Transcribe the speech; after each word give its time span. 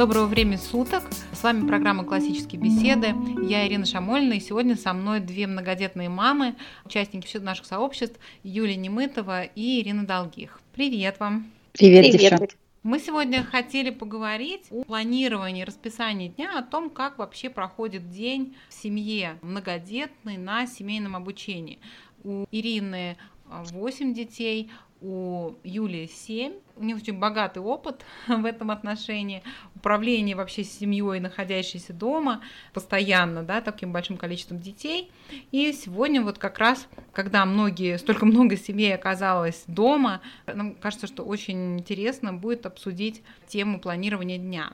Доброго 0.00 0.24
времени 0.24 0.56
суток. 0.56 1.02
С 1.30 1.42
вами 1.42 1.66
программа 1.66 2.04
«Классические 2.04 2.58
беседы». 2.58 3.08
Я 3.46 3.68
Ирина 3.68 3.84
Шамольна, 3.84 4.32
и 4.32 4.40
сегодня 4.40 4.74
со 4.74 4.94
мной 4.94 5.20
две 5.20 5.46
многодетные 5.46 6.08
мамы, 6.08 6.54
участники 6.86 7.26
всех 7.26 7.42
наших 7.42 7.66
сообществ, 7.66 8.18
Юлия 8.42 8.76
Немытова 8.76 9.42
и 9.42 9.82
Ирина 9.82 10.06
Долгих. 10.06 10.58
Привет 10.74 11.20
вам. 11.20 11.50
Привет, 11.72 12.06
Привет. 12.06 12.18
девчонки. 12.18 12.56
Мы 12.82 12.98
сегодня 12.98 13.44
хотели 13.44 13.90
поговорить 13.90 14.68
о 14.70 14.84
планировании, 14.84 15.64
расписании 15.64 16.28
дня, 16.28 16.58
о 16.58 16.62
том, 16.62 16.88
как 16.88 17.18
вообще 17.18 17.50
проходит 17.50 18.08
день 18.08 18.56
в 18.70 18.72
семье 18.82 19.38
многодетной 19.42 20.38
на 20.38 20.66
семейном 20.66 21.14
обучении. 21.14 21.78
У 22.24 22.46
Ирины 22.50 23.18
8 23.50 24.14
детей, 24.14 24.70
у 25.00 25.54
Юлии 25.64 26.06
7. 26.06 26.52
У 26.76 26.84
них 26.84 26.96
очень 26.96 27.18
богатый 27.18 27.58
опыт 27.58 28.04
в 28.28 28.44
этом 28.44 28.70
отношении. 28.70 29.42
Управление 29.74 30.36
вообще 30.36 30.64
семьей, 30.64 31.20
находящейся 31.20 31.92
дома, 31.92 32.42
постоянно, 32.72 33.42
да, 33.42 33.60
таким 33.60 33.92
большим 33.92 34.16
количеством 34.16 34.60
детей. 34.60 35.10
И 35.52 35.72
сегодня 35.72 36.22
вот 36.22 36.38
как 36.38 36.58
раз, 36.58 36.86
когда 37.12 37.44
многие, 37.44 37.98
столько 37.98 38.26
много 38.26 38.56
семей 38.56 38.94
оказалось 38.94 39.64
дома, 39.66 40.20
нам 40.46 40.74
кажется, 40.74 41.06
что 41.06 41.24
очень 41.24 41.78
интересно 41.78 42.32
будет 42.32 42.66
обсудить 42.66 43.22
тему 43.46 43.80
планирования 43.80 44.38
дня. 44.38 44.72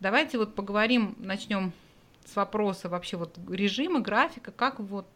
Давайте 0.00 0.38
вот 0.38 0.54
поговорим, 0.54 1.14
начнем 1.18 1.72
с 2.24 2.34
вопроса 2.34 2.88
вообще 2.88 3.16
вот 3.16 3.38
режима, 3.48 4.00
графика, 4.00 4.50
как 4.50 4.80
вот 4.80 5.06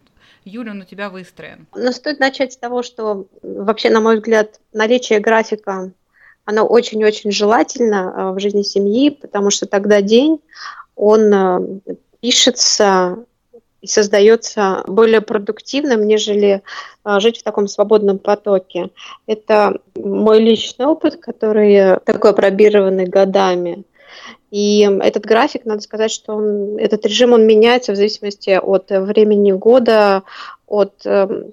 Юля, 0.45 0.73
он 0.73 0.81
у 0.81 0.85
тебя 0.85 1.11
выстроен? 1.11 1.67
Ну, 1.75 1.93
стоит 1.93 2.21
начать 2.21 2.53
с 2.53 2.57
того, 2.57 2.83
что 2.83 3.27
вообще, 3.43 3.91
на 3.91 4.01
мой 4.01 4.17
взгляд, 4.17 4.61
наличие 4.73 5.21
графика, 5.21 5.93
оно 6.45 6.67
очень-очень 6.67 7.31
желательно 7.31 8.15
э, 8.15 8.31
в 8.33 8.41
жизни 8.41 8.63
семьи, 8.63 9.11
потому 9.11 9.51
что 9.51 9.67
тогда 9.67 10.01
день, 10.01 10.41
он 10.97 11.33
э, 11.33 11.95
пишется 12.21 13.25
и 13.81 13.87
создается 13.87 14.83
более 14.87 15.21
продуктивным, 15.21 16.07
нежели 16.07 16.63
э, 17.05 17.21
жить 17.21 17.39
в 17.39 17.43
таком 17.43 17.69
свободном 17.69 18.19
потоке. 18.19 18.91
Это 19.27 19.81
мой 19.95 20.41
личный 20.41 20.87
опыт, 20.87 21.17
который 21.17 21.99
такой 22.01 22.35
пробированный 22.35 23.07
годами. 23.07 23.85
И 24.51 24.81
этот 25.01 25.25
график, 25.25 25.65
надо 25.65 25.81
сказать, 25.81 26.11
что 26.11 26.35
он, 26.35 26.77
этот 26.77 27.07
режим, 27.07 27.33
он 27.33 27.47
меняется 27.47 27.93
в 27.93 27.97
зависимости 27.97 28.51
от 28.51 28.91
времени 28.91 29.53
года, 29.53 30.25
от 30.67 31.07
э, 31.07 31.45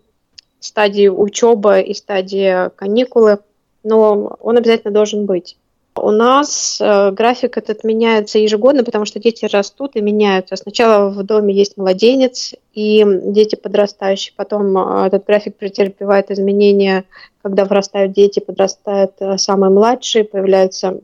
стадии 0.60 1.08
учебы 1.08 1.82
и 1.82 1.94
стадии 1.94 2.70
каникулы, 2.76 3.40
но 3.84 4.38
он 4.40 4.58
обязательно 4.58 4.94
должен 4.94 5.26
быть. 5.26 5.58
У 5.98 6.12
нас 6.12 6.80
э, 6.80 7.12
график 7.12 7.58
этот 7.58 7.84
меняется 7.84 8.40
ежегодно, 8.40 8.84
потому 8.84 9.06
что 9.06 9.20
дети 9.20 9.46
растут 9.46 9.96
и 9.96 10.02
меняются. 10.02 10.56
Сначала 10.56 11.10
в 11.10 11.24
доме 11.24 11.54
есть 11.54 11.78
младенец 11.78 12.54
и 12.74 13.06
дети 13.06 13.56
подрастающие, 13.56 14.34
потом 14.36 14.78
э, 14.78 15.08
этот 15.08 15.26
график 15.26 15.58
претерпевает 15.58 16.32
изменения, 16.32 17.06
когда 17.42 17.66
вырастают 17.66 18.14
дети, 18.14 18.40
подрастают 18.40 19.14
э, 19.20 19.38
самые 19.38 19.72
младшие, 19.72 20.24
появляются 20.24 21.00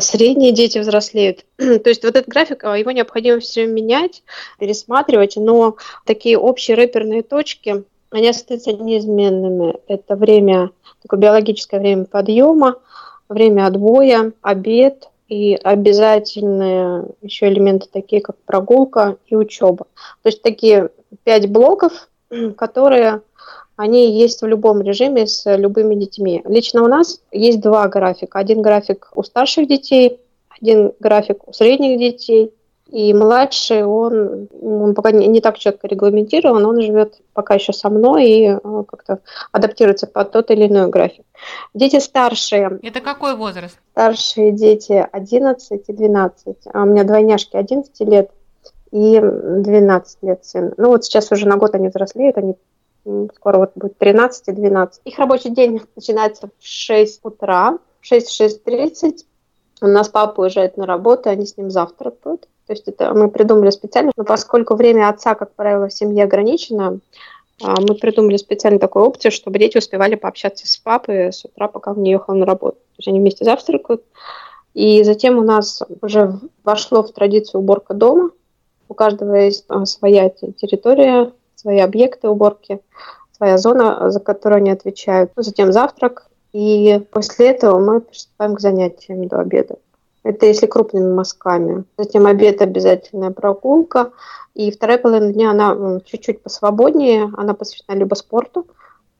средние 0.00 0.52
дети, 0.52 0.78
взрослеют. 0.78 1.44
То 1.56 1.88
есть 1.88 2.04
вот 2.04 2.16
этот 2.16 2.28
график, 2.28 2.64
его 2.64 2.90
необходимо 2.90 3.40
все 3.40 3.66
менять, 3.66 4.22
пересматривать, 4.58 5.36
но 5.36 5.76
такие 6.06 6.38
общие 6.38 6.76
рэперные 6.76 7.22
точки, 7.22 7.84
они 8.10 8.28
остаются 8.28 8.72
неизменными. 8.72 9.74
Это 9.88 10.14
время, 10.14 10.70
такое 11.02 11.18
биологическое 11.18 11.80
время 11.80 12.04
подъема, 12.04 12.76
время 13.28 13.66
отбоя, 13.66 14.32
обед 14.42 15.08
и 15.28 15.54
обязательные 15.54 17.06
еще 17.22 17.48
элементы 17.48 17.88
такие, 17.90 18.20
как 18.20 18.36
прогулка 18.44 19.16
и 19.26 19.36
учеба. 19.36 19.86
То 20.22 20.28
есть 20.28 20.42
такие 20.42 20.90
пять 21.24 21.48
блоков, 21.48 22.08
которые 22.56 23.22
они 23.76 24.18
есть 24.18 24.42
в 24.42 24.46
любом 24.46 24.82
режиме 24.82 25.26
с 25.26 25.56
любыми 25.56 25.94
детьми. 25.96 26.42
Лично 26.44 26.84
у 26.84 26.88
нас 26.88 27.20
есть 27.32 27.60
два 27.60 27.88
графика. 27.88 28.38
Один 28.38 28.62
график 28.62 29.10
у 29.14 29.22
старших 29.22 29.66
детей, 29.66 30.20
один 30.60 30.92
график 31.00 31.48
у 31.48 31.52
средних 31.52 31.98
детей– 31.98 32.52
и 32.90 33.14
младший, 33.14 33.82
он, 33.84 34.48
он 34.60 34.94
пока 34.94 35.10
не, 35.10 35.26
не 35.26 35.40
так 35.40 35.58
четко 35.58 35.88
регламентирован, 35.88 36.64
он 36.64 36.80
живет 36.80 37.20
пока 37.32 37.54
еще 37.54 37.72
со 37.72 37.88
мной 37.88 38.28
и 38.28 38.48
э, 38.50 38.84
как-то 38.86 39.20
адаптируется 39.52 40.06
под 40.06 40.32
тот 40.32 40.50
или 40.50 40.66
иной 40.66 40.88
график. 40.88 41.24
Дети 41.72 41.98
старшие. 41.98 42.78
Это 42.82 43.00
какой 43.00 43.36
возраст? 43.36 43.78
Старшие 43.92 44.52
дети 44.52 45.06
11 45.10 45.88
и 45.88 45.92
12. 45.92 46.56
А 46.72 46.82
у 46.82 46.86
меня 46.86 47.04
двойняшки 47.04 47.56
11 47.56 48.00
лет 48.00 48.30
и 48.90 49.18
12 49.18 50.18
лет 50.22 50.44
сын. 50.44 50.74
Ну 50.76 50.88
вот 50.88 51.04
сейчас 51.04 51.32
уже 51.32 51.48
на 51.48 51.56
год 51.56 51.74
они 51.74 51.88
взрослеют, 51.88 52.36
они 52.36 52.54
скоро 53.34 53.58
вот 53.58 53.72
будет 53.74 53.98
13 53.98 54.48
и 54.48 54.52
12. 54.52 55.00
Их 55.04 55.18
рабочий 55.18 55.50
день 55.50 55.80
начинается 55.96 56.48
в 56.58 56.66
6 56.66 57.20
утра, 57.24 57.78
в 58.00 58.12
6-6.30. 58.12 59.24
У 59.80 59.86
нас 59.86 60.08
папа 60.08 60.42
уезжает 60.42 60.76
на 60.76 60.86
работу, 60.86 61.30
они 61.30 61.46
с 61.46 61.56
ним 61.56 61.70
завтракают. 61.70 62.46
То 62.66 62.72
есть 62.72 62.88
это 62.88 63.12
мы 63.12 63.28
придумали 63.28 63.70
специально, 63.70 64.12
но 64.16 64.24
поскольку 64.24 64.74
время 64.74 65.08
отца, 65.08 65.34
как 65.34 65.52
правило, 65.54 65.88
в 65.88 65.92
семье 65.92 66.24
ограничено, 66.24 67.00
а, 67.62 67.80
мы 67.80 67.94
придумали 67.94 68.36
специально 68.36 68.78
такую 68.78 69.04
опцию, 69.04 69.30
чтобы 69.32 69.58
дети 69.58 69.78
успевали 69.78 70.14
пообщаться 70.14 70.66
с 70.66 70.76
папой 70.76 71.32
с 71.32 71.44
утра, 71.44 71.68
пока 71.68 71.92
он 71.92 72.02
не 72.02 72.10
ехал 72.10 72.34
на 72.34 72.46
работу. 72.46 72.76
То 72.76 72.98
есть 72.98 73.08
они 73.08 73.20
вместе 73.20 73.44
завтракают. 73.44 74.02
И 74.72 75.04
затем 75.04 75.38
у 75.38 75.42
нас 75.42 75.82
уже 76.02 76.38
вошло 76.64 77.02
в 77.02 77.12
традицию 77.12 77.60
уборка 77.60 77.94
дома. 77.94 78.30
У 78.88 78.94
каждого 78.94 79.34
есть 79.34 79.64
а, 79.68 79.84
своя 79.86 80.30
территория, 80.30 81.32
свои 81.54 81.78
объекты 81.78 82.28
уборки, 82.28 82.80
своя 83.32 83.58
зона, 83.58 84.10
за 84.10 84.20
которую 84.20 84.58
они 84.58 84.70
отвечают. 84.70 85.32
Затем 85.36 85.72
завтрак. 85.72 86.28
И 86.52 87.00
после 87.10 87.50
этого 87.50 87.78
мы 87.78 88.00
приступаем 88.00 88.54
к 88.54 88.60
занятиям 88.60 89.26
до 89.26 89.40
обеда. 89.40 89.76
Это 90.24 90.46
если 90.46 90.66
крупными 90.66 91.12
мазками. 91.12 91.84
Затем 91.98 92.26
обед 92.26 92.62
обязательная 92.62 93.30
прогулка. 93.30 94.10
И 94.54 94.70
вторая 94.70 94.98
половина 94.98 95.32
дня, 95.32 95.50
она 95.50 96.00
чуть-чуть 96.04 96.42
посвободнее, 96.42 97.30
она 97.36 97.54
посвящена 97.54 97.96
либо 97.96 98.14
спорту, 98.14 98.66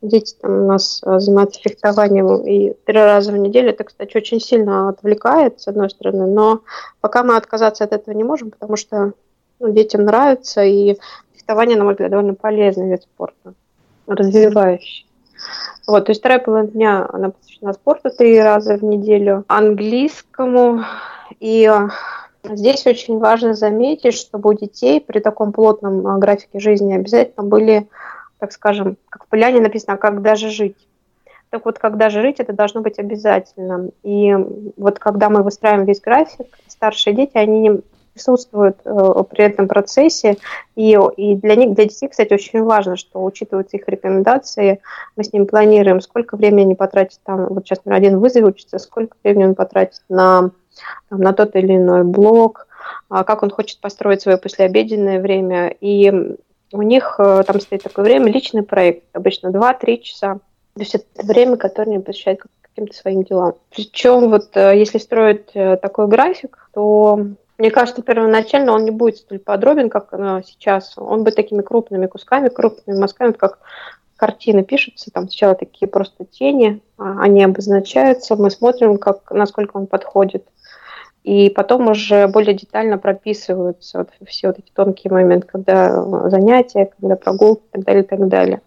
дети 0.09 0.35
там 0.41 0.63
у 0.63 0.67
нас 0.67 1.01
а, 1.05 1.19
занимаются 1.19 1.61
фехтованием 1.61 2.47
и 2.47 2.75
три 2.85 2.95
раза 2.97 3.33
в 3.33 3.37
неделю. 3.37 3.71
Это, 3.71 3.85
кстати, 3.85 4.17
очень 4.17 4.41
сильно 4.41 4.89
отвлекает, 4.89 5.61
с 5.61 5.69
одной 5.69 5.91
стороны, 5.91 6.27
но 6.27 6.63
пока 7.01 7.23
мы 7.25 7.37
отказаться 7.37 7.85
от 7.85 7.93
этого 7.93 8.15
не 8.15 8.25
можем, 8.25 8.51
потому 8.51 8.77
что 8.77 9.13
ну, 9.61 9.73
детям 9.73 10.05
нравится, 10.05 10.63
и 10.63 10.99
фехтование, 11.35 11.77
на 11.77 11.85
мой 11.85 11.95
взгляд, 11.95 12.11
довольно 12.11 12.35
полезный 12.35 12.91
вид 12.91 13.03
спорта, 13.03 13.55
развивающий. 14.07 15.04
Вот, 15.87 16.06
то 16.06 16.10
есть 16.10 16.21
вторая 16.21 16.38
половина 16.38 16.72
дня 16.72 17.09
она 17.12 17.31
посвящена 17.31 17.72
спорту 17.72 18.10
три 18.10 18.41
раза 18.41 18.77
в 18.77 18.84
неделю, 18.84 19.44
английскому. 19.49 20.84
И 21.41 21.66
а, 21.66 21.91
здесь 22.43 22.87
очень 22.87 23.19
важно 23.19 23.55
заметить, 23.55 24.15
чтобы 24.15 24.50
у 24.50 24.55
детей 24.55 25.00
при 25.00 25.21
таком 25.21 25.53
плотном 25.53 26.06
а, 26.06 26.19
графике 26.19 26.59
жизни 26.59 26.94
обязательно 26.94 27.47
были, 27.47 27.88
так 28.38 28.53
скажем, 28.53 28.97
как 29.10 29.25
в 29.25 29.28
поляне 29.28 29.60
написано, 29.60 29.97
как 29.97 30.22
даже 30.22 30.49
жить. 30.49 30.77
Так 31.50 31.66
вот, 31.66 31.78
когда 31.78 32.11
же 32.11 32.21
жить, 32.21 32.41
это 32.41 32.53
должно 32.53 32.81
быть 32.81 32.99
обязательно. 32.99 33.91
И 34.03 34.34
вот 34.76 34.99
когда 34.99 35.28
мы 35.28 35.43
выстраиваем 35.43 35.87
весь 35.87 36.00
график, 36.00 36.47
старшие 36.66 37.15
дети, 37.15 37.37
они 37.37 37.81
присутствуют 38.15 38.79
э, 38.85 39.25
при 39.29 39.45
этом 39.45 39.69
процессе. 39.69 40.39
И, 40.77 40.99
и 41.17 41.35
для 41.35 41.57
них, 41.57 41.75
для 41.75 41.85
детей, 41.85 42.09
кстати, 42.09 42.33
очень 42.33 42.63
важно, 42.63 42.97
что 42.97 43.23
учитываются 43.23 43.77
их 43.77 43.89
рекомендации. 43.89 44.81
Мы 45.17 45.25
с 45.25 45.33
ним 45.33 45.47
планируем, 45.47 46.01
сколько 46.01 46.37
времени 46.37 46.63
они 46.63 46.75
потратят 46.75 47.21
там, 47.25 47.47
вот 47.49 47.67
сейчас, 47.67 47.79
например, 47.79 47.99
один 47.99 48.19
вызов 48.21 48.44
учится, 48.44 48.79
сколько 48.79 49.17
времени 49.23 49.47
он 49.47 49.55
потратит 49.55 50.03
на, 50.09 50.53
там, 51.09 51.21
на 51.21 51.33
тот 51.33 51.56
или 51.56 51.77
иной 51.77 52.05
блок, 52.05 52.69
а 53.09 53.25
как 53.25 53.43
он 53.43 53.50
хочет 53.50 53.81
построить 53.81 54.23
свое 54.23 54.38
послеобеденное 54.38 55.21
время. 55.21 55.75
И 55.81 56.37
у 56.73 56.83
них 56.83 57.17
э, 57.19 57.43
там 57.44 57.61
стоит 57.61 57.83
такое 57.83 58.05
время, 58.05 58.33
личный 58.33 58.62
проект, 58.62 59.05
обычно 59.12 59.49
2-3 59.49 59.99
часа. 59.99 60.35
То 60.75 60.81
есть 60.81 60.94
это 60.94 61.27
время, 61.27 61.56
которое 61.56 61.93
они 61.93 62.03
посвящают 62.03 62.41
каким-то 62.62 62.94
своим 62.94 63.23
делам. 63.25 63.55
Причем 63.71 64.31
вот 64.31 64.56
э, 64.56 64.77
если 64.77 64.99
строить 64.99 65.53
такой 65.53 66.06
график, 66.06 66.71
то 66.73 67.27
мне 67.59 67.71
кажется, 67.71 68.03
первоначально 68.03 68.73
он 68.73 68.85
не 68.85 68.91
будет 68.91 69.19
столь 69.19 69.39
подробен, 69.39 69.89
как 69.89 70.09
э, 70.12 70.43
сейчас. 70.45 70.95
Он 70.97 71.23
будет 71.23 71.37
такими 71.37 71.62
крупными 71.62 72.06
кусками, 72.06 72.49
крупными 72.49 72.99
мазками, 72.99 73.33
как 73.33 73.61
картины 74.17 74.65
пишутся. 74.65 75.11
Там 75.12 75.29
сначала 75.29 75.55
такие 75.55 75.89
просто 75.89 76.25
тени, 76.25 76.81
а, 76.99 77.21
они 77.21 77.45
обозначаются. 77.45 78.37
Мы 78.37 78.51
смотрим, 78.51 78.99
как, 78.99 79.31
насколько 79.31 79.77
он 79.77 79.87
подходит. 79.87 80.47
И 81.25 81.49
потом 81.49 81.88
уже 81.88 82.29
более 82.29 82.55
детально 82.55 82.99
прописываются 82.99 83.99
вот 83.99 84.11
все 84.29 84.49
вот 84.49 84.59
эти 84.59 84.71
тонкие 84.75 85.11
моменты, 85.11 85.47
когда 85.47 86.29
занятия, 86.29 86.91
когда 87.00 87.17
прогулки 87.17 87.62
и 87.65 87.71
так 87.73 87.85
далее, 87.85 88.03
и 88.05 88.06
так 88.06 88.29
далее. 88.29 88.61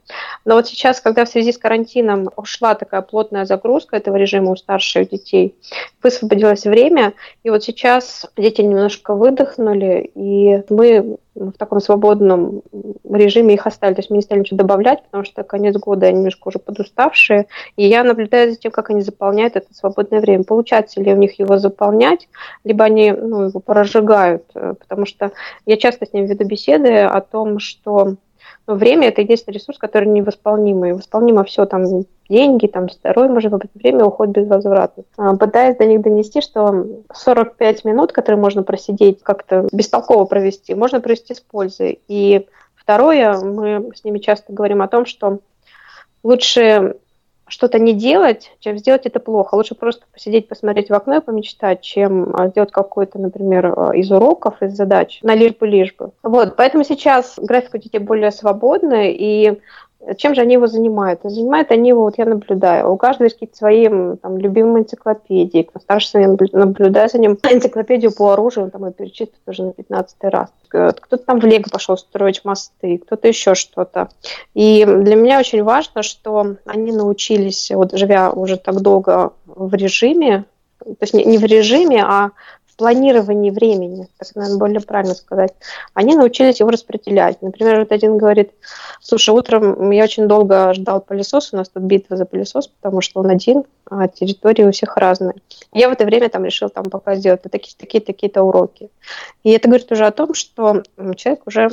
Но 0.43 0.55
вот 0.55 0.67
сейчас, 0.67 0.99
когда 0.99 1.25
в 1.25 1.29
связи 1.29 1.51
с 1.51 1.57
карантином 1.59 2.29
ушла 2.35 2.73
такая 2.73 3.01
плотная 3.01 3.45
загрузка 3.45 3.95
этого 3.95 4.15
режима 4.15 4.51
у 4.51 4.55
старших 4.55 5.09
детей, 5.09 5.55
высвободилось 6.01 6.65
время, 6.65 7.13
и 7.43 7.51
вот 7.51 7.63
сейчас 7.63 8.25
дети 8.35 8.61
немножко 8.61 9.13
выдохнули, 9.13 10.11
и 10.15 10.63
мы 10.69 11.17
в 11.37 11.53
таком 11.53 11.79
свободном 11.79 12.63
режиме 13.09 13.53
их 13.53 13.67
оставили. 13.67 13.95
То 13.95 13.99
есть 13.99 14.09
мы 14.09 14.17
не 14.17 14.23
стали 14.23 14.39
ничего 14.39 14.57
добавлять, 14.57 15.03
потому 15.03 15.23
что 15.23 15.43
конец 15.43 15.75
года 15.77 16.07
они 16.07 16.17
немножко 16.17 16.47
уже 16.47 16.59
подуставшие. 16.59 17.47
И 17.75 17.87
я 17.87 18.03
наблюдаю 18.03 18.51
за 18.51 18.57
тем, 18.57 18.71
как 18.71 18.89
они 18.89 19.01
заполняют 19.01 19.55
это 19.55 19.73
свободное 19.73 20.19
время. 20.19 20.43
Получается 20.43 21.01
ли 21.01 21.13
у 21.13 21.17
них 21.17 21.39
его 21.39 21.57
заполнять, 21.57 22.27
либо 22.63 22.85
они 22.85 23.11
ну, 23.11 23.43
его 23.43 23.59
прожигают. 23.59 24.43
Потому 24.53 25.05
что 25.05 25.31
я 25.65 25.77
часто 25.77 26.05
с 26.05 26.13
ними 26.13 26.27
веду 26.27 26.45
беседы 26.45 27.01
о 27.01 27.21
том, 27.21 27.59
что 27.59 28.15
время– 28.75 29.07
это 29.09 29.21
единственный 29.21 29.55
ресурс, 29.55 29.77
который 29.77 30.07
невосполнимый. 30.09 30.93
Восполнимо 30.93 31.43
все, 31.43 31.65
там, 31.65 31.83
деньги, 32.29 32.67
там, 32.67 32.89
здоровье, 32.89 33.31
может 33.31 33.51
быть, 33.51 33.69
время 33.73 34.05
уходит 34.05 34.35
безвозвратно. 34.35 35.03
А, 35.17 35.35
пытаясь 35.35 35.77
до 35.77 35.85
них 35.85 36.01
донести, 36.01 36.41
что 36.41 36.85
45 37.13 37.85
минут, 37.85 38.11
которые 38.11 38.39
можно 38.39 38.63
просидеть, 38.63 39.23
как-то 39.23 39.67
бестолково 39.71 40.25
провести, 40.25 40.75
можно 40.75 40.99
провести 40.99 41.33
с 41.33 41.39
пользой. 41.39 41.99
И 42.07 42.45
второе, 42.75 43.39
мы 43.39 43.91
с 43.95 44.03
ними 44.03 44.19
часто 44.19 44.53
говорим 44.53 44.81
о 44.81 44.87
том, 44.87 45.05
что 45.05 45.39
лучше 46.23 46.95
что-то 47.47 47.79
не 47.79 47.93
делать, 47.93 48.51
чем 48.59 48.77
сделать 48.77 49.05
это 49.05 49.19
плохо. 49.19 49.55
Лучше 49.55 49.75
просто 49.75 50.05
посидеть, 50.11 50.47
посмотреть 50.47 50.89
в 50.89 50.93
окно 50.93 51.17
и 51.17 51.21
помечтать, 51.21 51.81
чем 51.81 52.35
а, 52.35 52.47
сделать 52.49 52.71
какой-то, 52.71 53.19
например, 53.19 53.73
а, 53.75 53.95
из 53.95 54.11
уроков, 54.11 54.61
из 54.61 54.73
задач 54.75 55.19
на 55.21 55.35
лишь 55.35 55.55
бы, 55.55 55.67
лишь 55.67 55.95
бы. 55.95 56.11
Вот, 56.23 56.55
поэтому 56.55 56.83
сейчас 56.83 57.35
график 57.37 57.73
у 57.73 57.77
детей 57.77 57.99
более 57.99 58.31
свободный, 58.31 59.13
и 59.13 59.59
чем 60.17 60.35
же 60.35 60.41
они 60.41 60.53
его 60.53 60.67
занимают? 60.67 61.21
Занимают 61.23 61.71
они 61.71 61.89
его, 61.89 62.03
вот 62.03 62.17
я 62.17 62.25
наблюдаю, 62.25 62.91
у 62.91 62.97
каждого 62.97 63.25
есть 63.25 63.35
какие-то 63.35 63.57
свои 63.57 63.87
там, 64.21 64.37
любимые 64.37 64.83
энциклопедии. 64.83 65.69
Старший 65.81 66.27
наблюдает 66.27 67.11
за 67.11 67.19
ним 67.19 67.37
энциклопедию 67.43 68.13
по 68.13 68.33
оружию, 68.33 68.65
он 68.65 68.71
там 68.71 68.85
ее 68.85 68.93
перечитывает 68.93 69.41
уже 69.47 69.63
на 69.63 69.73
15 69.73 70.15
раз. 70.23 70.49
Кто-то 70.69 71.17
там 71.17 71.39
в 71.39 71.45
Лего 71.45 71.65
пошел 71.71 71.97
строить 71.97 72.45
мосты, 72.45 72.99
кто-то 72.99 73.27
еще 73.27 73.55
что-то. 73.55 74.09
И 74.53 74.85
для 74.85 75.15
меня 75.15 75.39
очень 75.39 75.63
важно, 75.63 76.03
что 76.03 76.55
они 76.65 76.91
научились, 76.91 77.71
вот 77.71 77.97
живя 77.97 78.31
уже 78.31 78.57
так 78.57 78.81
долго 78.81 79.33
в 79.45 79.73
режиме, 79.73 80.45
то 80.79 80.95
есть 81.01 81.13
не 81.13 81.37
в 81.37 81.43
режиме, 81.43 82.03
а 82.03 82.31
планировании 82.77 83.49
времени, 83.49 84.07
так, 84.17 84.35
наверное, 84.35 84.59
более 84.59 84.79
правильно 84.81 85.15
сказать, 85.15 85.53
они 85.93 86.15
научились 86.15 86.59
его 86.59 86.69
распределять. 86.69 87.41
Например, 87.41 87.79
вот 87.79 87.91
один 87.91 88.17
говорит, 88.17 88.51
слушай, 89.01 89.31
утром 89.31 89.89
я 89.91 90.03
очень 90.03 90.27
долго 90.27 90.73
ждал 90.73 91.01
пылесос, 91.01 91.53
у 91.53 91.57
нас 91.57 91.69
тут 91.69 91.83
битва 91.83 92.15
за 92.17 92.25
пылесос, 92.25 92.67
потому 92.67 93.01
что 93.01 93.19
он 93.19 93.29
один, 93.29 93.63
а 93.89 94.07
территории 94.07 94.63
у 94.63 94.71
всех 94.71 94.95
разные. 94.97 95.35
Я 95.73 95.89
в 95.89 95.93
это 95.93 96.05
время 96.05 96.29
там 96.29 96.45
решил 96.45 96.69
там 96.69 96.85
пока 96.85 97.15
сделать 97.15 97.41
такие, 97.41 97.75
такие, 97.77 98.01
такие-то 98.01 98.43
уроки. 98.43 98.89
И 99.43 99.51
это 99.51 99.67
говорит 99.67 99.91
уже 99.91 100.05
о 100.05 100.11
том, 100.11 100.33
что 100.35 100.83
человек 101.15 101.41
уже 101.47 101.69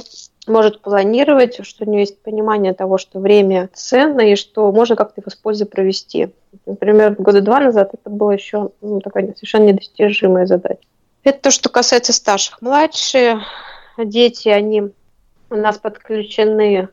может 0.46 0.80
планировать, 0.80 1.64
что 1.64 1.84
у 1.84 1.88
него 1.88 2.00
есть 2.00 2.20
понимание 2.22 2.72
того, 2.74 2.98
что 2.98 3.20
время 3.20 3.68
ценно 3.72 4.20
и 4.20 4.36
что 4.36 4.70
можно 4.72 4.96
как-то 4.96 5.20
его 5.20 5.30
с 5.30 5.34
пользой 5.34 5.66
провести. 5.66 6.30
Например, 6.66 7.14
года 7.18 7.40
два 7.40 7.60
назад 7.60 7.90
это 7.94 8.10
было 8.10 8.32
еще 8.32 8.70
ну, 8.80 9.00
такая 9.00 9.26
совершенно 9.34 9.64
недостижимая 9.64 10.46
задача. 10.46 10.80
Это 11.22 11.40
то, 11.40 11.50
что 11.50 11.68
касается 11.68 12.12
старших. 12.12 12.60
Младшие 12.60 13.40
дети, 13.96 14.48
они 14.48 14.92
у 15.50 15.56
нас 15.56 15.78
подключены 15.78 16.88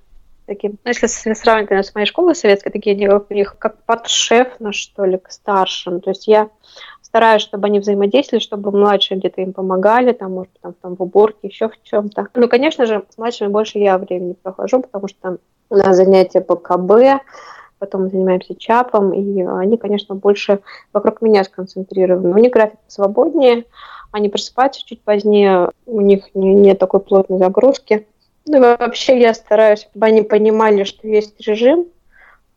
таким, 0.46 0.78
ну, 0.84 0.90
если 0.90 1.08
сравнивать 1.08 1.64
например, 1.64 1.84
с 1.84 1.96
моей 1.96 2.08
школой 2.08 2.36
советской, 2.36 2.72
такие 2.72 2.96
они 2.96 3.08
у 3.08 3.34
них 3.34 3.58
как 3.58 3.84
подшефно, 3.84 4.74
что 4.74 5.06
ли, 5.06 5.18
к 5.18 5.32
старшим. 5.32 6.02
То 6.02 6.12
есть 6.12 6.28
я 6.28 6.50
стараюсь, 7.12 7.42
чтобы 7.42 7.68
они 7.68 7.80
взаимодействовали, 7.80 8.42
чтобы 8.42 8.72
младшие 8.72 9.18
где-то 9.20 9.42
им 9.42 9.52
помогали, 9.52 10.14
там, 10.14 10.32
может, 10.32 10.54
там, 10.62 10.74
там 10.82 10.96
в 10.96 11.02
уборке, 11.04 11.50
еще 11.50 11.68
в 11.68 11.74
чем-то. 11.84 12.30
Ну, 12.36 12.48
конечно 12.48 12.86
же, 12.86 13.04
с 13.10 13.18
младшими 13.18 13.50
больше 13.50 13.80
я 13.80 13.98
времени 13.98 14.34
прохожу, 14.42 14.82
потому 14.82 15.10
что 15.10 15.38
у 15.70 15.76
нас 15.76 15.98
занятия 15.98 16.40
по 16.40 16.56
КБ, 16.56 17.22
потом 17.80 18.04
мы 18.04 18.10
занимаемся 18.10 18.56
ЧАПом, 18.56 19.12
и 19.12 19.42
они, 19.42 19.76
конечно, 19.76 20.16
больше 20.16 20.62
вокруг 20.94 21.22
меня 21.22 21.44
сконцентрированы. 21.44 22.34
У 22.34 22.38
них 22.38 22.54
график 22.54 22.80
свободнее, 22.88 23.66
они 24.14 24.30
просыпаются 24.30 24.82
чуть 24.86 25.02
позднее, 25.02 25.70
у 25.86 26.00
них 26.00 26.34
не, 26.34 26.54
нет 26.54 26.80
такой 26.80 27.02
плотной 27.02 27.40
загрузки. 27.40 28.08
Ну 28.46 28.62
вообще 28.62 29.20
я 29.20 29.34
стараюсь, 29.34 29.82
чтобы 29.82 30.06
они 30.06 30.22
понимали, 30.22 30.86
что 30.86 31.10
есть 31.10 31.46
режим, 31.46 31.88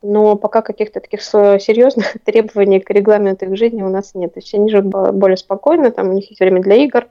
но 0.05 0.37
пока 0.37 0.63
каких-то 0.63 1.01
таких 1.01 1.23
серьезных 1.23 2.17
требований 2.25 2.81
к 2.81 2.91
регламенту 2.91 3.47
их 3.47 3.57
жизни 3.57 3.83
у 3.83 3.89
нас 3.89 4.15
нет. 4.15 4.35
То 4.35 4.41
есть 4.41 4.55
они 4.55 4.71
живут 4.71 5.15
более 5.15 5.37
спокойно, 5.37 5.91
там 5.91 6.11
у 6.11 6.13
них 6.13 6.29
есть 6.31 6.41
время 6.41 6.61
для 6.61 6.77
игр, 6.77 7.09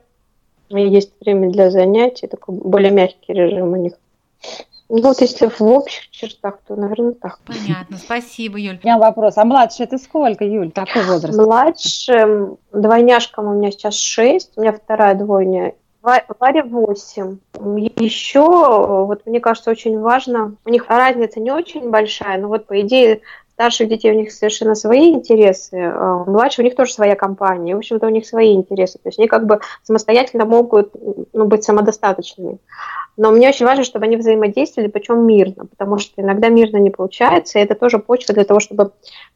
есть 0.68 1.12
время 1.20 1.50
для 1.50 1.70
занятий, 1.70 2.26
такой 2.26 2.54
более 2.54 2.90
мягкий 2.90 3.32
режим 3.32 3.72
у 3.72 3.76
них. 3.76 3.94
Ну, 4.88 5.00
вот 5.00 5.20
если 5.20 5.48
в 5.48 5.62
общих 5.62 6.10
чертах, 6.10 6.58
то, 6.66 6.76
наверное, 6.76 7.14
так. 7.14 7.40
Понятно, 7.46 7.96
спасибо, 7.96 8.58
Юль. 8.58 8.78
У 8.82 8.86
меня 8.86 8.98
вопрос, 8.98 9.38
а 9.38 9.44
младше 9.44 9.82
это 9.82 9.98
сколько, 9.98 10.44
Юль, 10.44 10.70
какой 10.70 11.04
возраст? 11.04 11.36
Младшим, 11.36 12.58
двойняшкам 12.72 13.46
у 13.46 13.54
меня 13.54 13.70
сейчас 13.70 13.94
6, 13.94 14.52
у 14.56 14.60
меня 14.60 14.72
вторая 14.72 15.14
двойня, 15.14 15.72
Варе 16.04 16.62
8. 16.62 17.38
Еще, 17.96 18.40
вот 18.40 19.22
мне 19.24 19.40
кажется, 19.40 19.70
очень 19.70 19.98
важно, 19.98 20.56
у 20.66 20.68
них 20.68 20.84
разница 20.88 21.40
не 21.40 21.50
очень 21.50 21.88
большая, 21.90 22.38
но 22.38 22.48
вот 22.48 22.66
по 22.66 22.78
идее 22.80 23.22
старших 23.54 23.88
детей 23.88 24.12
у 24.12 24.14
них 24.14 24.32
совершенно 24.32 24.74
свои 24.74 25.12
интересы, 25.12 25.76
а 25.76 26.24
младших 26.26 26.58
у 26.58 26.62
них 26.62 26.74
тоже 26.74 26.92
своя 26.92 27.14
компания, 27.14 27.74
в 27.74 27.78
общем-то 27.78 28.06
у 28.06 28.10
них 28.10 28.26
свои 28.26 28.52
интересы, 28.52 28.98
то 28.98 29.08
есть 29.08 29.18
они 29.18 29.28
как 29.28 29.46
бы 29.46 29.60
самостоятельно 29.82 30.44
могут 30.44 30.94
ну, 31.32 31.46
быть 31.46 31.64
самодостаточными. 31.64 32.58
Но 33.16 33.30
мне 33.30 33.48
очень 33.48 33.64
важно, 33.64 33.84
чтобы 33.84 34.06
они 34.06 34.16
взаимодействовали, 34.16 34.90
причем 34.90 35.24
мирно, 35.24 35.66
потому 35.66 35.98
что 35.98 36.20
иногда 36.20 36.48
мирно 36.48 36.78
не 36.78 36.90
получается, 36.90 37.58
и 37.58 37.62
это 37.62 37.76
тоже 37.76 37.98
почва 37.98 38.34
для 38.34 38.44
того, 38.44 38.58
чтобы 38.58 38.90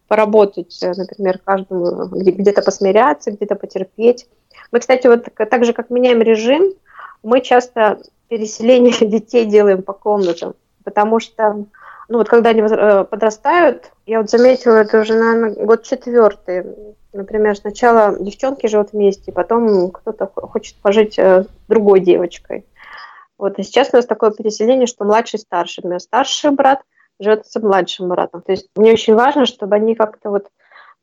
поработать, 0.09 0.83
э, 0.83 0.93
например, 0.97 1.39
каждому 1.45 2.09
где-то 2.09 2.63
посмиряться, 2.63 3.31
где-то 3.31 3.55
потерпеть. 3.55 4.27
Мы, 4.73 4.81
кстати, 4.81 5.07
вот 5.07 5.27
так 5.35 5.65
же, 5.65 5.73
как 5.73 5.91
меняем 5.91 6.23
режим, 6.23 6.73
мы 7.23 7.41
часто 7.41 8.01
переселение 8.29 8.93
детей 9.09 9.47
делаем 9.47 9.83
по 9.83 9.93
комнатам, 9.93 10.55
потому 10.85 11.21
что 11.21 11.65
ну 12.09 12.19
вот 12.19 12.29
когда 12.29 12.51
они 12.51 12.63
э, 12.63 13.05
подрастают, 13.05 13.93
я 14.07 14.21
вот 14.21 14.31
заметила, 14.31 14.77
это 14.77 15.01
уже, 15.01 15.15
наверное, 15.15 15.65
год 15.65 15.83
четвертый. 15.83 16.65
Например, 17.13 17.55
сначала 17.55 18.19
девчонки 18.19 18.67
живут 18.67 18.93
вместе, 18.93 19.31
потом 19.31 19.91
кто-то 19.91 20.27
хочет 20.27 20.77
пожить 20.77 21.19
э, 21.19 21.43
с 21.43 21.47
другой 21.69 22.01
девочкой. 22.01 22.65
Вот, 23.37 23.59
и 23.59 23.63
сейчас 23.63 23.91
у 23.93 23.97
нас 23.97 24.07
такое 24.07 24.31
переселение, 24.31 24.87
что 24.87 25.05
младший 25.05 25.39
старший. 25.39 25.85
У 25.85 25.89
меня 25.89 26.01
старший 26.01 26.51
брат 26.51 26.81
живет 27.21 27.47
с 27.47 27.61
младшим 27.61 28.09
братом. 28.09 28.41
То 28.41 28.53
есть 28.53 28.69
мне 28.75 28.93
очень 28.93 29.15
важно, 29.15 29.45
чтобы 29.45 29.77
они 29.77 29.95
как-то 29.95 30.31
вот 30.31 30.49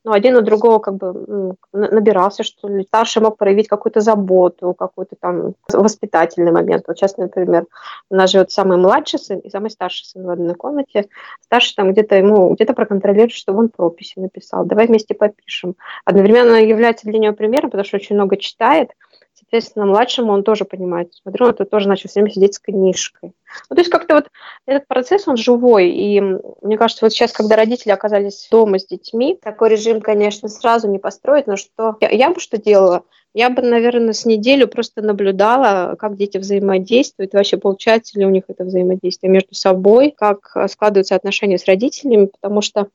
ну, 0.05 0.11
один 0.11 0.35
у 0.35 0.41
другого 0.41 0.77
как 0.77 0.97
бы 0.97 1.55
набирался, 1.73 2.43
что 2.43 2.67
ли. 2.67 2.83
Старший 2.83 3.23
мог 3.23 3.37
проявить 3.37 3.67
какую-то 3.67 4.01
заботу, 4.01 4.75
какой-то 4.75 5.15
там 5.19 5.55
воспитательный 5.73 6.51
момент. 6.51 6.83
Вот 6.87 6.95
сейчас, 6.95 7.17
например, 7.17 7.65
у 8.11 8.15
нас 8.15 8.29
живет 8.29 8.51
самый 8.51 8.77
младший 8.77 9.17
сын 9.17 9.39
и 9.39 9.49
самый 9.49 9.71
старший 9.71 10.05
сын 10.05 10.23
в 10.23 10.29
одной 10.29 10.53
комнате. 10.53 11.07
Старший 11.41 11.73
там 11.75 11.91
где-то 11.91 12.15
ему 12.15 12.53
где-то 12.53 12.75
проконтролирует, 12.75 13.31
чтобы 13.31 13.61
он 13.61 13.69
прописи 13.69 14.19
написал. 14.19 14.63
Давай 14.63 14.85
вместе 14.85 15.15
попишем. 15.15 15.75
Одновременно 16.05 16.63
является 16.63 17.07
для 17.07 17.17
него 17.17 17.33
примером, 17.33 17.71
потому 17.71 17.85
что 17.85 17.97
очень 17.97 18.15
много 18.15 18.37
читает, 18.37 18.91
Соответственно, 19.37 19.85
младшему 19.85 20.31
он 20.31 20.43
тоже 20.43 20.63
понимает. 20.63 21.13
Смотрю, 21.13 21.47
он 21.47 21.53
тут 21.53 21.69
тоже 21.69 21.89
начал 21.89 22.07
все 22.07 22.21
время 22.21 22.33
сидеть 22.33 22.55
с 22.55 22.59
книжкой. 22.59 23.33
Ну, 23.69 23.75
то 23.75 23.81
есть 23.81 23.91
как-то 23.91 24.15
вот 24.15 24.27
этот 24.65 24.87
процесс, 24.87 25.27
он 25.27 25.37
живой. 25.37 25.89
И 25.89 26.21
мне 26.61 26.77
кажется, 26.77 27.05
вот 27.05 27.11
сейчас, 27.11 27.31
когда 27.31 27.55
родители 27.55 27.91
оказались 27.91 28.47
дома 28.51 28.79
с 28.79 28.85
детьми, 28.85 29.37
такой 29.41 29.69
режим, 29.69 30.01
конечно, 30.01 30.49
сразу 30.49 30.89
не 30.89 30.99
построить, 30.99 31.47
но 31.47 31.55
что 31.55 31.95
я, 32.01 32.09
я 32.09 32.29
бы 32.31 32.39
что 32.39 32.57
делала? 32.57 33.03
Я 33.33 33.49
бы, 33.49 33.61
наверное, 33.61 34.13
с 34.13 34.25
неделю 34.25 34.67
просто 34.67 35.01
наблюдала, 35.01 35.95
как 35.95 36.15
дети 36.15 36.37
взаимодействуют, 36.37 37.33
вообще 37.33 37.57
получается 37.57 38.17
ли 38.17 38.25
у 38.25 38.29
них 38.29 38.43
это 38.47 38.63
взаимодействие 38.63 39.29
между 39.29 39.55
собой, 39.55 40.15
как 40.17 40.55
складываются 40.69 41.15
отношения 41.15 41.57
с 41.57 41.65
родителями, 41.65 42.27
потому 42.27 42.61
что 42.61 42.87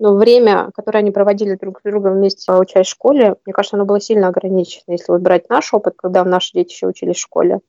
но 0.00 0.16
время, 0.16 0.70
которое 0.74 0.98
они 0.98 1.12
проводили 1.12 1.54
друг 1.54 1.78
с 1.78 1.82
другом 1.88 2.14
вместе, 2.14 2.52
учась 2.52 2.88
в 2.88 2.90
школе, 2.90 3.36
мне 3.46 3.52
кажется, 3.52 3.76
оно 3.76 3.84
было 3.84 4.00
сильно 4.00 4.28
ограничено. 4.28 4.82
Если 4.88 5.12
вот 5.12 5.20
брать 5.20 5.48
наш 5.48 5.72
опыт, 5.72 5.94
когда 5.96 6.24
наши 6.24 6.52
дети 6.52 6.72
еще 6.72 6.88
учились 6.88 7.16
в 7.16 7.20
школе, 7.20 7.60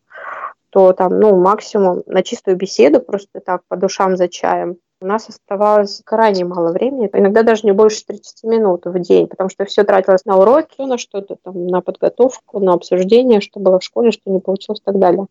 то 0.75 0.91
там, 0.91 1.21
ну, 1.21 1.39
максимум 1.39 2.03
на 2.05 2.21
чистую 2.21 2.57
беседу, 2.57 2.99
просто 2.99 3.39
так, 3.39 3.61
по 3.69 3.77
душам 3.77 4.17
за 4.17 4.27
чаем, 4.27 4.75
у 4.99 5.05
нас 5.05 5.29
оставалось 5.29 6.01
крайне 6.03 6.43
мало 6.43 6.73
времени, 6.73 7.09
иногда 7.13 7.43
даже 7.43 7.61
не 7.63 7.71
больше 7.71 8.05
30 8.05 8.43
минут 8.43 8.81
в 8.83 8.99
день, 8.99 9.27
потому 9.27 9.49
что 9.49 9.63
все 9.63 9.85
тратилось 9.85 10.25
на 10.25 10.35
уроки, 10.35 10.81
на 10.81 10.97
что-то 10.97 11.37
там, 11.41 11.67
на 11.67 11.79
подготовку, 11.79 12.59
на 12.59 12.73
обсуждение, 12.73 13.39
что 13.39 13.61
было 13.61 13.79
в 13.79 13.85
школе, 13.85 14.11
что 14.11 14.29
не 14.29 14.39
получилось 14.39 14.81
и 14.81 14.83
так 14.83 14.99
далее. 14.99 15.27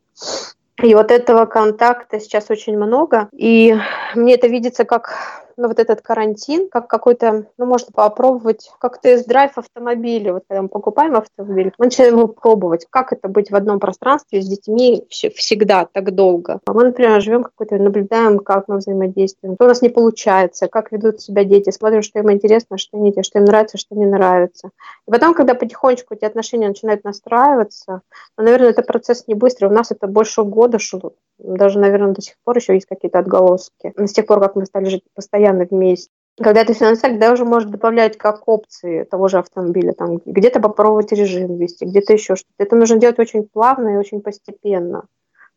И 0.83 0.95
вот 0.95 1.11
этого 1.11 1.45
контакта 1.45 2.21
сейчас 2.21 2.49
очень 2.49 2.79
много. 2.79 3.29
И 3.33 3.77
мне 4.15 4.37
это 4.37 4.47
видится 4.47 4.87
как 4.87 5.45
ну, 5.57 5.69
вот 5.69 5.79
этот 5.79 6.01
карантин, 6.01 6.69
как 6.69 6.89
какой-то, 6.89 7.47
ну, 7.59 7.67
можно 7.67 7.89
попробовать, 7.93 8.71
как 8.79 9.01
тест-драйв 9.01 9.57
автомобиля. 9.57 10.35
Вот 10.35 10.45
когда 10.49 10.63
мы 10.63 10.69
покупаем 10.69 11.17
автомобиль, 11.17 11.73
мы 11.79 11.87
начинаем 11.87 12.17
его 12.17 12.29
пробовать, 12.29 12.87
как 12.91 13.13
это 13.13 13.29
быть 13.29 13.51
в 13.51 13.57
одном 13.57 13.81
пространстве 13.81 14.43
с 14.43 14.47
детьми 14.47 15.07
всегда 15.11 15.87
так 15.91 16.15
долго. 16.15 16.61
А 16.67 16.73
мы, 16.73 16.85
например, 16.85 17.21
живем 17.21 17.45
какой-то, 17.45 17.77
наблюдаем, 17.77 18.39
как 18.39 18.69
мы 18.69 18.79
взаимодействуем, 18.79 19.55
что 19.55 19.65
у 19.65 19.69
нас 19.69 19.83
не 19.83 19.89
получается, 19.89 20.69
как 20.69 20.93
ведут 20.93 21.21
себя 21.21 21.45
дети, 21.45 21.71
смотрим, 21.71 22.03
что 22.03 22.19
им 22.19 22.31
интересно, 22.33 22.79
что 22.79 22.99
нет, 22.99 23.25
что 23.25 23.39
им 23.39 23.45
нравится, 23.45 23.79
что 23.79 23.95
не 23.95 24.07
нравится. 24.07 24.71
И 25.07 25.11
потом, 25.11 25.35
когда 25.35 25.55
потихонечку 25.55 26.15
эти 26.15 26.25
отношения 26.25 26.69
начинают 26.69 27.05
настраиваться, 27.05 28.03
ну, 28.37 28.45
наверное, 28.45 28.71
это 28.71 28.83
процесс 28.83 29.25
не 29.27 29.35
быстрый, 29.35 29.67
у 29.67 29.73
нас 29.73 29.91
это 29.91 30.07
больше 30.07 30.43
года 30.43 30.79
шло, 30.79 31.13
даже, 31.45 31.79
наверное, 31.79 32.13
до 32.13 32.23
сих 32.23 32.37
пор 32.45 32.57
еще 32.57 32.75
есть 32.75 32.87
какие-то 32.87 33.19
отголоски. 33.19 33.93
С 33.97 34.13
тех 34.13 34.27
пор, 34.27 34.41
как 34.41 34.57
мы 34.57 34.67
стали 34.67 34.87
жить 34.87 35.05
постоянно 35.15 35.67
вместе. 35.71 36.11
Когда 36.37 36.65
ты 36.65 36.73
финансист, 36.73 37.19
да, 37.19 37.33
уже 37.33 37.45
может 37.45 37.71
добавлять 37.71 38.19
как 38.19 38.49
опции 38.49 39.05
того 39.05 39.29
же 39.29 39.39
автомобиля, 39.39 39.93
там, 39.93 40.21
где-то 40.25 40.61
попробовать 40.61 41.13
режим 41.13 41.57
ввести, 41.57 41.85
где-то 41.85 42.13
еще 42.13 42.35
что-то. 42.35 42.55
Это 42.59 42.75
нужно 42.75 42.97
делать 42.97 43.21
очень 43.21 43.45
плавно 43.45 43.91
и 43.91 43.97
очень 43.97 44.21
постепенно. 44.21 45.05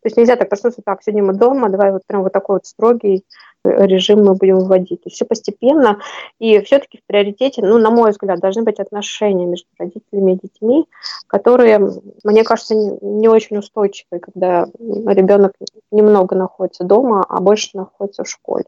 То 0.02 0.06
есть 0.06 0.16
нельзя 0.16 0.36
так 0.36 0.48
проснуться, 0.48 0.82
так, 0.84 1.02
сегодня 1.02 1.24
мы 1.24 1.32
дома, 1.34 1.68
давай 1.68 1.92
вот 1.92 2.02
прям 2.06 2.22
вот 2.22 2.32
такой 2.32 2.56
вот 2.56 2.66
строгий 2.66 3.24
режим 3.64 4.24
мы 4.24 4.34
будем 4.34 4.60
вводить. 4.60 5.02
То 5.02 5.08
есть 5.08 5.16
все 5.16 5.24
постепенно, 5.24 6.00
и 6.38 6.60
все-таки 6.60 6.98
в 6.98 7.06
приоритете, 7.06 7.62
ну, 7.62 7.78
на 7.78 7.90
мой 7.90 8.10
взгляд, 8.10 8.40
должны 8.40 8.62
быть 8.62 8.78
отношения 8.78 9.46
между 9.46 9.68
родителями 9.78 10.32
и 10.32 10.46
детьми, 10.46 10.86
которые, 11.26 11.80
мне 12.24 12.44
кажется, 12.44 12.74
не, 12.74 13.28
очень 13.28 13.58
устойчивые, 13.58 14.20
когда 14.20 14.66
ребенок 14.78 15.52
немного 15.90 16.36
находится 16.36 16.84
дома, 16.84 17.24
а 17.28 17.40
больше 17.40 17.70
находится 17.74 18.24
в 18.24 18.28
школе. 18.28 18.64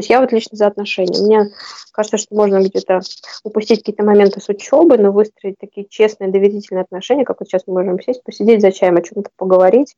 То 0.00 0.02
есть 0.02 0.10
я 0.10 0.20
вот 0.22 0.32
лично 0.32 0.56
за 0.56 0.66
отношения. 0.66 1.20
Мне 1.20 1.50
кажется, 1.92 2.16
что 2.16 2.34
можно 2.34 2.62
где-то 2.62 3.00
упустить 3.44 3.80
какие-то 3.80 4.02
моменты 4.02 4.40
с 4.40 4.48
учебы, 4.48 4.96
но 4.96 5.12
выстроить 5.12 5.58
такие 5.60 5.86
честные, 5.86 6.30
доверительные 6.30 6.84
отношения, 6.84 7.26
как 7.26 7.38
вот 7.38 7.50
сейчас 7.50 7.64
мы 7.66 7.82
можем 7.82 8.00
сесть, 8.00 8.24
посидеть 8.24 8.62
за 8.62 8.72
чаем, 8.72 8.96
о 8.96 9.02
чем-то 9.02 9.28
поговорить, 9.36 9.96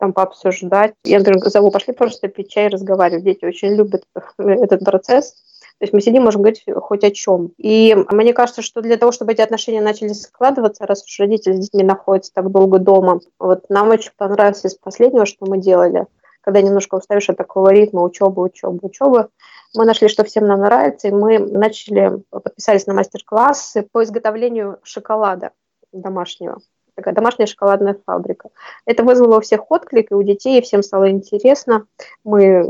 там 0.00 0.12
пообсуждать. 0.12 0.94
Я, 1.04 1.20
например, 1.20 1.38
зову, 1.48 1.70
пошли 1.70 1.92
просто 1.92 2.26
пить 2.26 2.50
чай 2.50 2.66
и 2.66 2.68
разговаривать. 2.68 3.22
Дети 3.22 3.44
очень 3.44 3.76
любят 3.76 4.02
этот 4.38 4.84
процесс. 4.84 5.34
То 5.78 5.84
есть 5.84 5.92
мы 5.92 6.00
сидим, 6.00 6.24
можем 6.24 6.42
говорить 6.42 6.64
хоть 6.74 7.04
о 7.04 7.12
чем. 7.12 7.52
И 7.56 7.96
мне 8.10 8.32
кажется, 8.32 8.60
что 8.60 8.80
для 8.80 8.96
того, 8.96 9.12
чтобы 9.12 9.34
эти 9.34 9.40
отношения 9.40 9.80
начали 9.80 10.14
складываться, 10.14 10.84
раз 10.84 11.04
уж 11.04 11.20
родители 11.20 11.52
с 11.52 11.60
детьми 11.60 11.84
находятся 11.84 12.32
так 12.34 12.50
долго 12.50 12.80
дома, 12.80 13.20
вот 13.38 13.70
нам 13.70 13.90
очень 13.90 14.10
понравилось 14.16 14.64
из 14.64 14.74
последнего, 14.74 15.26
что 15.26 15.46
мы 15.46 15.58
делали– 15.58 16.06
когда 16.44 16.60
немножко 16.60 16.96
устаешь 16.96 17.30
от 17.30 17.38
такого 17.38 17.70
ритма 17.70 18.02
учебы, 18.02 18.42
учебы, 18.42 18.78
учебы, 18.82 19.28
мы 19.74 19.86
нашли, 19.86 20.08
что 20.08 20.24
всем 20.24 20.46
нам 20.46 20.60
нравится, 20.60 21.08
и 21.08 21.12
мы 21.12 21.38
начали, 21.38 22.22
подписались 22.30 22.86
на 22.86 22.94
мастер-классы 22.94 23.88
по 23.90 24.04
изготовлению 24.04 24.78
шоколада 24.82 25.50
домашнего 25.92 26.60
такая 26.94 27.14
домашняя 27.14 27.46
шоколадная 27.46 27.96
фабрика. 28.06 28.50
Это 28.86 29.02
вызвало 29.02 29.38
у 29.38 29.40
всех 29.40 29.70
отклик, 29.70 30.10
и 30.10 30.14
у 30.14 30.22
детей, 30.22 30.58
и 30.58 30.62
всем 30.62 30.82
стало 30.82 31.10
интересно. 31.10 31.86
Мы, 32.24 32.64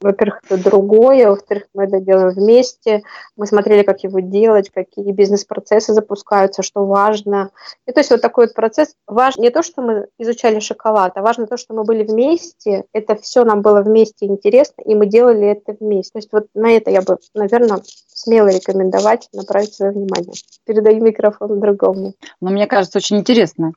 во-первых, 0.00 0.40
это 0.48 0.62
другое, 0.62 1.28
во-вторых, 1.28 1.64
мы 1.74 1.84
это 1.84 2.00
делаем 2.00 2.30
вместе. 2.30 3.02
Мы 3.36 3.46
смотрели, 3.46 3.82
как 3.82 4.02
его 4.02 4.20
делать, 4.20 4.70
какие 4.70 5.12
бизнес-процессы 5.12 5.92
запускаются, 5.92 6.62
что 6.62 6.84
важно. 6.86 7.50
И 7.86 7.92
то 7.92 8.00
есть 8.00 8.10
вот 8.10 8.20
такой 8.20 8.46
вот 8.46 8.54
процесс. 8.54 8.94
Важно 9.06 9.42
не 9.42 9.50
то, 9.50 9.62
что 9.62 9.82
мы 9.82 10.06
изучали 10.18 10.60
шоколад, 10.60 11.12
а 11.16 11.22
важно 11.22 11.46
то, 11.46 11.56
что 11.56 11.74
мы 11.74 11.84
были 11.84 12.04
вместе. 12.04 12.84
Это 12.92 13.16
все 13.16 13.44
нам 13.44 13.62
было 13.62 13.82
вместе 13.82 14.26
интересно, 14.26 14.82
и 14.82 14.94
мы 14.94 15.06
делали 15.06 15.48
это 15.48 15.76
вместе. 15.78 16.12
То 16.12 16.18
есть 16.18 16.32
вот 16.32 16.46
на 16.54 16.70
это 16.70 16.90
я 16.90 17.02
бы, 17.02 17.18
наверное, 17.34 17.80
смело 18.20 18.48
рекомендовать 18.48 19.28
направить 19.32 19.74
свое 19.74 19.92
внимание. 19.92 20.32
Передаю 20.66 21.02
микрофон 21.02 21.60
другому. 21.60 22.14
Но 22.40 22.50
мне 22.50 22.66
кажется, 22.66 22.98
очень 22.98 23.18
интересно. 23.18 23.69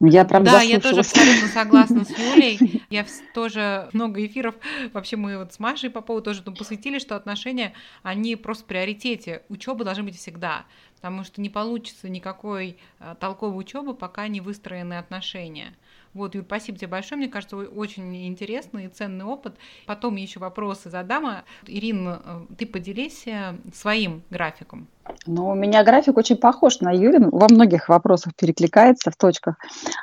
Я 0.00 0.26
прям 0.26 0.44
Да, 0.44 0.60
я 0.60 0.78
тоже 0.78 1.00
абсолютно 1.00 1.48
согласна 1.48 2.04
с 2.04 2.10
Юлей. 2.18 2.82
Я 2.90 3.06
тоже 3.32 3.88
много 3.92 4.24
эфиров, 4.26 4.54
вообще 4.92 5.16
мы 5.16 5.38
вот 5.38 5.54
с 5.54 5.58
Машей 5.58 5.88
по 5.88 6.02
поводу 6.02 6.24
тоже 6.26 6.42
посвятили, 6.42 6.98
что 6.98 7.16
отношения, 7.16 7.72
они 8.02 8.36
просто 8.36 8.64
в 8.64 8.66
приоритете. 8.66 9.42
Учеба 9.48 9.84
должна 9.84 10.04
быть 10.04 10.16
всегда, 10.16 10.66
потому 10.96 11.24
что 11.24 11.40
не 11.40 11.48
получится 11.48 12.10
никакой 12.10 12.76
э, 12.98 13.14
толковой 13.18 13.58
учебы, 13.58 13.94
пока 13.94 14.28
не 14.28 14.42
выстроены 14.42 14.98
отношения. 14.98 15.74
Вот, 16.16 16.34
Юль, 16.34 16.44
спасибо 16.44 16.78
тебе 16.78 16.88
большое. 16.88 17.18
Мне 17.18 17.28
кажется, 17.28 17.58
очень 17.58 18.26
интересный 18.26 18.86
и 18.86 18.88
ценный 18.88 19.26
опыт. 19.26 19.56
Потом 19.84 20.16
еще 20.16 20.40
вопросы 20.40 20.88
задам. 20.88 21.42
Ирина, 21.66 22.22
э, 22.24 22.40
ты 22.56 22.64
поделись 22.64 23.26
э, 23.26 23.54
своим 23.74 24.22
графиком. 24.30 24.86
Ну, 25.26 25.48
у 25.48 25.54
меня 25.54 25.84
график 25.84 26.16
очень 26.16 26.36
похож 26.36 26.80
на 26.80 26.90
Юрин, 26.90 27.28
во 27.28 27.48
многих 27.50 27.90
вопросах 27.90 28.34
перекликается 28.34 29.10
в 29.10 29.16
точках. 29.16 29.56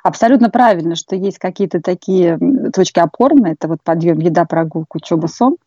Абсолютно 0.03 0.51
правильно, 0.51 0.95
что 0.95 1.15
есть 1.15 1.39
какие-то 1.39 1.81
такие 1.81 2.37
точки 2.71 2.99
опорные, 2.99 3.53
это 3.53 3.67
вот 3.67 3.81
подъем, 3.81 4.19
еда, 4.19 4.45
прогулка, 4.45 4.97
учеба, 4.97 5.25
сон, 5.25 5.57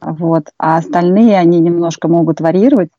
вот, 0.00 0.46
а 0.56 0.78
остальные, 0.78 1.36
они 1.36 1.60
немножко 1.60 2.08
могут 2.08 2.40
варьировать 2.40 2.90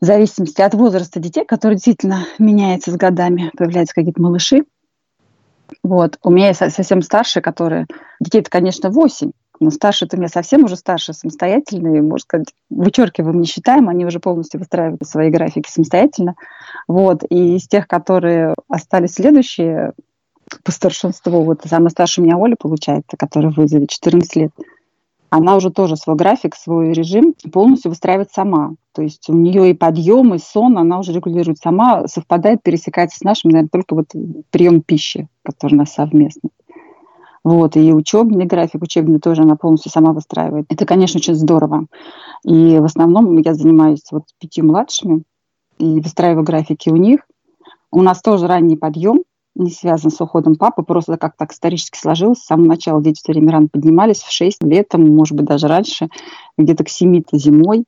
в 0.00 0.06
зависимости 0.06 0.60
от 0.60 0.74
возраста 0.74 1.18
детей, 1.18 1.44
который 1.44 1.74
действительно 1.74 2.26
меняется 2.38 2.90
с 2.90 2.96
годами, 2.96 3.50
появляются 3.56 3.94
какие-то 3.94 4.22
малыши, 4.22 4.64
вот. 5.82 6.18
У 6.22 6.30
меня 6.30 6.48
есть 6.48 6.60
совсем 6.60 7.02
старшие, 7.02 7.42
которые... 7.42 7.86
Детей-то, 8.20 8.50
конечно, 8.50 8.90
8, 8.90 9.32
но 9.60 9.70
старшие-то 9.70 10.16
у 10.16 10.20
меня 10.20 10.28
совсем 10.28 10.64
уже 10.64 10.76
старшие, 10.76 11.14
самостоятельные, 11.14 12.02
можно 12.02 12.18
сказать, 12.18 12.48
вычеркиваем, 12.70 13.40
не 13.40 13.46
считаем, 13.46 13.88
они 13.88 14.04
уже 14.04 14.20
полностью 14.20 14.60
выстраивают 14.60 15.02
свои 15.06 15.30
графики 15.30 15.68
самостоятельно. 15.70 16.34
Вот. 16.88 17.22
И 17.28 17.56
из 17.56 17.66
тех, 17.68 17.86
которые 17.86 18.54
остались 18.68 19.14
следующие 19.14 19.92
по 20.62 20.72
старшинству, 20.72 21.42
вот 21.42 21.62
самая 21.64 21.90
старшая 21.90 22.24
у 22.24 22.26
меня 22.26 22.36
Оля, 22.36 22.56
получается, 22.58 23.16
которая 23.16 23.52
вызовет 23.52 23.90
14 23.90 24.36
лет, 24.36 24.50
она 25.36 25.56
уже 25.56 25.70
тоже 25.70 25.96
свой 25.96 26.14
график, 26.14 26.54
свой 26.54 26.92
режим 26.92 27.34
полностью 27.52 27.90
выстраивает 27.90 28.30
сама. 28.30 28.74
То 28.92 29.02
есть 29.02 29.28
у 29.28 29.34
нее 29.34 29.70
и 29.70 29.74
подъем, 29.74 30.32
и 30.32 30.38
сон 30.38 30.78
она 30.78 31.00
уже 31.00 31.12
регулирует 31.12 31.58
сама, 31.58 32.06
совпадает, 32.06 32.62
пересекается 32.62 33.18
с 33.18 33.22
нашим, 33.22 33.50
наверное, 33.50 33.68
только 33.72 33.96
вот 33.96 34.12
прием 34.50 34.80
пищи, 34.80 35.26
который 35.42 35.74
у 35.74 35.78
нас 35.78 35.92
совместный. 35.92 36.50
Вот, 37.42 37.76
и 37.76 37.92
учебный 37.92 38.46
график, 38.46 38.82
учебный 38.82 39.18
тоже 39.18 39.42
она 39.42 39.56
полностью 39.56 39.90
сама 39.90 40.12
выстраивает. 40.12 40.66
Это, 40.68 40.86
конечно, 40.86 41.18
очень 41.18 41.34
здорово. 41.34 41.86
И 42.44 42.78
в 42.78 42.84
основном 42.84 43.36
я 43.38 43.54
занимаюсь 43.54 44.04
вот 44.12 44.26
пяти 44.38 44.62
младшими 44.62 45.24
и 45.78 45.98
выстраиваю 45.98 46.44
графики 46.44 46.90
у 46.90 46.96
них. 46.96 47.22
У 47.90 48.02
нас 48.02 48.22
тоже 48.22 48.46
ранний 48.46 48.76
подъем, 48.76 49.24
не 49.54 49.70
связан 49.70 50.10
с 50.10 50.20
уходом 50.20 50.56
папы, 50.56 50.82
просто 50.82 51.16
как 51.16 51.36
так 51.36 51.52
исторически 51.52 51.98
сложилось. 51.98 52.38
С 52.38 52.46
самого 52.46 52.68
начала 52.68 53.02
дети 53.02 53.20
все 53.22 53.32
время 53.32 53.52
рано 53.52 53.68
поднимались, 53.68 54.22
в 54.22 54.30
6 54.30 54.62
летом, 54.64 55.06
может 55.14 55.36
быть, 55.36 55.46
даже 55.46 55.68
раньше, 55.68 56.08
где-то 56.58 56.84
к 56.84 56.88
7-то 56.88 57.38
зимой. 57.38 57.84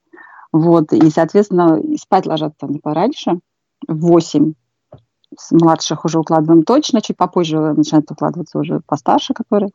Вот, 0.52 0.92
и, 0.92 1.10
соответственно, 1.10 1.80
спать 2.00 2.26
ложатся 2.26 2.66
они 2.66 2.78
пораньше, 2.78 3.40
в 3.86 4.06
8. 4.06 4.54
С 5.36 5.50
младших 5.50 6.04
уже 6.04 6.20
укладываем 6.20 6.62
точно, 6.62 7.02
чуть 7.02 7.16
попозже 7.16 7.58
начинают 7.74 8.10
укладываться 8.10 8.58
уже 8.58 8.80
постарше, 8.86 9.34
которые. 9.34 9.70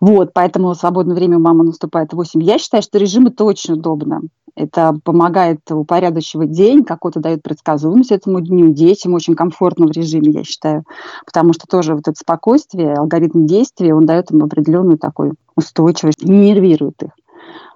Вот, 0.00 0.32
поэтому 0.34 0.74
свободное 0.74 1.14
время 1.14 1.38
у 1.38 1.40
мамы 1.40 1.64
наступает 1.64 2.12
в 2.12 2.16
8. 2.16 2.42
Я 2.42 2.58
считаю, 2.58 2.82
что 2.82 2.98
режим 2.98 3.28
это 3.28 3.44
очень 3.44 3.74
удобно. 3.74 4.20
Это 4.54 4.94
помогает 5.04 5.60
упорядочивать 5.70 6.50
день, 6.50 6.84
какой-то 6.84 7.20
дает 7.20 7.42
предсказуемость 7.42 8.12
этому 8.12 8.40
дню. 8.40 8.72
Детям 8.72 9.14
очень 9.14 9.34
комфортно 9.34 9.86
в 9.86 9.92
режиме, 9.92 10.32
я 10.32 10.44
считаю. 10.44 10.84
Потому 11.24 11.52
что 11.52 11.66
тоже 11.66 11.94
вот 11.94 12.06
это 12.06 12.18
спокойствие, 12.18 12.94
алгоритм 12.94 13.46
действия, 13.46 13.94
он 13.94 14.04
дает 14.04 14.30
им 14.30 14.44
определенную 14.44 14.98
такую 14.98 15.36
устойчивость, 15.56 16.22
не 16.22 16.50
нервирует 16.50 17.02
их. 17.02 17.10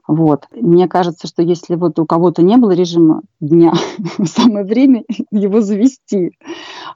Вот. 0.06 0.46
Мне 0.52 0.88
кажется, 0.88 1.26
что 1.26 1.42
если 1.42 1.74
вот 1.74 1.98
у 1.98 2.06
кого-то 2.06 2.42
не 2.42 2.56
было 2.56 2.72
режима 2.72 3.22
дня, 3.40 3.72
самое 4.24 4.64
время 4.64 5.04
его 5.30 5.60
завести. 5.60 6.32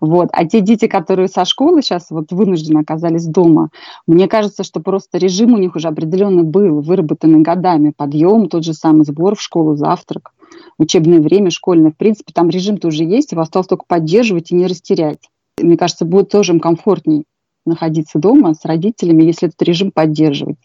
Вот. 0.01 0.29
А 0.33 0.45
те 0.47 0.61
дети, 0.61 0.87
которые 0.87 1.29
со 1.29 1.45
школы 1.45 1.83
сейчас 1.83 2.11
вот 2.11 2.31
вынуждены 2.31 2.79
оказались 2.81 3.27
дома, 3.27 3.71
мне 4.07 4.29
кажется, 4.29 4.63
что 4.63 4.81
просто 4.81 5.19
режим 5.19 5.55
у 5.55 5.59
них 5.59 5.75
уже 5.75 5.89
определенный 5.89 6.45
был, 6.45 6.81
выработанный 6.81 7.41
годами. 7.41 7.93
Подъем, 7.97 8.49
тот 8.49 8.65
же 8.65 8.75
самый 8.75 9.05
сбор 9.05 9.35
в 9.35 9.43
школу, 9.43 9.75
завтрак, 9.75 10.31
учебное 10.79 11.21
время 11.21 11.51
школьное. 11.51 11.91
В 11.91 11.97
принципе, 11.97 12.33
там 12.33 12.49
режим 12.49 12.79
тоже 12.79 13.05
есть, 13.05 13.33
его 13.33 13.43
осталось 13.43 13.69
только 13.69 13.85
поддерживать 13.87 14.53
и 14.53 14.55
не 14.55 14.67
растерять. 14.67 15.29
Мне 15.59 15.77
кажется, 15.77 16.05
будет 16.05 16.31
тоже 16.31 16.53
им 16.53 16.61
комфортней 16.61 17.25
находиться 17.67 18.19
дома 18.19 18.55
с 18.55 18.65
родителями, 18.65 19.25
если 19.25 19.49
этот 19.49 19.61
режим 19.63 19.91
поддерживать. 19.91 20.57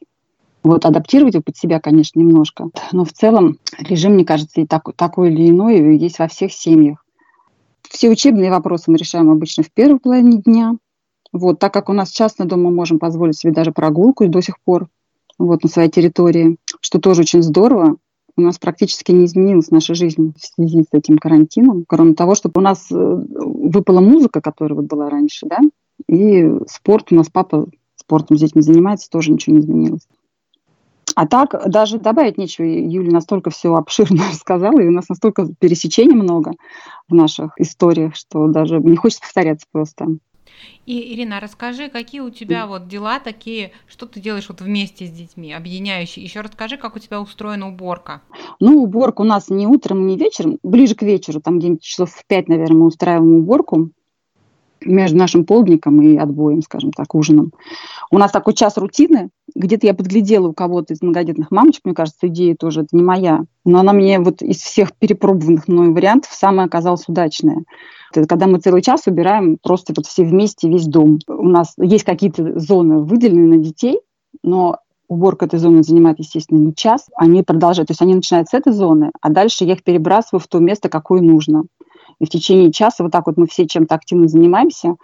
Вот 0.66 0.84
адаптировать 0.84 1.36
его 1.36 1.44
под 1.44 1.56
себя, 1.56 1.80
конечно, 1.80 2.20
немножко. 2.20 2.72
Но 2.92 3.06
в 3.06 3.14
целом 3.14 3.60
режим, 3.78 4.14
мне 4.14 4.26
кажется, 4.26 4.62
и 4.62 4.66
так, 4.66 4.90
такой 4.96 5.32
или 5.32 5.50
иной 5.50 5.96
есть 5.96 6.18
во 6.18 6.28
всех 6.28 6.52
семьях. 6.52 7.06
Все 7.88 8.10
учебные 8.10 8.50
вопросы 8.50 8.90
мы 8.90 8.98
решаем 8.98 9.30
обычно 9.30 9.62
в 9.62 9.72
первой 9.72 10.00
половине 10.00 10.42
дня. 10.42 10.76
Вот, 11.32 11.60
так 11.60 11.72
как 11.72 11.88
у 11.90 11.94
нас 11.94 12.10
частно 12.10 12.46
дома 12.46 12.72
можем 12.72 12.98
позволить 12.98 13.38
себе 13.38 13.54
даже 13.54 13.72
прогулку 13.72 14.28
до 14.28 14.42
сих 14.42 14.60
пор 14.60 14.88
вот, 15.38 15.62
на 15.62 15.70
своей 15.70 15.92
территории, 15.92 16.58
что 16.82 17.00
тоже 17.00 17.22
очень 17.22 17.44
здорово. 17.44 17.98
У 18.36 18.42
нас 18.42 18.58
практически 18.58 19.12
не 19.12 19.26
изменилась 19.26 19.70
наша 19.70 19.94
жизнь 19.94 20.34
в 20.36 20.44
связи 20.44 20.82
с 20.82 20.88
этим 20.94 21.20
карантином, 21.20 21.86
кроме 21.88 22.16
того, 22.16 22.34
чтобы 22.34 22.60
у 22.60 22.64
нас 22.64 22.88
э, 22.92 22.96
выпала 22.96 24.02
музыка, 24.02 24.42
которая 24.42 24.80
вот 24.80 24.88
была 24.88 25.12
раньше, 25.12 25.46
да, 25.46 25.60
и 26.10 26.50
спорт. 26.68 27.12
У 27.12 27.16
нас 27.16 27.30
папа 27.30 27.68
спортом 27.96 28.38
с 28.38 28.40
детьми 28.40 28.64
занимается, 28.64 29.12
тоже 29.12 29.32
ничего 29.32 29.56
не 29.56 29.62
изменилось. 29.62 30.08
А 31.16 31.26
так 31.28 31.70
даже 31.70 31.98
добавить 31.98 32.38
нечего. 32.38 32.66
Юля 32.66 33.12
настолько 33.12 33.50
все 33.50 33.74
обширно 33.74 34.24
сказала, 34.34 34.80
и 34.82 34.88
у 34.88 34.92
нас 34.92 35.10
настолько 35.10 35.48
пересечений 35.60 36.14
много 36.14 36.52
в 37.08 37.16
наших 37.16 37.60
историях, 37.60 38.16
что 38.16 38.48
даже 38.48 38.80
не 38.80 38.98
хочется 38.98 39.22
повторяться 39.22 39.66
просто. 39.72 40.08
И, 40.86 41.14
Ирина, 41.14 41.40
расскажи, 41.40 41.90
какие 41.90 42.22
у 42.22 42.30
тебя 42.30 42.68
вот 42.68 42.88
дела 42.88 43.20
такие, 43.20 43.72
что 43.88 44.06
ты 44.06 44.20
делаешь 44.20 44.48
вот 44.50 44.62
вместе 44.62 45.06
с 45.06 45.12
детьми, 45.12 45.52
объединяющие. 45.52 46.24
Еще 46.24 46.42
расскажи, 46.42 46.78
как 46.78 46.96
у 46.96 47.00
тебя 47.00 47.22
устроена 47.22 47.68
уборка. 47.68 48.22
Ну, 48.60 48.84
уборка 48.84 49.22
у 49.22 49.26
нас 49.26 49.50
не 49.50 49.68
утром, 49.68 50.06
не 50.06 50.18
вечером, 50.18 50.60
ближе 50.64 50.96
к 50.96 51.02
вечеру, 51.02 51.42
там 51.42 51.60
где-нибудь 51.60 51.82
часов 51.82 52.12
в 52.12 52.26
пять, 52.28 52.48
наверное, 52.48 52.78
мы 52.78 52.86
устраиваем 52.88 53.36
уборку 53.36 53.92
между 54.86 55.18
нашим 55.18 55.46
полдником 55.46 56.02
и 56.02 56.16
отбоем, 56.18 56.62
скажем 56.62 56.92
так, 56.92 57.14
ужином. 57.16 57.52
У 58.12 58.18
нас 58.18 58.32
такой 58.32 58.54
час 58.54 58.78
рутины. 58.78 59.30
Где-то 59.56 59.88
я 59.88 59.94
подглядела 59.94 60.48
у 60.50 60.54
кого-то 60.54 60.94
из 60.94 61.02
многодетных 61.02 61.52
мамочек, 61.52 61.82
мне 61.86 61.94
кажется, 61.94 62.28
идея 62.28 62.56
тоже 62.56 62.82
это 62.82 62.96
не 62.96 63.04
моя. 63.04 63.46
Но 63.64 63.80
она 63.80 63.94
мне 63.94 64.20
вот 64.20 64.42
из 64.42 64.58
всех 64.58 64.94
перепробованных 64.94 65.68
мной 65.68 65.92
вариантов 65.92 66.32
самая 66.32 66.68
оказалась 66.68 67.08
удачная. 67.08 67.64
Это 68.14 68.28
когда 68.28 68.48
мы 68.48 68.60
целый 68.60 68.82
час 68.82 69.04
убираем 69.08 69.58
просто 69.62 69.94
вот 69.96 70.06
все 70.06 70.24
вместе 70.24 70.70
весь 70.70 70.86
дом. 70.86 71.20
У 71.28 71.50
нас 71.50 71.74
есть 71.78 72.06
какие-то 72.06 72.58
зоны 72.60 73.00
выделенные 73.00 73.58
на 73.58 73.64
детей, 73.64 74.00
но 74.44 74.78
уборка 75.08 75.46
этой 75.46 75.60
зоны 75.60 75.84
занимает, 75.84 76.20
естественно, 76.20 76.60
не 76.60 76.74
час. 76.74 77.08
Они 77.16 77.44
продолжают, 77.44 77.88
то 77.88 77.92
есть 77.92 78.02
они 78.02 78.16
начинают 78.16 78.50
с 78.50 78.54
этой 78.54 78.74
зоны, 78.74 79.12
а 79.22 79.30
дальше 79.30 79.66
я 79.66 79.74
их 79.74 79.84
перебрасываю 79.84 80.40
в 80.40 80.48
то 80.48 80.60
место, 80.60 80.90
какое 80.90 81.22
нужно. 81.22 81.64
И 82.20 82.26
в 82.26 82.30
течение 82.30 82.72
часа 82.72 83.04
вот 83.04 83.12
так 83.12 83.28
вот 83.28 83.38
мы 83.38 83.48
все 83.48 83.68
чем-то 83.68 83.96
активно 83.96 84.28
занимаемся, 84.28 84.96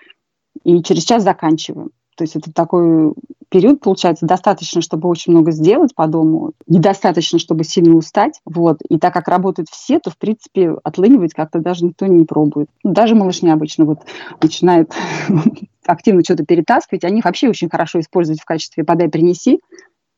и 0.63 0.81
через 0.83 1.03
час 1.03 1.23
заканчиваем. 1.23 1.91
То 2.17 2.23
есть 2.23 2.35
это 2.35 2.51
такой 2.53 3.13
период, 3.49 3.79
получается, 3.79 4.25
достаточно, 4.25 4.81
чтобы 4.81 5.09
очень 5.09 5.33
много 5.33 5.51
сделать 5.51 5.95
по 5.95 6.07
дому, 6.07 6.51
недостаточно, 6.67 7.39
чтобы 7.39 7.63
сильно 7.63 7.95
устать. 7.95 8.39
Вот. 8.45 8.77
И 8.89 8.99
так 8.99 9.13
как 9.13 9.27
работают 9.27 9.69
все, 9.69 9.99
то, 9.99 10.09
в 10.09 10.17
принципе, 10.17 10.75
отлынивать 10.83 11.33
как-то 11.33 11.59
даже 11.59 11.85
никто 11.85 12.05
не 12.05 12.25
пробует. 12.25 12.69
Даже 12.83 13.15
малышня 13.15 13.53
обычно 13.53 13.85
вот 13.85 13.99
начинает 14.41 14.93
активно 15.85 16.23
что-то 16.23 16.45
перетаскивать. 16.45 17.03
Они 17.03 17.21
вообще 17.23 17.49
очень 17.49 17.69
хорошо 17.69 17.99
используют 17.99 18.39
в 18.39 18.45
качестве 18.45 18.83
«подай-принеси». 18.83 19.59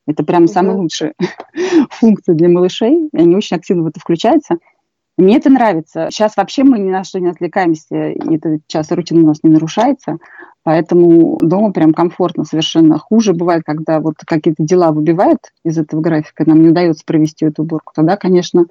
Это 0.06 0.22
прям 0.22 0.46
самая 0.46 0.76
лучшая 0.76 1.14
функция 1.90 2.34
для 2.34 2.48
малышей. 2.48 3.08
Они 3.12 3.34
очень 3.34 3.56
активно 3.56 3.84
в 3.84 3.86
это 3.86 3.98
включаются. 4.00 4.56
Мне 5.16 5.36
это 5.36 5.48
нравится. 5.48 6.08
Сейчас 6.10 6.36
вообще 6.36 6.64
мы 6.64 6.78
ни 6.78 6.90
на 6.90 7.04
что 7.04 7.20
не 7.20 7.28
отвлекаемся, 7.28 8.10
и 8.10 8.34
этот 8.34 8.66
час 8.66 8.90
рутина 8.90 9.22
у 9.22 9.26
нас 9.26 9.38
не 9.42 9.50
нарушается. 9.50 10.18
Поэтому 10.64 11.38
дома 11.40 11.72
прям 11.72 11.92
комфортно 11.92 12.44
совершенно. 12.44 12.98
Хуже 12.98 13.32
бывает, 13.32 13.62
когда 13.64 14.00
вот 14.00 14.14
какие-то 14.26 14.64
дела 14.64 14.90
выбивают 14.90 15.38
из 15.64 15.78
этого 15.78 16.00
графика, 16.00 16.44
нам 16.46 16.62
не 16.62 16.70
удается 16.70 17.04
провести 17.06 17.44
эту 17.44 17.62
уборку. 17.62 17.92
Тогда, 17.94 18.16
конечно, 18.16 18.64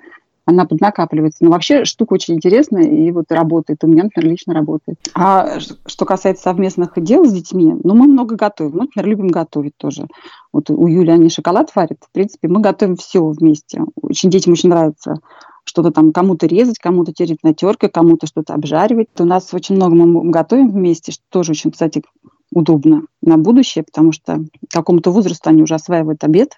она 0.45 0.65
поднакапливается. 0.65 1.45
Но 1.45 1.51
вообще 1.51 1.85
штука 1.85 2.15
очень 2.15 2.33
интересная 2.35 2.83
и 2.83 3.12
вот 3.12 3.31
работает. 3.31 3.83
У 3.83 3.88
меня, 3.88 4.03
например, 4.03 4.31
лично 4.31 4.53
работает. 4.53 4.97
А 5.13 5.59
что 5.59 6.05
касается 6.05 6.43
совместных 6.43 6.91
дел 6.97 7.25
с 7.25 7.31
детьми, 7.31 7.73
ну, 7.83 7.95
мы 7.95 8.07
много 8.07 8.35
готовим. 8.35 8.73
Мы, 8.73 8.79
например, 8.81 9.07
любим 9.07 9.27
готовить 9.27 9.77
тоже. 9.77 10.07
Вот 10.51 10.69
у 10.69 10.88
Юли 10.88 11.12
они 11.12 11.29
шоколад 11.29 11.73
варят. 11.75 12.00
В 12.01 12.12
принципе, 12.12 12.50
мы 12.50 12.59
готовим 12.59 12.97
все 12.97 13.23
вместе. 13.23 13.83
Очень 14.01 14.29
детям 14.29 14.53
очень 14.53 14.69
нравится 14.69 15.15
что-то 15.63 15.91
там 15.91 16.12
кому-то 16.12 16.46
резать, 16.48 16.79
кому-то 16.79 17.13
тереть 17.13 17.43
на 17.43 17.53
терке, 17.53 17.89
кому-то 17.89 18.27
что-то 18.27 18.53
обжаривать. 18.53 19.08
У 19.17 19.25
нас 19.25 19.54
очень 19.54 19.76
много 19.76 19.95
мы 19.95 20.30
готовим 20.30 20.71
вместе, 20.71 21.12
что 21.12 21.23
тоже 21.30 21.52
очень, 21.52 21.71
кстати, 21.71 22.04
удобно 22.52 23.04
на 23.21 23.38
будущее, 23.38 23.84
потому 23.84 24.12
что 24.12 24.45
к 24.69 24.73
какому-то 24.73 25.12
возрасту 25.12 25.49
они 25.49 25.63
уже 25.63 25.76
осваивают 25.76 26.23
обед, 26.23 26.56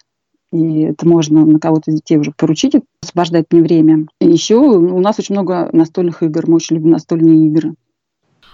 и 0.52 0.82
это 0.82 1.08
можно 1.08 1.46
на 1.46 1.60
кого-то 1.60 1.92
из 1.92 1.96
детей 1.96 2.18
уже 2.18 2.32
поручить, 2.32 2.76
освобождать 3.02 3.46
мне 3.52 3.62
время. 3.62 4.08
И 4.20 4.28
еще 4.28 4.56
у 4.58 5.00
нас 5.00 5.20
очень 5.20 5.36
много 5.36 5.70
настольных 5.72 6.24
игр, 6.24 6.44
мы 6.48 6.56
очень 6.56 6.78
любим 6.78 6.92
настольные 6.92 7.48
игры. 7.48 7.76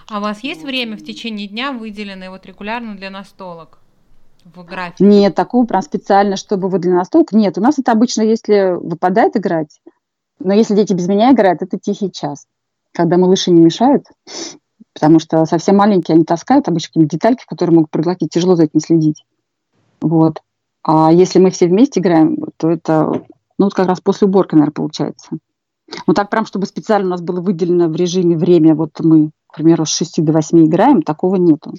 А 0.10 0.20
у 0.20 0.22
вас 0.22 0.44
есть 0.44 0.64
время 0.64 0.98
в 0.98 1.04
течение 1.04 1.48
дня, 1.48 1.72
выделенное 1.72 2.30
вот 2.30 2.46
регулярно 2.46 2.96
для 2.96 3.10
настолок? 3.10 3.82
в 4.44 4.64
графике? 4.64 5.04
Нет, 5.04 5.36
такого 5.36 5.66
прям 5.66 5.82
специально, 5.82 6.36
чтобы 6.36 6.70
вот 6.70 6.82
для 6.82 6.94
настолок 6.94 7.32
нет. 7.32 7.58
У 7.58 7.62
нас 7.62 7.80
это 7.80 7.92
обычно, 7.92 8.24
если 8.24 8.76
выпадает 8.76 9.38
играть, 9.38 9.80
но 10.44 10.54
если 10.54 10.76
дети 10.76 10.94
без 10.94 11.08
меня 11.08 11.32
играют, 11.32 11.62
это 11.62 11.80
тихий 11.80 12.12
час, 12.12 12.48
когда 12.94 13.18
малыши 13.18 13.52
не 13.52 13.62
мешают, 13.62 14.06
потому 14.94 15.20
что 15.20 15.46
совсем 15.46 15.78
маленькие, 15.78 16.16
они 16.16 16.26
таскают 16.26 16.68
обычно 16.68 16.90
какие-то 16.90 17.16
детальки, 17.16 17.46
которые 17.48 17.76
могут 17.76 17.92
проглотить, 17.92 18.32
тяжело 18.32 18.56
за 18.56 18.64
этим 18.64 18.80
следить. 18.80 19.26
Вот. 20.02 20.42
А 20.84 21.12
если 21.12 21.40
мы 21.40 21.52
все 21.52 21.68
вместе 21.68 22.00
играем, 22.00 22.38
то 22.58 22.72
это, 22.72 23.24
ну, 23.58 23.66
вот 23.66 23.74
как 23.74 23.88
раз 23.88 24.02
после 24.02 24.28
уборки, 24.28 24.56
наверное, 24.56 24.74
получается. 24.74 25.30
Ну, 26.08 26.14
так 26.14 26.30
прям, 26.30 26.46
чтобы 26.46 26.66
специально 26.66 27.08
у 27.08 27.12
нас 27.12 27.22
было 27.22 27.42
выделено 27.42 27.88
в 27.88 27.96
режиме 27.96 28.38
время, 28.38 28.76
вот 28.76 29.00
мы, 29.00 29.32
к 29.48 29.56
примеру, 29.56 29.86
с 29.86 29.90
6 29.90 30.24
до 30.24 30.34
8 30.34 30.66
играем, 30.66 31.02
такого 31.02 31.36
нету. 31.36 31.74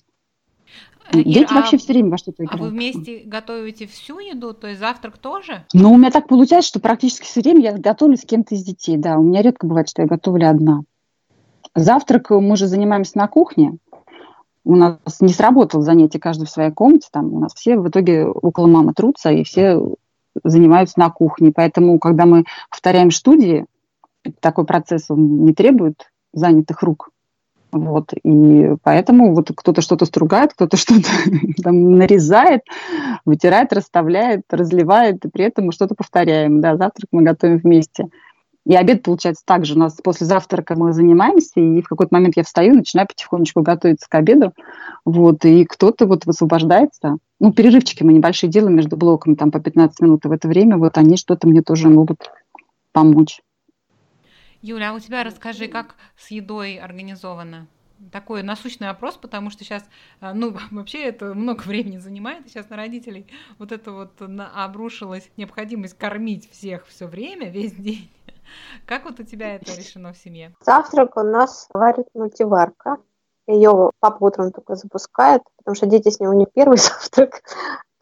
Ир, 1.10 1.24
Дети 1.24 1.48
а, 1.50 1.54
вообще 1.56 1.76
все 1.76 1.92
время 1.92 2.10
во 2.10 2.18
что-то 2.18 2.44
играют. 2.44 2.60
А 2.60 2.64
вы 2.64 2.70
вместе 2.70 3.22
готовите 3.24 3.86
всю 3.86 4.18
еду, 4.18 4.54
то 4.54 4.68
есть 4.68 4.80
завтрак 4.80 5.18
тоже? 5.18 5.66
Ну, 5.72 5.92
у 5.92 5.96
меня 5.96 6.10
так 6.10 6.28
получается, 6.28 6.68
что 6.68 6.80
практически 6.80 7.24
все 7.24 7.40
время 7.40 7.60
я 7.60 7.72
готовлю 7.72 8.16
с 8.16 8.22
кем-то 8.22 8.54
из 8.54 8.62
детей, 8.62 8.96
да. 8.96 9.18
У 9.18 9.22
меня 9.22 9.42
редко 9.42 9.66
бывает, 9.66 9.88
что 9.88 10.02
я 10.02 10.08
готовлю 10.08 10.48
одна. 10.48 10.82
Завтрак 11.74 12.30
мы 12.30 12.56
же 12.56 12.66
занимаемся 12.66 13.18
на 13.18 13.28
кухне. 13.28 13.76
У 14.64 14.76
нас 14.76 14.98
не 15.20 15.32
сработало 15.32 15.82
занятие 15.82 16.20
каждый 16.20 16.46
в 16.46 16.50
своей 16.50 16.70
комнате. 16.70 17.08
Там 17.10 17.32
у 17.32 17.40
нас 17.40 17.54
все 17.54 17.78
в 17.78 17.88
итоге 17.88 18.26
около 18.26 18.66
мамы 18.66 18.92
трутся, 18.94 19.30
и 19.30 19.42
все 19.42 19.80
занимаются 20.44 20.98
на 20.98 21.10
кухне. 21.10 21.52
Поэтому, 21.54 21.98
когда 21.98 22.26
мы 22.26 22.44
повторяем 22.70 23.10
студии, 23.10 23.66
такой 24.40 24.64
процесс 24.64 25.10
он 25.10 25.44
не 25.44 25.52
требует 25.52 26.12
занятых 26.32 26.82
рук. 26.82 27.10
Вот, 27.72 28.12
и 28.22 28.74
поэтому 28.82 29.34
вот 29.34 29.50
кто-то 29.56 29.80
что-то 29.80 30.04
стругает, 30.04 30.52
кто-то 30.52 30.76
что-то 30.78 31.08
там 31.62 31.96
нарезает, 31.96 32.60
вытирает, 33.24 33.72
расставляет, 33.72 34.42
разливает, 34.50 35.24
и 35.24 35.28
при 35.28 35.46
этом 35.46 35.66
мы 35.66 35.72
что-то 35.72 35.94
повторяем. 35.94 36.60
Да, 36.60 36.76
завтрак 36.76 37.08
мы 37.12 37.22
готовим 37.22 37.58
вместе. 37.58 38.08
И 38.64 38.76
обед 38.76 39.02
получается 39.02 39.42
так 39.44 39.64
же. 39.64 39.74
У 39.74 39.78
нас 39.78 39.98
после 40.04 40.26
завтрака 40.26 40.76
мы 40.76 40.92
занимаемся, 40.92 41.58
и 41.58 41.82
в 41.82 41.88
какой-то 41.88 42.14
момент 42.14 42.36
я 42.36 42.44
встаю, 42.44 42.74
начинаю 42.74 43.08
потихонечку 43.08 43.62
готовиться 43.62 44.08
к 44.08 44.14
обеду. 44.14 44.52
Вот, 45.04 45.44
и 45.44 45.64
кто-то 45.64 46.06
вот 46.06 46.26
высвобождается. 46.26 47.16
Ну, 47.40 47.52
перерывчики 47.52 48.04
мы 48.04 48.12
небольшие 48.12 48.50
делаем 48.50 48.76
между 48.76 48.96
блоками, 48.96 49.34
там 49.34 49.50
по 49.50 49.58
15 49.58 50.00
минут. 50.00 50.24
И 50.24 50.28
в 50.28 50.32
это 50.32 50.46
время 50.46 50.76
вот 50.76 50.96
они 50.96 51.16
что-то 51.16 51.48
мне 51.48 51.62
тоже 51.62 51.88
могут 51.88 52.30
помочь. 52.92 53.40
Юля, 54.62 54.90
а 54.90 54.94
у 54.94 55.00
тебя 55.00 55.24
расскажи, 55.24 55.66
как 55.66 55.96
с 56.16 56.30
едой 56.30 56.76
организовано? 56.76 57.66
Такой 58.12 58.44
насущный 58.44 58.88
вопрос, 58.88 59.16
потому 59.16 59.50
что 59.50 59.64
сейчас, 59.64 59.84
а, 60.20 60.34
ну, 60.34 60.56
вообще 60.70 61.02
это 61.02 61.34
много 61.34 61.62
времени 61.62 61.98
занимает, 61.98 62.48
сейчас 62.48 62.70
на 62.70 62.76
родителей 62.76 63.26
вот 63.58 63.72
это 63.72 63.90
вот 63.92 64.22
обрушилась 64.54 65.28
необходимость 65.36 65.98
кормить 65.98 66.48
всех 66.50 66.86
все 66.86 67.06
время, 67.06 67.50
весь 67.50 67.72
день. 67.72 68.10
Как 68.86 69.04
вот 69.04 69.18
у 69.18 69.24
тебя 69.24 69.56
это 69.56 69.74
решено 69.74 70.12
в 70.12 70.16
семье? 70.16 70.54
Завтрак 70.60 71.16
у 71.16 71.22
нас 71.22 71.68
варит 71.74 72.06
мультиварка. 72.14 72.98
Ее 73.48 73.90
папа 73.98 74.24
утром 74.24 74.52
только 74.52 74.76
запускает, 74.76 75.42
потому 75.56 75.74
что 75.74 75.86
дети 75.86 76.08
с 76.08 76.20
него 76.20 76.34
не 76.34 76.46
первый 76.46 76.78
завтрак. 76.78 77.42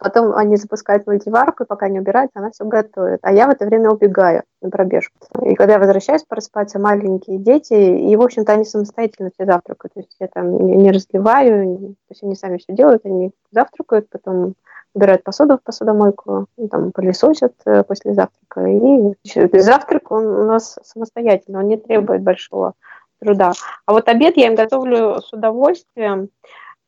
Потом 0.00 0.34
они 0.34 0.56
запускают 0.56 1.06
мультиварку, 1.06 1.62
и 1.62 1.66
пока 1.66 1.88
не 1.88 2.00
убирается, 2.00 2.38
она 2.38 2.50
все 2.50 2.64
готовит. 2.64 3.20
А 3.22 3.32
я 3.32 3.46
в 3.46 3.50
это 3.50 3.66
время 3.66 3.90
убегаю 3.90 4.42
на 4.62 4.70
пробежку. 4.70 5.14
И 5.42 5.54
когда 5.54 5.74
я 5.74 5.78
возвращаюсь 5.78 6.24
проспаться, 6.24 6.78
маленькие 6.78 7.38
дети, 7.38 7.74
и, 7.74 8.16
в 8.16 8.22
общем-то, 8.22 8.52
они 8.52 8.64
самостоятельно 8.64 9.30
все 9.34 9.44
завтракают. 9.44 9.92
То 9.92 10.00
есть 10.00 10.16
я 10.18 10.28
там 10.28 10.56
не 10.56 10.90
разливаю, 10.90 11.76
то 11.76 11.94
есть 12.10 12.22
они 12.22 12.34
сами 12.34 12.56
все 12.56 12.72
делают, 12.72 13.04
они 13.04 13.32
завтракают, 13.52 14.08
потом 14.10 14.54
убирают 14.94 15.22
посуду 15.22 15.58
в 15.58 15.62
посудомойку, 15.62 16.46
ну, 16.56 16.68
там 16.68 16.92
пылесосят 16.92 17.54
э, 17.66 17.84
после 17.84 18.14
завтрака. 18.14 18.66
И 18.66 19.60
завтрак 19.60 20.10
он 20.10 20.26
у 20.26 20.44
нас 20.44 20.78
самостоятельно, 20.82 21.60
он 21.60 21.68
не 21.68 21.76
требует 21.76 22.22
большого 22.22 22.72
труда. 23.20 23.52
А 23.86 23.92
вот 23.92 24.08
обед 24.08 24.36
я 24.36 24.46
им 24.46 24.54
готовлю 24.54 25.20
с 25.20 25.32
удовольствием. 25.32 26.30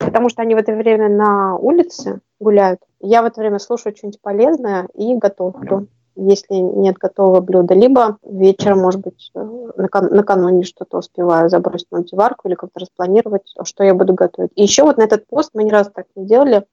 Потому 0.05 0.29
что 0.29 0.43
они 0.43 0.55
в 0.55 0.59
это 0.59 0.73
время 0.75 1.09
на 1.09 1.57
улице 1.57 2.21
гуляют. 2.41 2.81
Я 3.01 3.23
в 3.23 3.27
это 3.27 3.41
время 3.41 3.59
слушаю 3.59 3.95
что-нибудь 3.97 4.21
полезное 4.21 4.89
и 4.95 5.15
готовлю 5.15 5.89
если 6.15 6.55
нет 6.55 6.99
готового 6.99 7.41
блюда, 7.41 7.75
либо 7.75 8.19
вечером, 8.23 8.81
может 8.81 9.01
быть, 9.01 9.31
э, 9.35 9.41
накануне 9.77 10.65
что-то 10.65 10.99
успеваю 10.99 11.49
забросить 11.49 11.89
в 11.91 11.95
мультиварку 11.95 12.49
или 12.49 12.55
как-то 12.55 12.81
распланировать, 12.81 13.55
что 13.65 13.85
я 13.85 13.95
буду 13.95 14.15
готовить. 14.15 14.51
И 14.55 14.63
еще 14.63 14.83
вот 14.83 14.99
на 14.99 15.03
этот 15.03 15.27
пост 15.27 15.51
мы 15.55 15.65
ни 15.65 15.71
разу 15.71 15.91
так 15.91 16.07
не 16.15 16.27
делали. 16.27 16.65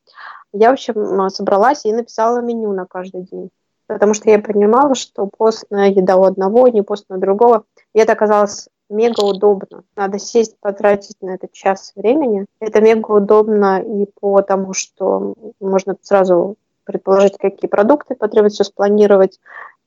Я, 0.52 0.70
в 0.70 0.74
общем, 0.74 1.30
собралась 1.30 1.86
и 1.86 1.94
написала 1.94 2.42
меню 2.42 2.74
на 2.74 2.86
каждый 2.86 3.22
день. 3.22 3.50
Потому 3.88 4.14
что 4.14 4.30
я 4.30 4.40
понимала, 4.40 4.94
что 4.94 5.28
постная 5.28 5.90
еда 5.90 6.18
у 6.18 6.24
одного, 6.24 6.68
не 6.68 6.82
постная 6.82 7.18
у 7.18 7.22
другого. 7.22 7.64
И 7.94 8.00
это 8.00 8.14
оказалось 8.14 8.68
мега 8.90 9.24
удобно. 9.24 9.84
Надо 9.96 10.20
сесть, 10.20 10.58
потратить 10.60 11.22
на 11.22 11.36
этот 11.36 11.52
час 11.52 11.94
времени. 11.96 12.46
Это 12.60 12.82
мега 12.82 13.12
удобно 13.12 13.82
и 13.82 14.08
потому, 14.20 14.74
что 14.74 15.36
можно 15.60 15.96
сразу 16.02 16.56
предположить, 16.84 17.38
какие 17.38 17.70
продукты 17.70 18.16
потребуется 18.16 18.64
спланировать 18.64 19.40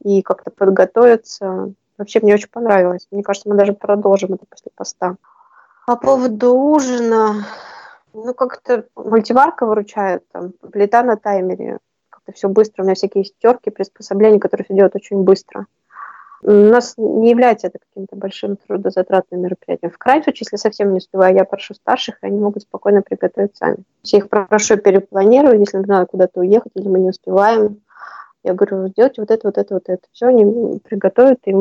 и 0.02 0.22
как-то 0.22 0.50
подготовиться. 0.50 1.72
Вообще 1.98 2.20
мне 2.20 2.34
очень 2.34 2.48
понравилось. 2.48 3.06
Мне 3.10 3.22
кажется, 3.22 3.48
мы 3.48 3.56
даже 3.56 3.72
продолжим 3.72 4.34
это 4.34 4.44
после 4.48 4.70
поста. 4.74 5.16
По 5.86 5.96
поводу 5.96 6.54
ужина, 6.54 7.44
ну 8.12 8.34
как-то 8.34 8.86
мультиварка 8.94 9.66
выручает, 9.66 10.24
там, 10.30 10.52
плита 10.70 11.02
на 11.02 11.16
таймере, 11.16 11.78
как-то 12.08 12.32
все 12.32 12.48
быстро, 12.48 12.82
у 12.82 12.84
меня 12.84 12.94
всякие 12.94 13.24
стерки, 13.24 13.70
приспособления, 13.70 14.38
которые 14.38 14.64
все 14.64 14.74
делают 14.74 14.94
очень 14.94 15.24
быстро 15.24 15.66
у 16.42 16.50
нас 16.50 16.94
не 16.96 17.30
является 17.30 17.68
это 17.68 17.78
каким-то 17.78 18.16
большим 18.16 18.56
трудозатратным 18.56 19.42
мероприятием. 19.42 19.92
В 19.92 19.98
крайнем 19.98 20.24
случае, 20.24 20.46
если 20.50 20.56
совсем 20.56 20.90
не 20.90 20.98
успеваю, 20.98 21.36
я 21.36 21.44
прошу 21.44 21.74
старших, 21.74 22.16
и 22.22 22.26
они 22.26 22.38
могут 22.40 22.62
спокойно 22.62 23.02
приготовить 23.02 23.56
сами. 23.56 23.78
Я 24.02 24.18
их 24.18 24.28
прошу 24.28 24.76
перепланировать, 24.76 25.60
если 25.60 25.78
надо 25.78 26.06
куда-то 26.06 26.40
уехать, 26.40 26.72
или 26.74 26.88
мы 26.88 26.98
не 26.98 27.10
успеваем. 27.10 27.80
Я 28.42 28.54
говорю, 28.54 28.88
сделайте 28.88 29.20
вот 29.22 29.30
это, 29.30 29.46
вот 29.46 29.58
это, 29.58 29.74
вот 29.74 29.84
это. 29.86 30.02
Все, 30.10 30.26
они 30.26 30.80
приготовят, 30.80 31.38
и 31.44 31.54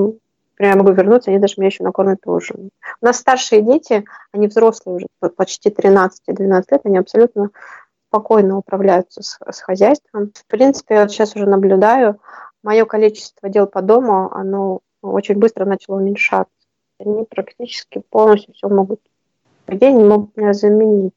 я 0.60 0.76
могу 0.76 0.92
вернуться, 0.92 1.30
они 1.30 1.40
даже 1.40 1.56
меня 1.58 1.68
еще 1.68 1.84
накормят 1.84 2.26
ужин. 2.26 2.70
У 3.02 3.06
нас 3.06 3.18
старшие 3.18 3.62
дети, 3.62 4.04
они 4.32 4.48
взрослые 4.48 4.96
уже, 4.96 5.08
почти 5.36 5.70
13-12 5.70 6.64
лет, 6.72 6.82
они 6.84 6.98
абсолютно 6.98 7.50
спокойно 8.08 8.58
управляются 8.58 9.22
с, 9.22 9.38
с 9.50 9.62
хозяйством. 9.62 10.32
В 10.36 10.46
принципе, 10.48 10.96
я 10.96 11.02
вот 11.02 11.12
сейчас 11.12 11.36
уже 11.36 11.46
наблюдаю, 11.46 12.20
мое 12.64 12.86
количество 12.86 13.50
дел 13.50 13.68
по 13.68 13.82
дому, 13.82 14.32
оно 14.32 14.80
очень 15.02 15.36
быстро 15.36 15.66
начало 15.66 15.98
уменьшаться. 15.98 16.54
Они 17.00 17.26
практически 17.26 18.02
полностью 18.10 18.54
все 18.54 18.70
могут, 18.70 19.02
по 19.66 19.76
идее, 19.76 19.94
не 19.94 20.04
могут 20.04 20.36
меня 20.38 20.54
заменить. 20.54 21.14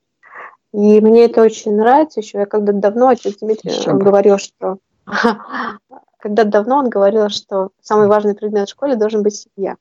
И 0.73 1.01
мне 1.01 1.27
это 1.27 1.43
очень 1.43 1.77
нравится 1.77 2.21
еще. 2.21 2.39
Я 2.39 2.47
когда 2.47 2.73
давно 2.73 3.09
отец 3.09 3.37
Дмитрий 3.41 3.73
он 3.87 3.99
говорил, 3.99 4.39
что 4.39 4.79
когда 6.19 6.45
давно 6.45 6.79
он 6.79 6.89
говорил, 6.89 7.29
что 7.29 7.71
самый 7.81 8.09
важный 8.09 8.35
предмет 8.35 8.69
в 8.69 8.73
школе 8.73 8.97
должен 8.97 9.23
быть 9.23 9.37
семья. 9.37 9.77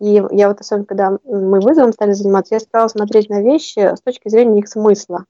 И 0.00 0.20
я 0.30 0.48
вот 0.48 0.60
особенно, 0.60 0.86
когда 0.86 1.18
мы 1.24 1.60
вызовом 1.60 1.92
стали 1.92 2.12
заниматься, 2.12 2.56
я 2.56 2.60
стала 2.60 2.88
смотреть 2.88 3.28
на 3.28 3.40
вещи 3.42 3.94
с 3.94 4.00
точки 4.00 4.28
зрения 4.28 4.58
их 4.58 4.68
смысла. 4.68 5.26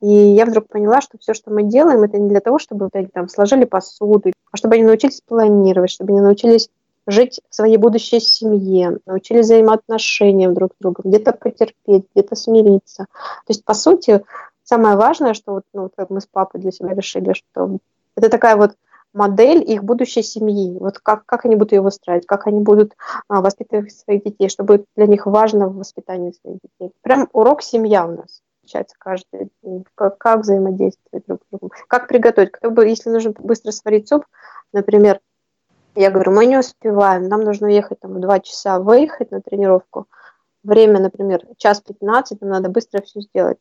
И 0.00 0.08
я 0.08 0.46
вдруг 0.46 0.68
поняла, 0.68 1.00
что 1.00 1.18
все, 1.18 1.34
что 1.34 1.52
мы 1.52 1.62
делаем, 1.62 2.02
это 2.02 2.18
не 2.18 2.28
для 2.28 2.40
того, 2.40 2.58
чтобы 2.58 2.86
вот 2.86 2.96
они 2.96 3.06
там 3.06 3.28
сложили 3.28 3.64
посуду, 3.64 4.32
а 4.50 4.56
чтобы 4.56 4.74
они 4.74 4.84
научились 4.84 5.20
планировать, 5.20 5.90
чтобы 5.90 6.12
они 6.12 6.20
научились 6.20 6.70
жить 7.06 7.40
в 7.48 7.54
своей 7.54 7.78
будущей 7.78 8.20
семье, 8.20 8.98
научились 9.06 9.46
взаимоотношениям 9.46 10.54
друг 10.54 10.72
с 10.74 10.76
другом, 10.80 11.10
где-то 11.10 11.32
потерпеть, 11.32 12.04
где-то 12.14 12.36
смириться. 12.36 13.06
То 13.12 13.50
есть, 13.50 13.64
по 13.64 13.74
сути, 13.74 14.22
самое 14.62 14.96
важное, 14.96 15.34
что 15.34 15.52
вот, 15.52 15.64
ну, 15.72 15.90
как 15.94 16.10
мы 16.10 16.20
с 16.20 16.26
папой 16.26 16.60
для 16.60 16.70
себя 16.70 16.90
решили, 16.90 17.32
что 17.32 17.78
это 18.14 18.28
такая 18.28 18.56
вот 18.56 18.72
модель 19.14 19.62
их 19.66 19.84
будущей 19.84 20.22
семьи. 20.22 20.76
Вот 20.78 20.98
как, 20.98 21.24
как 21.24 21.46
они 21.46 21.56
будут 21.56 21.72
ее 21.72 21.80
выстраивать, 21.80 22.26
как 22.26 22.46
они 22.46 22.60
будут 22.60 22.94
а, 23.28 23.40
воспитывать 23.40 23.92
своих 23.92 24.24
детей, 24.24 24.48
что 24.50 24.64
будет 24.64 24.84
для 24.96 25.06
них 25.06 25.26
важно 25.26 25.68
в 25.68 25.76
воспитании 25.76 26.32
своих 26.42 26.58
детей. 26.62 26.92
Прям 27.00 27.28
урок 27.32 27.62
семья 27.62 28.06
у 28.06 28.16
нас 28.16 28.42
общаться 28.68 28.96
каждый 28.98 29.50
день, 29.62 29.84
как, 29.94 30.18
как 30.18 30.40
взаимодействовать 30.40 31.24
друг 31.26 31.40
с 31.42 31.50
другом, 31.50 31.70
как 31.88 32.08
приготовить. 32.08 32.52
Кто 32.52 32.70
бы, 32.70 32.86
если 32.86 33.10
нужно 33.10 33.32
быстро 33.38 33.72
сварить 33.72 34.08
суп, 34.08 34.24
например, 34.72 35.20
я 35.94 36.10
говорю, 36.10 36.32
мы 36.32 36.46
не 36.46 36.58
успеваем, 36.58 37.28
нам 37.28 37.40
нужно 37.40 37.66
ехать 37.66 38.00
там 38.00 38.14
в 38.14 38.20
2 38.20 38.40
часа, 38.40 38.78
выехать 38.78 39.30
на 39.30 39.40
тренировку, 39.40 40.06
время, 40.62 41.00
например, 41.00 41.42
час 41.56 41.80
15, 41.80 42.40
нам 42.42 42.50
надо 42.50 42.68
быстро 42.68 43.00
все 43.02 43.20
сделать. 43.20 43.58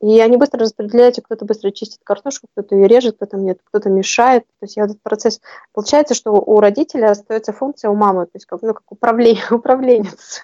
И 0.00 0.20
они 0.20 0.36
быстро 0.36 0.60
распределяются, 0.60 1.22
кто-то 1.22 1.44
быстро 1.44 1.70
чистит 1.70 2.00
картошку, 2.02 2.48
кто-то 2.52 2.74
ее 2.74 2.88
режет, 2.88 3.16
кто-то 3.16 3.36
нет, 3.36 3.60
кто-то 3.64 3.88
мешает. 3.88 4.44
То 4.58 4.64
есть 4.64 4.76
я 4.76 4.84
этот 4.84 5.00
процесс... 5.00 5.40
Получается, 5.72 6.14
что 6.14 6.32
у 6.32 6.58
родителя 6.58 7.12
остается 7.12 7.52
функция 7.52 7.88
у 7.88 7.94
мамы, 7.94 8.24
то 8.26 8.32
есть 8.34 8.46
как, 8.46 8.62
ну, 8.62 8.74
как 8.74 8.90
управление, 8.90 9.44
управленец. 9.52 10.42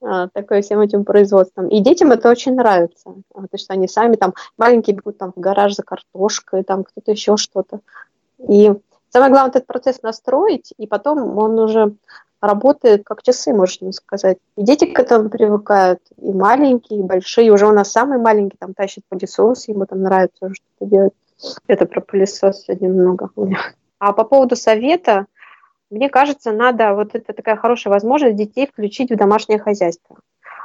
А, 0.00 0.28
такое 0.28 0.62
всем 0.62 0.80
этим 0.80 1.04
производством. 1.04 1.68
И 1.68 1.80
детям 1.80 2.12
это 2.12 2.30
очень 2.30 2.54
нравится, 2.54 3.14
потому 3.32 3.48
что 3.56 3.72
они 3.72 3.88
сами 3.88 4.16
там 4.16 4.34
маленькие 4.56 4.96
бегут 4.96 5.18
там 5.18 5.32
в 5.34 5.40
гараж 5.40 5.74
за 5.74 5.82
картошкой, 5.82 6.62
там 6.62 6.84
кто-то 6.84 7.10
еще 7.10 7.36
что-то. 7.36 7.80
И 8.38 8.72
самое 9.10 9.32
главное 9.32 9.50
этот 9.50 9.66
процесс 9.66 10.02
настроить, 10.02 10.72
и 10.78 10.86
потом 10.86 11.36
он 11.36 11.58
уже 11.58 11.94
работает 12.40 13.02
как 13.04 13.22
часы, 13.22 13.52
можно 13.52 13.90
сказать. 13.92 14.38
И 14.56 14.62
дети 14.62 14.84
к 14.84 15.00
этому 15.00 15.28
привыкают, 15.28 16.00
и 16.16 16.32
маленькие, 16.32 17.00
и 17.00 17.02
большие. 17.02 17.50
Уже 17.50 17.66
у 17.66 17.72
нас 17.72 17.90
самый 17.90 18.18
маленький 18.18 18.56
там 18.56 18.74
тащит 18.74 19.02
пылесос, 19.08 19.66
ему 19.66 19.86
там 19.86 20.02
нравится 20.02 20.52
что-то 20.54 20.90
делать. 20.90 21.12
Это 21.66 21.86
про 21.86 22.00
пылесос 22.00 22.62
сегодня 22.62 22.90
много. 22.90 23.30
А 23.98 24.12
по 24.12 24.22
поводу 24.22 24.54
совета, 24.54 25.26
мне 25.90 26.08
кажется, 26.08 26.52
надо, 26.52 26.94
вот 26.94 27.14
это 27.14 27.32
такая 27.32 27.56
хорошая 27.56 27.92
возможность 27.92 28.36
детей 28.36 28.66
включить 28.66 29.10
в 29.10 29.16
домашнее 29.16 29.58
хозяйство. 29.58 30.16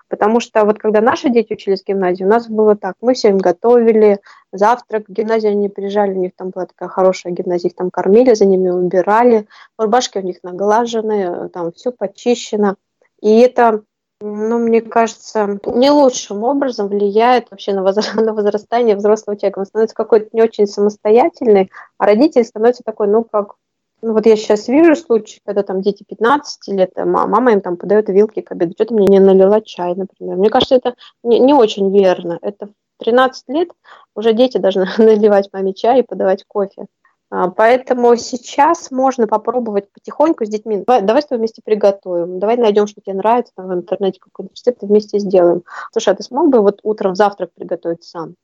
Потому 0.09 0.39
что 0.39 0.63
вот 0.65 0.79
когда 0.79 1.01
наши 1.01 1.29
дети 1.29 1.53
учились 1.53 1.81
в 1.81 1.87
гимназии, 1.87 2.23
у 2.23 2.27
нас 2.27 2.47
было 2.47 2.75
так, 2.75 2.95
мы 3.01 3.13
все 3.13 3.29
им 3.29 3.37
готовили, 3.37 4.19
завтрак, 4.51 5.07
в 5.07 5.11
гимназию 5.11 5.53
они 5.53 5.69
приезжали, 5.69 6.11
у 6.11 6.19
них 6.19 6.33
там 6.35 6.49
была 6.49 6.65
такая 6.65 6.89
хорошая 6.89 7.33
гимназия, 7.33 7.69
их 7.69 7.75
там 7.75 7.89
кормили, 7.89 8.33
за 8.33 8.45
ними 8.45 8.69
убирали, 8.69 9.47
рубашки 9.77 10.17
у 10.17 10.21
них 10.21 10.37
наглажены, 10.43 11.49
там 11.49 11.71
все 11.71 11.91
почищено. 11.91 12.75
И 13.21 13.39
это, 13.39 13.81
ну, 14.19 14.59
мне 14.59 14.81
кажется, 14.81 15.57
не 15.65 15.89
лучшим 15.89 16.43
образом 16.43 16.89
влияет 16.89 17.49
вообще 17.49 17.73
на, 17.73 17.79
возра- 17.79 18.13
на 18.21 18.33
возрастание 18.33 18.95
взрослого 18.97 19.37
человека. 19.37 19.59
Он 19.59 19.65
становится 19.65 19.95
какой-то 19.95 20.29
не 20.33 20.43
очень 20.43 20.67
самостоятельный, 20.67 21.71
а 21.97 22.05
родитель 22.05 22.43
становится 22.43 22.83
такой, 22.83 23.07
ну, 23.07 23.23
как 23.23 23.55
ну, 24.03 24.13
вот 24.13 24.25
я 24.25 24.35
сейчас 24.35 24.67
вижу 24.67 24.95
случаи, 24.95 25.39
когда 25.45 25.63
там 25.63 25.81
дети 25.81 26.03
15 26.03 26.67
лет, 26.67 26.91
а 26.95 27.05
мама 27.05 27.53
им 27.53 27.61
там 27.61 27.77
подает 27.77 28.09
вилки 28.09 28.41
к 28.41 28.51
обеду, 28.51 28.73
что-то 28.73 28.93
мне 28.93 29.07
не 29.07 29.19
налила 29.19 29.61
чай, 29.61 29.95
например. 29.95 30.35
Мне 30.35 30.49
кажется, 30.49 30.75
это 30.75 30.95
не, 31.23 31.39
не 31.39 31.53
очень 31.53 31.89
верно. 31.97 32.37
Это 32.41 32.67
в 32.67 33.03
13 33.03 33.47
лет 33.49 33.69
уже 34.13 34.33
дети 34.33 34.57
должны 34.57 34.87
наливать 34.97 35.49
маме 35.53 35.73
чай 35.73 36.01
и 36.01 36.03
подавать 36.03 36.43
кофе. 36.45 36.87
А, 37.29 37.49
поэтому 37.49 38.15
сейчас 38.17 38.91
можно 38.91 39.25
попробовать 39.25 39.91
потихоньку 39.93 40.45
с 40.45 40.49
детьми. 40.49 40.83
Давай, 40.85 41.01
давай 41.01 41.21
с 41.21 41.25
тобой 41.25 41.39
вместе 41.39 41.61
приготовим. 41.63 42.39
Давай 42.39 42.57
найдем, 42.57 42.87
что 42.87 42.99
тебе 42.99 43.15
нравится, 43.15 43.53
там 43.55 43.69
в 43.69 43.73
интернете 43.73 44.19
какой-то 44.19 44.51
рецепт, 44.53 44.83
и 44.83 44.85
вместе 44.85 45.17
сделаем. 45.17 45.63
Слушай, 45.93 46.13
а 46.13 46.15
ты 46.15 46.23
смог 46.23 46.49
бы 46.49 46.59
вот 46.59 46.81
утром 46.83 47.15
завтрак 47.15 47.51
приготовить 47.55 48.03
сам? 48.03 48.35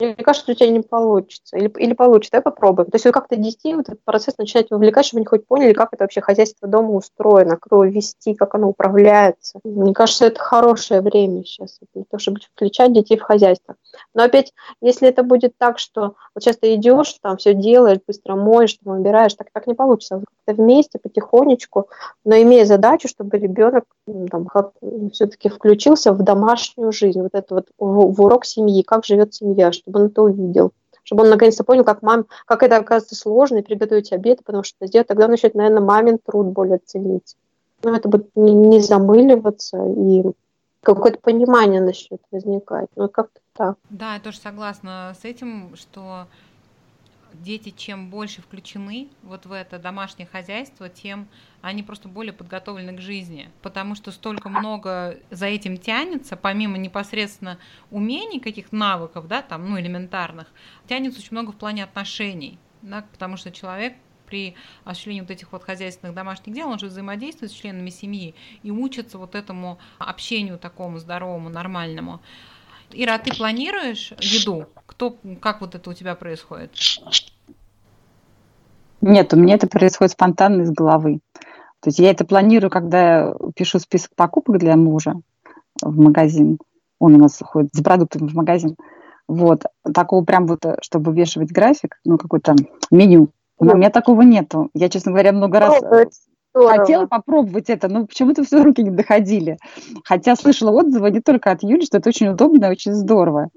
Мне 0.00 0.14
кажется, 0.14 0.52
у 0.52 0.54
тебя 0.54 0.70
не 0.70 0.80
получится. 0.80 1.56
Или, 1.56 1.68
или 1.78 1.92
получится, 1.92 2.32
давай 2.32 2.44
попробуем. 2.44 2.90
То 2.90 2.96
есть 2.96 3.04
вы 3.04 3.12
как-то 3.12 3.36
детей 3.36 3.74
в 3.74 3.80
этот 3.80 4.02
процесс 4.04 4.38
начинаете 4.38 4.74
вовлекать, 4.74 5.06
чтобы 5.06 5.20
они 5.20 5.26
хоть 5.26 5.46
поняли, 5.46 5.72
как 5.72 5.92
это 5.92 6.04
вообще 6.04 6.20
хозяйство 6.20 6.68
дома 6.68 6.90
устроено, 6.90 7.56
как 7.56 7.72
его 7.72 7.84
вести, 7.84 8.34
как 8.34 8.54
оно 8.54 8.68
управляется. 8.68 9.60
Мне 9.64 9.92
кажется, 9.92 10.26
это 10.26 10.40
хорошее 10.40 11.00
время 11.00 11.44
сейчас 11.44 11.78
для 11.94 12.04
того, 12.04 12.18
чтобы 12.18 12.40
включать 12.40 12.92
детей 12.92 13.18
в 13.18 13.22
хозяйство. 13.22 13.74
Но 14.14 14.22
опять, 14.22 14.52
если 14.80 15.08
это 15.08 15.22
будет 15.22 15.56
так, 15.58 15.78
что 15.78 16.14
вот 16.34 16.42
сейчас 16.42 16.58
ты 16.58 16.74
идешь, 16.74 17.14
там 17.20 17.36
все 17.36 17.54
делаешь, 17.54 17.98
быстро 18.06 18.36
моешь, 18.36 18.74
там 18.74 18.98
убираешь, 18.98 19.34
так, 19.34 19.48
так 19.52 19.66
не 19.66 19.74
получится. 19.74 20.22
Как-то 20.46 20.62
вместе, 20.62 20.98
потихонечку, 20.98 21.88
но 22.24 22.36
имея 22.36 22.64
задачу, 22.64 23.08
чтобы 23.08 23.38
ребенок 23.38 23.84
там, 24.30 24.48
все-таки 25.12 25.48
включился 25.48 26.12
в 26.12 26.22
домашнюю 26.22 26.92
жизнь, 26.92 27.20
вот 27.20 27.34
это 27.34 27.54
вот 27.54 27.66
в, 27.78 28.12
в 28.12 28.22
урок 28.22 28.44
семьи, 28.44 28.82
как 28.82 29.04
живет 29.04 29.34
семья, 29.34 29.72
чтобы 29.88 30.00
он 30.00 30.06
это 30.06 30.22
увидел 30.22 30.72
чтобы 31.04 31.22
он 31.22 31.30
наконец-то 31.30 31.64
понял, 31.64 31.84
как, 31.84 32.02
мам, 32.02 32.26
как 32.44 32.62
это 32.62 32.76
оказывается 32.76 33.14
сложно, 33.14 33.56
и 33.56 33.62
приготовить 33.62 34.12
обед, 34.12 34.44
потому 34.44 34.62
что 34.62 34.86
сделать, 34.86 35.08
тогда 35.08 35.24
он 35.24 35.30
начнет, 35.30 35.54
наверное, 35.54 35.80
мамин 35.80 36.18
труд 36.18 36.48
более 36.48 36.80
ценить. 36.84 37.34
Но 37.82 37.96
это 37.96 38.10
будет 38.10 38.28
не, 38.36 38.52
не 38.52 38.80
замыливаться, 38.80 39.82
и 39.86 40.24
какое-то 40.82 41.18
понимание 41.18 41.80
начнет 41.80 42.20
возникать. 42.30 42.90
Ну, 42.94 43.08
как-то 43.08 43.40
так. 43.54 43.76
Да, 43.88 44.16
я 44.16 44.20
тоже 44.20 44.36
согласна 44.36 45.16
с 45.18 45.24
этим, 45.24 45.74
что 45.76 46.26
дети 47.42 47.70
чем 47.70 48.10
больше 48.10 48.42
включены 48.42 49.08
вот 49.22 49.46
в 49.46 49.52
это 49.52 49.78
домашнее 49.78 50.26
хозяйство, 50.26 50.88
тем 50.88 51.28
они 51.60 51.82
просто 51.82 52.08
более 52.08 52.32
подготовлены 52.32 52.96
к 52.96 53.00
жизни, 53.00 53.50
потому 53.62 53.94
что 53.94 54.12
столько 54.12 54.48
много 54.48 55.18
за 55.30 55.46
этим 55.46 55.76
тянется, 55.76 56.36
помимо 56.36 56.78
непосредственно 56.78 57.58
умений, 57.90 58.40
каких 58.40 58.72
навыков, 58.72 59.26
да, 59.28 59.42
там, 59.42 59.68
ну, 59.68 59.78
элементарных, 59.78 60.48
тянется 60.86 61.20
очень 61.20 61.32
много 61.32 61.52
в 61.52 61.56
плане 61.56 61.84
отношений, 61.84 62.58
да, 62.82 63.04
потому 63.12 63.36
что 63.36 63.50
человек 63.50 63.94
при 64.28 64.54
осуществлении 64.84 65.22
вот 65.22 65.30
этих 65.30 65.52
вот 65.52 65.64
хозяйственных 65.64 66.14
домашних 66.14 66.54
дел, 66.54 66.68
он 66.68 66.78
же 66.78 66.86
взаимодействует 66.86 67.50
с 67.50 67.54
членами 67.54 67.90
семьи 67.90 68.34
и 68.62 68.70
учится 68.70 69.18
вот 69.18 69.34
этому 69.34 69.78
общению 69.98 70.58
такому 70.58 70.98
здоровому, 70.98 71.48
нормальному. 71.48 72.20
Ира, 72.92 73.14
а 73.14 73.18
ты 73.18 73.36
планируешь 73.36 74.12
еду? 74.18 74.66
Кто, 74.86 75.16
как 75.40 75.60
вот 75.60 75.74
это 75.74 75.90
у 75.90 75.94
тебя 75.94 76.14
происходит? 76.14 76.72
Нет, 79.00 79.32
у 79.32 79.36
меня 79.36 79.54
это 79.54 79.66
происходит 79.68 80.12
спонтанно 80.12 80.62
из 80.62 80.70
головы. 80.70 81.20
То 81.80 81.88
есть 81.88 81.98
я 81.98 82.10
это 82.10 82.24
планирую, 82.24 82.70
когда 82.70 82.98
я 82.98 83.34
пишу 83.54 83.78
список 83.78 84.10
покупок 84.16 84.58
для 84.58 84.76
мужа 84.76 85.14
в 85.80 85.98
магазин. 85.98 86.58
Он 86.98 87.14
у 87.14 87.18
нас 87.18 87.38
ходит 87.40 87.70
за 87.72 87.84
продуктами 87.84 88.26
в 88.26 88.34
магазин. 88.34 88.76
Вот. 89.28 89.62
Такого 89.94 90.24
прям 90.24 90.46
вот, 90.46 90.64
чтобы 90.82 91.14
вешивать 91.14 91.52
график, 91.52 92.00
ну, 92.04 92.18
какой-то 92.18 92.56
меню. 92.90 93.28
У 93.58 93.64
меня 93.64 93.90
такого 93.90 94.22
нету. 94.22 94.70
Я, 94.74 94.88
честно 94.88 95.12
говоря, 95.12 95.32
много 95.32 95.60
раз 95.60 95.78
Здорово. 95.78 96.06
Хотела 96.66 97.06
попробовать 97.06 97.70
это, 97.70 97.88
но 97.88 98.06
почему-то 98.06 98.44
все 98.44 98.62
руки 98.62 98.82
не 98.82 98.90
доходили. 98.90 99.58
Хотя 100.04 100.36
слышала 100.36 100.70
отзывы 100.70 101.10
не 101.10 101.20
только 101.20 101.50
от 101.50 101.62
Юли, 101.62 101.84
что 101.84 101.98
это 101.98 102.08
очень 102.08 102.28
удобно 102.28 102.66
и 102.66 102.70
очень 102.70 102.94
здорово. 102.94 103.48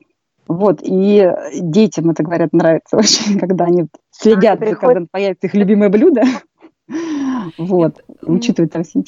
Вот, 0.47 0.79
и 0.81 1.31
детям 1.55 2.09
это, 2.09 2.23
говорят, 2.23 2.51
нравится 2.51 2.97
очень, 2.97 3.39
когда 3.39 3.65
они 3.65 3.87
следят, 4.11 4.61
а, 4.61 4.75
когда 4.75 5.05
появится 5.09 5.47
их 5.47 5.53
любимое 5.53 5.89
блюдо. 5.89 6.23
Вот, 7.57 8.03
учитывают 8.21 8.73
там 8.73 8.83
все 8.83 9.01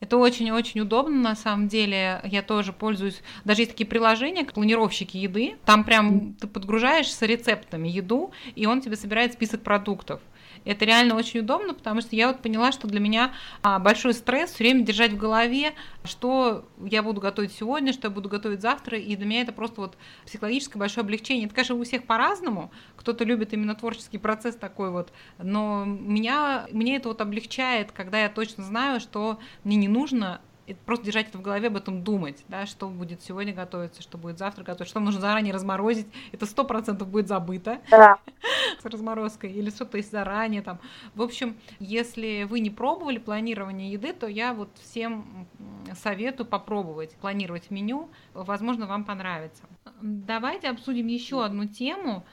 это 0.00 0.16
очень-очень 0.16 0.80
удобно, 0.80 1.16
на 1.16 1.34
самом 1.34 1.68
деле. 1.68 2.20
Я 2.24 2.42
тоже 2.42 2.72
пользуюсь. 2.72 3.20
Даже 3.44 3.62
есть 3.62 3.72
такие 3.72 3.86
приложения, 3.86 4.44
планировщики 4.44 5.16
еды. 5.16 5.56
Там 5.64 5.84
прям 5.84 6.34
ты 6.34 6.46
подгружаешь 6.46 7.12
с 7.12 7.20
рецептами 7.22 7.88
еду, 7.88 8.30
и 8.54 8.66
он 8.66 8.80
тебе 8.80 8.96
собирает 8.96 9.32
список 9.32 9.62
продуктов. 9.62 10.20
Это 10.68 10.84
реально 10.84 11.16
очень 11.16 11.40
удобно, 11.40 11.72
потому 11.72 12.02
что 12.02 12.14
я 12.14 12.28
вот 12.28 12.42
поняла, 12.42 12.72
что 12.72 12.86
для 12.86 13.00
меня 13.00 13.32
а, 13.62 13.78
большой 13.78 14.12
стресс 14.12 14.50
все 14.50 14.64
время 14.64 14.84
держать 14.84 15.12
в 15.12 15.16
голове, 15.16 15.72
что 16.04 16.68
я 16.84 17.02
буду 17.02 17.22
готовить 17.22 17.52
сегодня, 17.52 17.94
что 17.94 18.08
я 18.08 18.10
буду 18.10 18.28
готовить 18.28 18.60
завтра, 18.60 18.98
и 18.98 19.16
для 19.16 19.24
меня 19.24 19.40
это 19.40 19.52
просто 19.52 19.80
вот 19.80 19.96
психологическое 20.26 20.78
большое 20.78 21.04
облегчение. 21.04 21.46
Это, 21.46 21.54
конечно, 21.54 21.74
у 21.74 21.84
всех 21.84 22.04
по-разному, 22.04 22.70
кто-то 22.96 23.24
любит 23.24 23.54
именно 23.54 23.74
творческий 23.74 24.18
процесс 24.18 24.56
такой 24.56 24.90
вот, 24.90 25.10
но 25.38 25.86
меня, 25.86 26.66
мне 26.70 26.96
это 26.96 27.08
вот 27.08 27.22
облегчает, 27.22 27.90
когда 27.90 28.20
я 28.20 28.28
точно 28.28 28.62
знаю, 28.62 29.00
что 29.00 29.38
мне 29.64 29.76
не 29.76 29.88
нужно 29.88 30.42
просто 30.74 31.06
держать 31.06 31.28
это 31.28 31.38
в 31.38 31.42
голове, 31.42 31.68
об 31.68 31.76
этом 31.76 32.02
думать, 32.02 32.44
да, 32.48 32.66
что 32.66 32.88
будет 32.88 33.22
сегодня 33.22 33.52
готовиться, 33.52 34.02
что 34.02 34.18
будет 34.18 34.38
завтра 34.38 34.64
готовиться, 34.64 34.90
что 34.90 35.00
нужно 35.00 35.20
заранее 35.20 35.54
разморозить, 35.54 36.06
это 36.32 36.46
сто 36.46 36.64
процентов 36.64 37.08
будет 37.08 37.28
забыто 37.28 37.80
да. 37.90 38.18
с 38.82 38.84
разморозкой, 38.84 39.52
или 39.52 39.70
что-то 39.70 39.96
есть 39.96 40.10
заранее 40.10 40.62
там. 40.62 40.78
В 41.14 41.22
общем, 41.22 41.56
если 41.78 42.44
вы 42.44 42.60
не 42.60 42.70
пробовали 42.70 43.18
планирование 43.18 43.92
еды, 43.92 44.12
то 44.12 44.26
я 44.26 44.54
вот 44.54 44.70
всем 44.82 45.46
советую 45.94 46.46
попробовать 46.46 47.12
планировать 47.16 47.70
меню, 47.70 48.08
возможно, 48.34 48.86
вам 48.86 49.04
понравится. 49.04 49.62
Давайте 50.00 50.68
обсудим 50.68 51.06
еще 51.06 51.44
одну 51.44 51.66
тему, 51.66 52.24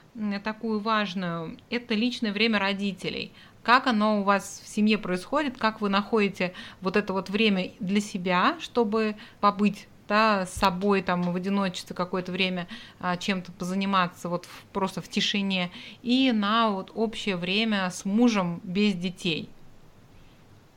такую 0.44 0.80
важную, 0.80 1.58
это 1.70 1.94
личное 1.96 2.32
время 2.32 2.60
родителей 2.60 3.34
как 3.66 3.88
оно 3.88 4.22
у 4.22 4.24
вас 4.24 4.62
в 4.64 4.70
семье 4.70 4.98
происходит, 4.98 5.58
как 5.58 5.82
вы 5.82 5.90
находите 5.90 6.54
вот 6.82 6.96
это 6.96 7.14
вот 7.14 7.30
время 7.30 7.72
для 7.80 8.00
себя, 8.00 8.56
чтобы 8.60 9.16
побыть 9.42 9.88
да, 10.08 10.46
с 10.46 10.54
собой 10.54 11.02
там 11.02 11.24
в 11.24 11.36
одиночестве 11.36 11.96
какое-то 11.96 12.32
время 12.32 12.68
а, 13.00 13.18
чем-то 13.18 13.52
позаниматься 13.52 14.30
вот 14.30 14.46
в, 14.46 14.66
просто 14.72 15.02
в 15.02 15.10
тишине 15.10 15.72
и 16.04 16.32
на 16.32 16.70
вот 16.70 16.92
общее 16.94 17.38
время 17.38 17.90
с 17.90 18.06
мужем 18.06 18.62
без 18.64 18.94
детей. 18.94 19.50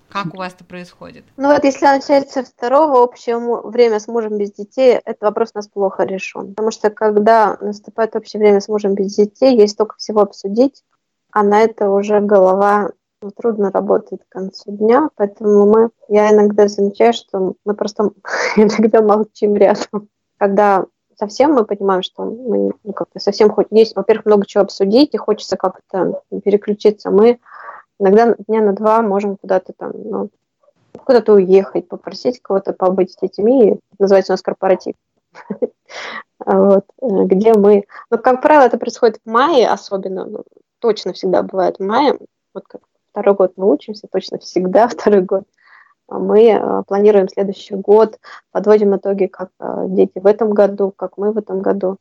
Как 0.09 0.33
у 0.33 0.38
вас 0.38 0.55
это 0.55 0.64
происходит? 0.64 1.24
Ну 1.37 1.48
вот 1.53 1.62
если 1.64 1.85
начать 1.85 2.31
со 2.31 2.42
второго, 2.42 3.03
общее 3.03 3.37
время 3.38 4.01
с 4.01 4.09
мужем 4.09 4.38
без 4.38 4.53
детей, 4.53 4.98
этот 5.05 5.20
вопрос 5.20 5.51
у 5.53 5.59
нас 5.59 5.68
плохо 5.68 6.05
решен. 6.05 6.55
Потому 6.55 6.70
что 6.70 6.88
когда 6.88 7.59
наступает 7.61 8.16
общее 8.16 8.40
время 8.40 8.62
с 8.62 8.68
мужем 8.68 8.94
без 8.94 9.14
детей, 9.14 9.55
есть 9.55 9.77
только 9.77 9.96
всего 9.98 10.22
обсудить, 10.22 10.83
а 11.32 11.42
на 11.42 11.60
это 11.60 11.90
уже 11.90 12.20
голова 12.20 12.90
ну, 13.20 13.30
трудно 13.30 13.70
работает 13.70 14.22
к 14.28 14.32
концу 14.32 14.70
дня, 14.70 15.10
поэтому 15.16 15.66
мы, 15.66 15.90
я 16.08 16.32
иногда 16.32 16.68
замечаю, 16.68 17.12
что 17.12 17.54
мы 17.64 17.74
просто 17.74 18.10
иногда 18.56 19.02
молчим 19.02 19.56
рядом. 19.56 20.08
Когда 20.38 20.86
совсем 21.16 21.52
мы 21.52 21.64
понимаем, 21.64 22.02
что 22.02 22.24
мы 22.24 22.72
ну, 22.84 22.92
как-то 22.92 23.18
совсем 23.18 23.50
хоть 23.50 23.68
есть, 23.70 23.96
во-первых, 23.96 24.26
много 24.26 24.46
чего 24.46 24.62
обсудить, 24.62 25.14
и 25.14 25.18
хочется 25.18 25.56
как-то 25.56 26.22
переключиться, 26.44 27.10
мы 27.10 27.40
иногда 27.98 28.36
дня 28.46 28.62
на 28.62 28.72
два 28.72 29.02
можем 29.02 29.36
куда-то 29.36 29.72
там, 29.76 29.92
ну, 29.94 30.30
куда-то 31.04 31.34
уехать, 31.34 31.88
попросить 31.88 32.40
кого-то 32.40 32.72
побыть 32.72 33.12
с 33.12 33.16
детьми, 33.16 33.80
называется 33.98 34.32
у 34.32 34.34
нас 34.34 34.42
корпоратив. 34.42 34.94
Вот, 36.46 36.84
э, 37.02 37.06
где 37.24 37.52
мы, 37.52 37.84
ну, 38.10 38.18
как 38.18 38.40
правило, 38.40 38.62
это 38.62 38.78
происходит 38.78 39.18
в 39.24 39.28
мае 39.28 39.68
особенно, 39.68 40.24
ну, 40.24 40.44
точно 40.80 41.12
всегда 41.12 41.42
бывает 41.42 41.78
в 41.78 41.84
мае, 41.84 42.18
вот 42.54 42.64
как 42.66 42.82
второй 43.10 43.34
год 43.34 43.52
мы 43.56 43.70
учимся, 43.70 44.08
точно 44.10 44.38
всегда 44.38 44.88
второй 44.88 45.22
год. 45.22 45.44
А 46.08 46.18
мы 46.18 46.52
э, 46.52 46.82
планируем 46.86 47.28
следующий 47.28 47.74
год, 47.74 48.18
подводим 48.50 48.96
итоги, 48.96 49.26
как 49.26 49.50
э, 49.60 49.84
дети 49.88 50.18
в 50.18 50.26
этом 50.26 50.52
году, 50.52 50.92
как 50.96 51.18
мы 51.18 51.32
в 51.32 51.38
этом 51.38 51.60
году. 51.60 51.98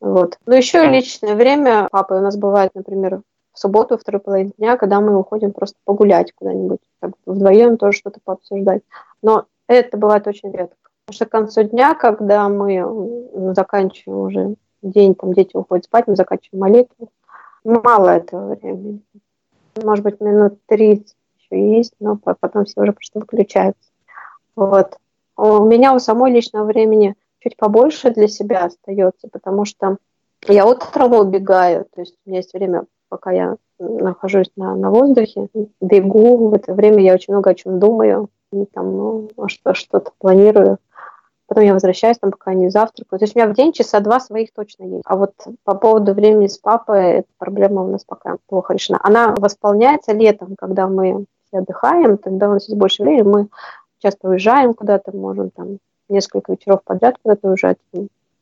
Вот. 0.00 0.38
Но 0.46 0.54
еще 0.54 0.86
личное 0.86 1.34
время. 1.34 1.88
Папа 1.90 2.14
у 2.14 2.20
нас 2.20 2.36
бывает, 2.36 2.70
например, 2.74 3.22
в 3.52 3.58
субботу, 3.58 3.98
второй 3.98 4.20
половине 4.20 4.52
дня, 4.56 4.76
когда 4.76 5.00
мы 5.00 5.16
уходим 5.18 5.52
просто 5.52 5.76
погулять 5.84 6.32
куда-нибудь, 6.32 6.78
вдвоем 7.26 7.76
тоже 7.76 7.98
что-то 7.98 8.20
пообсуждать. 8.22 8.82
Но 9.20 9.46
это 9.66 9.96
бывает 9.96 10.26
очень 10.28 10.52
редко. 10.52 10.76
Потому 11.06 11.14
что 11.16 11.26
к 11.26 11.30
концу 11.30 11.62
дня, 11.64 11.94
когда 11.94 12.48
мы 12.48 13.52
заканчиваем 13.54 14.20
уже 14.20 14.54
день, 14.82 15.16
там 15.16 15.34
дети 15.34 15.56
уходят 15.56 15.86
спать, 15.86 16.06
мы 16.06 16.14
заканчиваем 16.14 16.60
молитву, 16.60 17.10
Мало 17.64 18.10
этого 18.10 18.54
времени. 18.54 19.02
Может 19.82 20.04
быть, 20.04 20.20
минут 20.20 20.58
30 20.66 21.16
еще 21.38 21.76
есть, 21.76 21.94
но 22.00 22.16
потом 22.16 22.64
все 22.64 22.80
уже 22.80 22.92
просто 22.92 23.18
выключаются. 23.20 23.90
Вот. 24.56 24.96
У 25.36 25.64
меня 25.64 25.94
у 25.94 25.98
самой 25.98 26.32
личного 26.32 26.64
времени 26.64 27.14
чуть 27.38 27.56
побольше 27.56 28.10
для 28.10 28.28
себя 28.28 28.66
остается, 28.66 29.28
потому 29.30 29.64
что 29.64 29.96
я 30.46 30.66
утром 30.66 31.12
убегаю, 31.14 31.86
то 31.94 32.00
есть 32.00 32.16
у 32.24 32.28
меня 32.28 32.40
есть 32.40 32.52
время, 32.52 32.84
пока 33.08 33.30
я 33.30 33.56
нахожусь 33.78 34.50
на, 34.56 34.74
на 34.74 34.90
воздухе, 34.90 35.48
бегу, 35.80 36.48
в 36.48 36.54
это 36.54 36.74
время 36.74 37.02
я 37.02 37.14
очень 37.14 37.32
много 37.32 37.50
о 37.50 37.54
чем 37.54 37.78
думаю, 37.78 38.28
и 38.52 38.64
там, 38.66 38.96
ну, 38.96 39.28
что, 39.46 39.74
что-то 39.74 40.12
планирую 40.18 40.78
потом 41.50 41.64
я 41.64 41.74
возвращаюсь, 41.74 42.16
там 42.18 42.30
пока 42.30 42.54
не 42.54 42.70
завтракаю. 42.70 43.18
То 43.18 43.24
есть 43.24 43.34
у 43.34 43.38
меня 43.40 43.48
в 43.48 43.56
день 43.56 43.72
часа 43.72 43.98
два 43.98 44.20
своих 44.20 44.52
точно 44.52 44.84
есть. 44.84 45.02
А 45.04 45.16
вот 45.16 45.34
по 45.64 45.74
поводу 45.74 46.14
времени 46.14 46.46
с 46.46 46.56
папой, 46.58 47.10
эта 47.10 47.28
проблема 47.38 47.82
у 47.82 47.88
нас 47.88 48.04
пока 48.04 48.36
плохо 48.46 48.72
решена. 48.72 49.00
Она 49.02 49.34
восполняется 49.36 50.12
летом, 50.12 50.54
когда 50.56 50.86
мы 50.86 51.24
все 51.48 51.58
отдыхаем, 51.58 52.18
тогда 52.18 52.48
у 52.48 52.52
нас 52.52 52.68
есть 52.68 52.78
больше 52.78 53.02
времени, 53.02 53.22
мы 53.22 53.48
часто 53.98 54.28
уезжаем 54.28 54.74
куда-то, 54.74 55.10
можем 55.16 55.50
там 55.50 55.78
несколько 56.08 56.52
вечеров 56.52 56.84
подряд 56.84 57.16
куда-то 57.20 57.48
уезжать, 57.48 57.78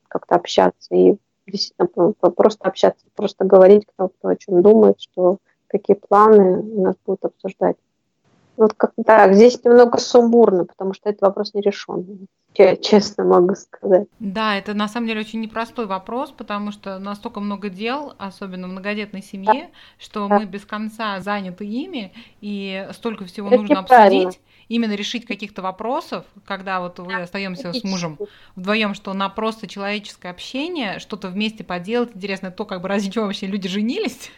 как-то 0.09 0.35
общаться 0.35 0.95
и 0.95 1.17
действительно 1.47 2.13
просто 2.13 2.69
общаться, 2.69 3.07
просто 3.17 3.47
говорить, 3.47 3.87
кто, 3.87 4.09
кто 4.09 4.29
о 4.29 4.37
чем 4.37 4.61
думает, 4.61 5.01
что 5.01 5.39
какие 5.67 5.97
планы 5.97 6.61
у 6.61 6.83
нас 6.83 6.95
будут 7.07 7.25
обсуждать. 7.25 7.77
Вот 8.59 8.75
как 8.75 8.93
так, 9.07 9.35
здесь 9.35 9.65
немного 9.65 9.99
сумбурно, 9.99 10.67
потому 10.67 10.93
что 10.93 11.09
этот 11.09 11.23
вопрос 11.23 11.55
не 11.55 11.63
решен 11.63 12.29
честно 12.83 13.25
могу 13.25 13.55
сказать. 13.55 14.09
Да, 14.19 14.57
это 14.57 14.75
на 14.75 14.89
самом 14.89 15.07
деле 15.07 15.21
очень 15.21 15.41
непростой 15.41 15.87
вопрос, 15.87 16.33
потому 16.33 16.73
что 16.73 16.99
настолько 16.99 17.41
много 17.41 17.69
дел, 17.69 18.15
особенно 18.19 18.67
в 18.67 18.71
многодетной 18.73 19.23
семье, 19.23 19.47
да. 19.53 19.69
что 19.99 20.29
да. 20.29 20.39
мы 20.39 20.45
без 20.45 20.65
конца 20.65 21.21
заняты 21.21 21.65
ими, 21.65 22.13
и 22.41 22.89
столько 22.93 23.25
всего 23.27 23.49
это 23.49 23.59
нужно 23.59 23.79
обсудить 23.81 24.41
именно 24.69 24.95
решить 24.95 25.25
каких-то 25.25 25.63
вопросов, 25.63 26.27
когда 26.45 26.81
вот 26.81 26.99
вы 26.99 27.15
остаемся 27.15 27.73
с 27.73 27.83
мужем 27.85 28.19
вдвоем, 28.55 28.93
что 28.93 29.15
на 29.15 29.31
просто 29.31 29.67
человеческое 29.67 30.29
общение, 30.29 30.99
что-то 30.99 31.29
вместе 31.29 31.65
поделать, 31.65 32.11
интересно, 32.15 32.51
то, 32.51 32.67
как 32.67 32.83
бы 32.83 32.89
ради 32.89 33.11
чего 33.11 33.25
вообще 33.25 33.47
люди 33.47 33.67
женились, 33.67 34.31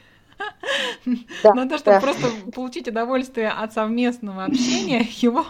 да, 1.42 1.54
на 1.54 1.68
то, 1.68 1.78
чтобы 1.78 1.96
да. 1.96 2.00
просто 2.00 2.26
получить 2.52 2.88
удовольствие 2.88 3.48
от 3.48 3.72
совместного 3.72 4.44
общения, 4.44 5.00
его, 5.20 5.44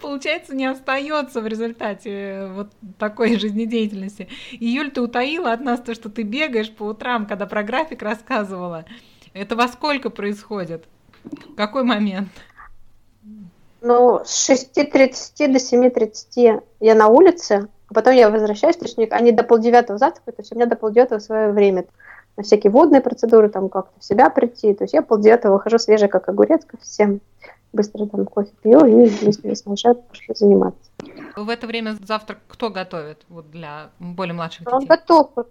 получается, 0.00 0.54
не 0.54 0.66
остается 0.66 1.40
в 1.40 1.46
результате 1.46 2.48
вот 2.52 2.68
такой 2.98 3.38
жизнедеятельности. 3.38 4.28
И, 4.52 4.66
Юль, 4.66 4.90
ты 4.90 5.00
утаила 5.00 5.52
от 5.52 5.60
нас 5.60 5.80
то, 5.80 5.94
что 5.94 6.08
ты 6.08 6.22
бегаешь 6.22 6.70
по 6.70 6.84
утрам, 6.84 7.26
когда 7.26 7.46
про 7.46 7.62
график 7.62 8.02
рассказывала. 8.02 8.84
Это 9.32 9.56
во 9.56 9.68
сколько 9.68 10.10
происходит? 10.10 10.84
Какой 11.56 11.82
момент? 11.82 12.28
Ну, 13.82 14.22
с 14.24 14.50
6.30 14.50 15.52
до 15.52 15.58
7.30 15.58 16.62
я 16.80 16.94
на 16.94 17.08
улице, 17.08 17.68
а 17.88 17.94
потом 17.94 18.14
я 18.14 18.30
возвращаюсь, 18.30 18.76
точнее, 18.76 19.06
они 19.10 19.32
до 19.32 19.44
полдевятого 19.44 19.98
завтракают, 19.98 20.36
то 20.36 20.42
есть 20.42 20.52
у 20.52 20.56
меня 20.56 20.66
до 20.66 20.76
полдевятого 20.76 21.18
свое 21.18 21.52
время 21.52 21.84
на 22.36 22.42
всякие 22.42 22.70
водные 22.70 23.00
процедуры, 23.00 23.48
там 23.48 23.68
как-то 23.68 23.98
в 23.98 24.04
себя 24.04 24.30
прийти. 24.30 24.74
То 24.74 24.84
есть 24.84 24.94
я 24.94 25.02
полдевятого 25.02 25.54
выхожу 25.54 25.78
свежий, 25.78 26.08
как 26.08 26.28
огурец, 26.28 26.64
ко 26.64 26.76
всем. 26.78 27.20
Быстро 27.72 28.06
там 28.06 28.24
кофе 28.26 28.52
пью 28.62 28.86
и 28.86 29.08
вместе 29.08 29.54
с 29.54 29.66
малышами 29.66 29.94
пошли 29.94 30.34
заниматься. 30.34 30.90
В 31.36 31.48
это 31.48 31.66
время 31.66 31.96
завтрак 32.02 32.38
кто 32.48 32.70
готовит 32.70 33.18
вот 33.28 33.50
для 33.50 33.90
более 33.98 34.34
младших 34.34 34.60
детей? 34.60 34.74
Он 34.74 34.84
готов. 34.86 35.30
То 35.34 35.46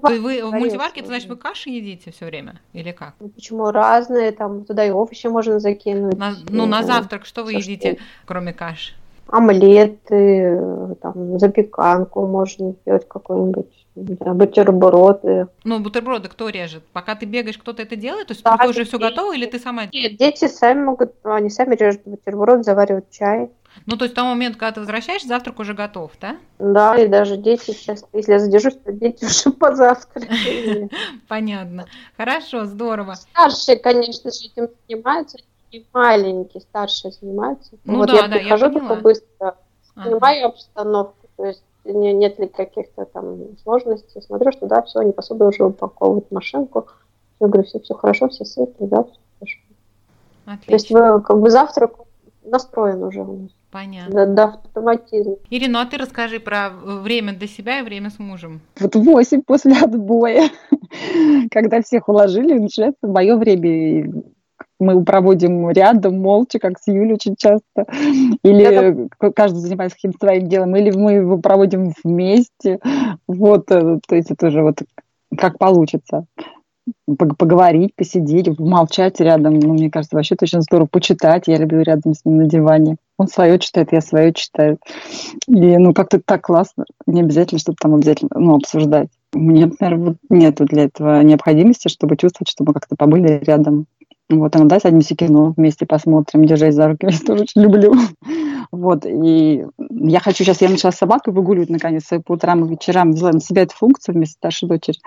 вы 0.00 0.44
в 0.44 0.52
мультиварке, 0.52 1.00
это 1.00 1.08
значит, 1.08 1.28
вы 1.28 1.36
каши 1.36 1.70
едите 1.70 2.12
все 2.12 2.26
время? 2.26 2.60
Или 2.72 2.92
как? 2.92 3.14
Ну, 3.20 3.28
почему 3.28 3.70
разные? 3.70 4.30
Там 4.32 4.64
туда 4.64 4.84
и 4.84 4.90
овощи 4.90 5.26
можно 5.26 5.58
закинуть. 5.58 6.16
На, 6.16 6.34
ну, 6.48 6.66
на 6.66 6.82
завтрак 6.82 7.24
что 7.24 7.42
вы 7.42 7.54
едите, 7.54 7.94
что? 7.94 8.02
кроме 8.24 8.52
каши? 8.52 8.94
омлеты, 9.30 10.96
там, 11.00 11.38
запеканку 11.38 12.26
можно 12.26 12.72
сделать 12.72 13.06
какой-нибудь, 13.08 13.66
да, 13.66 13.79
бутерброды. 14.00 15.48
Ну, 15.64 15.80
бутерброды 15.80 16.28
кто 16.28 16.48
режет? 16.48 16.82
Пока 16.92 17.14
ты 17.14 17.26
бегаешь, 17.26 17.58
кто-то 17.58 17.82
это 17.82 17.96
делает? 17.96 18.28
То 18.28 18.32
есть 18.32 18.42
да, 18.42 18.58
уже 18.68 18.84
все 18.84 18.98
готово 18.98 19.34
или 19.34 19.46
ты 19.46 19.58
сама? 19.58 19.86
Нет, 19.92 20.16
дети 20.16 20.48
сами 20.48 20.84
могут, 20.84 21.14
они 21.24 21.50
сами 21.50 21.74
режут 21.76 22.02
бутерброд, 22.04 22.64
заваривают 22.64 23.10
чай. 23.10 23.50
Ну, 23.86 23.96
то 23.96 24.04
есть 24.04 24.14
в 24.14 24.16
тот 24.16 24.24
момент, 24.24 24.56
когда 24.56 24.72
ты 24.72 24.80
возвращаешься, 24.80 25.28
завтрак 25.28 25.58
уже 25.60 25.74
готов, 25.74 26.10
да? 26.20 26.36
Да, 26.58 26.96
и 26.96 27.06
даже 27.06 27.36
дети 27.36 27.70
сейчас, 27.70 28.04
если 28.12 28.32
я 28.32 28.38
задержусь, 28.40 28.76
то 28.84 28.92
дети 28.92 29.24
уже 29.24 29.50
позавтракали. 29.58 30.90
Понятно. 31.28 31.86
Хорошо, 32.16 32.64
здорово. 32.64 33.14
Старшие, 33.14 33.78
конечно 33.78 34.30
же, 34.30 34.46
этим 34.46 34.68
занимаются, 34.88 35.38
и 35.70 35.86
маленькие, 35.92 36.62
старшие 36.62 37.12
занимаются. 37.12 37.72
Ну 37.84 37.98
вот 37.98 38.08
да, 38.08 38.16
я 38.16 38.28
да, 38.28 38.38
прихожу 38.38 38.66
я 38.66 38.72
только 38.72 38.94
быстро, 38.96 39.56
снимаю 39.94 40.48
обстановку, 40.48 41.28
то 41.36 41.44
есть 41.46 41.62
не, 41.84 42.12
нет 42.12 42.38
ли 42.38 42.48
каких-то 42.48 43.04
там 43.04 43.56
сложностей, 43.62 44.22
смотрю, 44.22 44.52
что 44.52 44.66
да, 44.66 44.82
все, 44.82 45.00
они 45.00 45.12
посуду 45.12 45.46
уже 45.46 45.64
упаковывают 45.64 46.26
в 46.28 46.34
машинку, 46.34 46.86
я 47.40 47.48
говорю, 47.48 47.66
все, 47.66 47.80
все 47.80 47.94
хорошо, 47.94 48.28
все 48.28 48.44
сыты, 48.44 48.86
да, 48.86 49.04
все 49.04 49.18
хорошо. 49.38 49.58
Отлично. 50.44 50.66
То 50.66 50.72
есть 50.72 50.90
вы 50.90 51.22
как 51.22 51.40
бы 51.40 51.50
завтрак 51.50 51.92
настроен 52.44 53.02
уже 53.02 53.20
у 53.22 53.42
нас. 53.42 53.50
Понятно. 53.70 54.26
До, 54.26 54.32
до 54.34 54.44
автоматизма. 54.44 55.36
Ирина, 55.48 55.74
ну 55.74 55.78
а 55.78 55.86
ты 55.86 55.96
расскажи 55.96 56.40
про 56.40 56.70
время 56.70 57.32
для 57.32 57.46
себя 57.46 57.78
и 57.78 57.82
время 57.82 58.10
с 58.10 58.18
мужем. 58.18 58.60
Вот 58.80 58.96
восемь 58.96 59.42
после 59.42 59.76
отбоя, 59.76 60.50
когда 61.50 61.80
всех 61.80 62.08
уложили, 62.08 62.58
начинается 62.58 63.06
мое 63.06 63.36
время 63.36 64.12
мы 64.80 65.04
проводим 65.04 65.70
рядом, 65.70 66.20
молча, 66.20 66.58
как 66.58 66.78
с 66.78 66.86
Юлей 66.86 67.14
очень 67.14 67.36
часто, 67.36 67.86
или 68.42 68.62
это... 68.62 69.32
каждый 69.32 69.58
занимается 69.58 69.96
каким-то 69.96 70.18
своим 70.26 70.48
делом, 70.48 70.74
или 70.76 70.90
мы 70.90 71.12
его 71.12 71.38
проводим 71.38 71.92
вместе, 72.02 72.80
вот, 73.26 73.70
э, 73.70 73.98
то 74.06 74.16
есть 74.16 74.30
это 74.30 74.48
уже 74.48 74.62
вот 74.62 74.82
как 75.36 75.58
получится 75.58 76.26
поговорить, 77.16 77.94
посидеть, 77.94 78.58
молчать 78.58 79.20
рядом. 79.20 79.58
Ну, 79.58 79.74
мне 79.74 79.90
кажется, 79.90 80.16
вообще 80.16 80.36
очень 80.40 80.62
здорово 80.62 80.88
почитать. 80.90 81.44
Я 81.46 81.58
люблю 81.58 81.82
рядом 81.82 82.14
с 82.14 82.24
ним 82.24 82.38
на 82.38 82.46
диване. 82.46 82.96
Он 83.16 83.28
свое 83.28 83.58
читает, 83.58 83.92
я 83.92 84.00
свое 84.00 84.32
читаю. 84.32 84.78
И 85.46 85.76
ну 85.76 85.92
как-то 85.92 86.20
так 86.24 86.42
классно. 86.42 86.86
Не 87.06 87.20
обязательно 87.20 87.58
что-то 87.58 87.78
там 87.80 87.94
обязательно 87.94 88.30
ну, 88.34 88.56
обсуждать. 88.56 89.08
Мне, 89.32 89.70
вот 89.80 90.16
нету 90.28 90.64
для 90.64 90.84
этого 90.84 91.22
необходимости, 91.22 91.88
чтобы 91.88 92.16
чувствовать, 92.16 92.48
что 92.48 92.64
мы 92.64 92.72
как-то 92.72 92.96
побыли 92.96 93.40
рядом. 93.44 93.86
Вот, 94.30 94.54
иногда 94.54 94.78
садимся 94.78 95.16
кино 95.16 95.52
вместе 95.56 95.86
посмотрим, 95.86 96.44
держась 96.44 96.76
за 96.76 96.86
руки, 96.86 97.06
я 97.10 97.18
тоже 97.18 97.42
очень 97.42 97.62
люблю. 97.62 97.92
Вот, 98.70 99.04
и 99.04 99.66
я 99.90 100.20
хочу 100.20 100.44
сейчас, 100.44 100.60
я 100.60 100.68
начала 100.68 100.92
с 100.92 100.98
собакой 100.98 101.34
выгуливать, 101.34 101.70
наконец, 101.70 102.08
по 102.24 102.32
утрам 102.32 102.64
и 102.64 102.70
вечерам, 102.70 103.10
взяла 103.10 103.32
на 103.32 103.40
себя 103.40 103.62
эту 103.62 103.74
функцию 103.74 104.14
вместе 104.14 104.34
с 104.34 104.36
старшей 104.36 104.68
дочерью. 104.68 105.02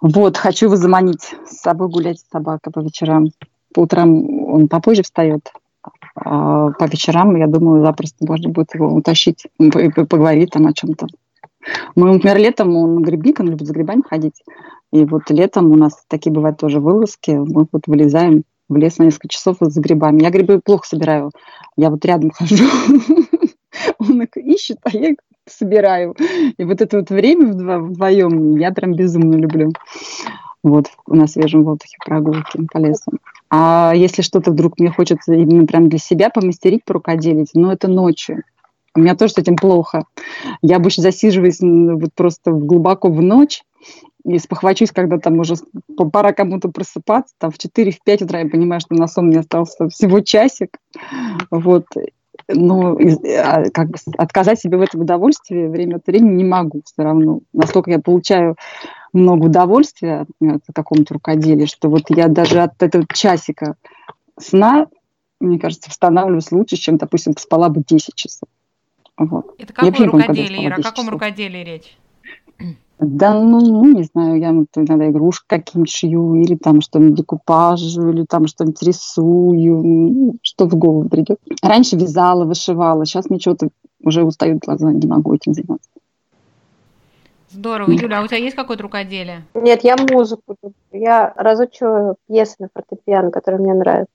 Вот, 0.00 0.36
хочу 0.36 0.66
его 0.66 0.76
заманить 0.76 1.34
с 1.46 1.60
собой 1.60 1.88
гулять 1.88 2.20
с 2.20 2.30
собакой 2.30 2.72
по 2.72 2.80
вечерам. 2.80 3.30
По 3.74 3.80
утрам 3.80 4.10
он 4.48 4.68
попозже 4.68 5.02
встает, 5.02 5.50
а 6.14 6.70
по 6.70 6.84
вечерам, 6.84 7.34
я 7.34 7.48
думаю, 7.48 7.82
запросто 7.82 8.24
можно 8.24 8.50
будет 8.50 8.74
его 8.74 8.94
утащить, 8.94 9.46
поговорить 9.58 10.50
там 10.50 10.66
о 10.68 10.72
чем-то. 10.72 11.08
Мы, 11.96 12.12
например, 12.12 12.38
летом 12.38 12.76
он 12.76 13.02
грибник, 13.02 13.40
он 13.40 13.48
любит 13.48 13.66
за 13.66 13.72
грибами 13.72 14.02
ходить. 14.08 14.42
И 14.94 15.04
вот 15.04 15.28
летом 15.30 15.72
у 15.72 15.74
нас 15.74 16.04
такие 16.06 16.32
бывают 16.32 16.56
тоже 16.58 16.78
вылазки. 16.78 17.32
Мы 17.32 17.66
вот 17.72 17.88
вылезаем 17.88 18.44
в 18.68 18.76
лес 18.76 18.98
на 18.98 19.02
несколько 19.02 19.26
часов 19.26 19.56
за 19.58 19.80
грибами. 19.80 20.22
Я 20.22 20.30
грибы 20.30 20.60
плохо 20.64 20.86
собираю. 20.86 21.32
Я 21.76 21.90
вот 21.90 22.04
рядом 22.04 22.30
хожу, 22.30 22.64
он 23.98 24.22
их 24.22 24.36
ищет, 24.36 24.78
а 24.84 24.90
я 24.90 25.08
их 25.08 25.16
собираю. 25.48 26.14
И 26.56 26.62
вот 26.62 26.80
это 26.80 26.98
вот 26.98 27.10
время 27.10 27.52
вдвоем 27.52 28.56
я 28.56 28.70
прям 28.70 28.94
безумно 28.94 29.34
люблю. 29.34 29.72
Вот 30.62 30.86
на 31.08 31.26
свежем 31.26 31.64
воздухе 31.64 31.96
прогулки 32.06 32.64
по 32.72 32.78
лесу. 32.78 33.10
А 33.50 33.92
если 33.96 34.22
что-то 34.22 34.52
вдруг 34.52 34.78
мне 34.78 34.90
хочется 34.92 35.34
именно 35.34 35.66
прям 35.66 35.88
для 35.88 35.98
себя 35.98 36.30
помастерить, 36.30 36.84
порукоделить, 36.84 37.50
ну 37.54 37.72
это 37.72 37.88
ночью. 37.88 38.44
У 38.94 39.00
меня 39.00 39.16
тоже 39.16 39.32
с 39.32 39.38
этим 39.38 39.56
плохо. 39.56 40.04
Я 40.62 40.76
обычно 40.76 41.02
засиживаюсь 41.02 41.58
вот 41.60 42.10
просто 42.14 42.52
глубоко 42.52 43.08
в 43.10 43.20
ночь, 43.20 43.64
и 44.24 44.38
спохвачусь, 44.38 44.90
когда 44.90 45.18
там 45.18 45.38
уже 45.38 45.54
пора 46.12 46.32
кому-то 46.32 46.68
просыпаться, 46.68 47.34
там 47.38 47.50
в 47.50 47.58
4-5 47.58 48.24
утра 48.24 48.40
я 48.40 48.48
понимаю, 48.48 48.80
что 48.80 48.94
на 48.94 49.06
сон 49.06 49.26
мне 49.26 49.40
остался 49.40 49.88
всего 49.88 50.20
часик, 50.20 50.78
вот, 51.50 51.84
но 52.48 52.96
а, 52.96 53.70
как 53.70 53.90
бы 53.90 53.98
отказать 54.18 54.60
себе 54.60 54.78
в 54.78 54.82
этом 54.82 55.02
удовольствии 55.02 55.66
время 55.66 55.96
от 55.96 56.06
времени 56.06 56.36
не 56.36 56.44
могу 56.44 56.82
все 56.84 57.02
равно. 57.02 57.40
Настолько 57.52 57.90
я 57.90 57.98
получаю 57.98 58.56
много 59.12 59.46
удовольствия 59.46 60.26
от 60.40 60.62
какому-то 60.74 61.14
рукоделия, 61.14 61.66
что 61.66 61.88
вот 61.88 62.04
я 62.08 62.28
даже 62.28 62.62
от 62.62 62.82
этого 62.82 63.06
часика 63.12 63.76
сна, 64.38 64.88
мне 65.40 65.58
кажется, 65.58 65.90
восстанавливаюсь 65.90 66.50
лучше, 66.50 66.76
чем, 66.76 66.96
допустим, 66.96 67.34
поспала 67.34 67.68
бы 67.68 67.82
10 67.86 68.14
часов. 68.14 68.48
Вот. 69.16 69.54
Это 69.58 69.72
какое 69.72 70.06
рукоделие, 70.06 70.66
Ира? 70.66 70.76
О 70.76 70.82
каком 70.82 71.04
часов. 71.04 71.10
рукоделии 71.10 71.64
речь? 71.64 71.96
Да, 72.98 73.34
ну, 73.34 73.60
ну, 73.60 73.92
не 73.92 74.04
знаю, 74.04 74.38
я 74.38 74.50
иногда 74.50 75.10
игрушки 75.10 75.44
какие-нибудь 75.48 75.90
шью, 75.90 76.34
или 76.36 76.54
там 76.54 76.80
что-нибудь 76.80 77.18
декупажу, 77.18 78.10
или 78.10 78.24
там 78.24 78.46
что-нибудь 78.46 78.82
рисую, 78.82 80.34
что 80.42 80.66
в 80.66 80.76
голову 80.76 81.08
придет. 81.08 81.38
Раньше 81.62 81.96
вязала, 81.96 82.44
вышивала, 82.44 83.04
сейчас 83.04 83.28
мне 83.28 83.40
что-то 83.40 83.68
уже 84.02 84.22
устают 84.22 84.64
глаза, 84.64 84.92
не 84.92 85.08
могу 85.08 85.34
этим 85.34 85.54
заниматься. 85.54 85.88
Здорово. 87.50 87.90
Юля, 87.90 88.20
а 88.20 88.22
у 88.22 88.26
тебя 88.26 88.38
есть 88.38 88.56
какое-то 88.56 88.82
рукоделие? 88.82 89.44
Нет, 89.54 89.84
я 89.84 89.96
музыку. 89.96 90.56
Я 90.92 91.32
разучиваю 91.36 92.16
пьесы 92.26 92.56
на 92.58 92.68
фортепиано, 92.72 93.30
которые 93.30 93.60
мне 93.60 93.74
нравятся. 93.74 94.12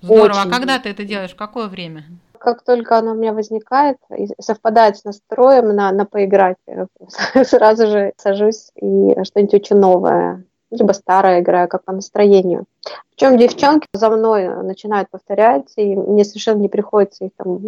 Здорово. 0.00 0.24
А 0.24 0.40
Очень. 0.40 0.50
А 0.50 0.54
когда 0.54 0.78
ты 0.78 0.88
это 0.88 1.04
делаешь? 1.04 1.32
В 1.32 1.36
какое 1.36 1.68
время? 1.68 2.04
Как 2.40 2.62
только 2.62 2.96
оно 2.96 3.12
у 3.12 3.14
меня 3.14 3.32
возникает 3.32 3.98
и 4.16 4.28
совпадает 4.40 4.96
с 4.96 5.04
настроем 5.04 5.68
на, 5.68 5.92
на 5.92 6.06
поиграть, 6.06 6.56
сразу 7.44 7.86
же 7.86 8.12
сажусь 8.16 8.70
и 8.74 9.14
что-нибудь 9.24 9.54
учу 9.54 9.76
новое, 9.76 10.44
либо 10.70 10.92
старое 10.92 11.40
играю, 11.40 11.68
как 11.68 11.84
по 11.84 11.92
настроению. 11.92 12.64
Причем 13.10 13.36
девчонки 13.36 13.86
за 13.92 14.08
мной 14.08 14.48
начинают 14.62 15.10
повторять, 15.10 15.72
и 15.76 15.94
мне 15.94 16.24
совершенно 16.24 16.60
не 16.60 16.68
приходится 16.68 17.26
их 17.26 17.32
там 17.36 17.60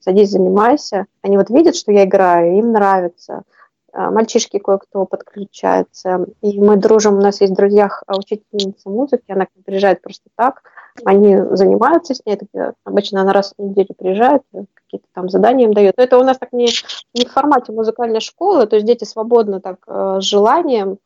садись, 0.00 0.30
занимайся. 0.30 1.06
Они 1.22 1.36
вот 1.36 1.50
видят, 1.50 1.74
что 1.74 1.90
я 1.90 2.04
играю, 2.04 2.56
им 2.56 2.72
нравится. 2.72 3.42
А, 3.92 4.12
мальчишки 4.12 4.58
кое-кто 4.58 5.06
подключается. 5.06 6.26
И 6.40 6.60
мы 6.60 6.76
дружим, 6.76 7.14
у 7.14 7.20
нас 7.20 7.40
есть 7.40 7.52
в 7.52 7.56
друзьях 7.56 8.04
учительница 8.06 8.88
музыки, 8.88 9.24
она 9.28 9.48
приезжает 9.64 10.02
просто 10.02 10.30
так, 10.36 10.62
они 11.04 11.36
занимаются 11.52 12.14
с 12.14 12.24
ней, 12.24 12.34
это 12.34 12.74
обычно 12.84 13.20
она 13.22 13.32
раз 13.32 13.54
в 13.56 13.62
неделю 13.62 13.88
приезжает, 13.96 14.42
какие-то 14.74 15.06
там 15.12 15.28
задания 15.28 15.66
им 15.66 15.74
дает. 15.74 15.96
Но 15.96 16.04
это 16.04 16.18
у 16.18 16.24
нас 16.24 16.38
так 16.38 16.52
не, 16.52 16.68
не 17.14 17.24
в 17.24 17.32
формате 17.32 17.72
музыкальной 17.72 18.20
школы, 18.20 18.66
то 18.66 18.76
есть 18.76 18.86
дети 18.86 19.04
свободно 19.04 19.60
так 19.60 19.78
э, 19.86 20.18
с 20.20 20.24
желанием 20.24 20.98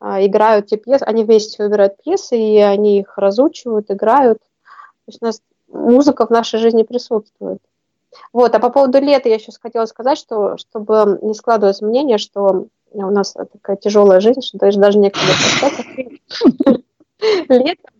э, 0.00 0.26
играют 0.26 0.66
те 0.66 0.76
пьесы, 0.76 1.02
они 1.04 1.24
вместе 1.24 1.62
выбирают 1.62 1.96
пьесы, 2.02 2.36
и 2.36 2.58
они 2.58 3.00
их 3.00 3.16
разучивают, 3.18 3.90
играют. 3.90 4.38
То 4.38 5.08
есть 5.08 5.18
у 5.22 5.24
нас 5.26 5.40
музыка 5.68 6.26
в 6.26 6.30
нашей 6.30 6.60
жизни 6.60 6.82
присутствует. 6.82 7.58
Вот, 8.32 8.54
а 8.54 8.58
по 8.58 8.70
поводу 8.70 9.00
лета 9.00 9.28
я 9.28 9.36
еще 9.36 9.52
хотела 9.60 9.86
сказать, 9.86 10.18
что 10.18 10.56
чтобы 10.58 11.18
не 11.22 11.34
складывалось 11.34 11.80
мнение, 11.80 12.18
что 12.18 12.66
у 12.92 13.10
нас 13.10 13.32
такая 13.32 13.76
тяжелая 13.76 14.20
жизнь, 14.20 14.42
что 14.42 14.58
даже, 14.58 14.98
некогда 14.98 15.32
лето 17.48 17.91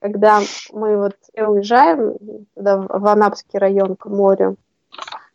когда 0.00 0.40
мы 0.72 0.96
вот 0.96 1.16
уезжаем 1.36 2.16
туда, 2.54 2.78
в 2.78 3.06
Анапский 3.06 3.58
район 3.58 3.96
к 3.96 4.06
морю, 4.06 4.56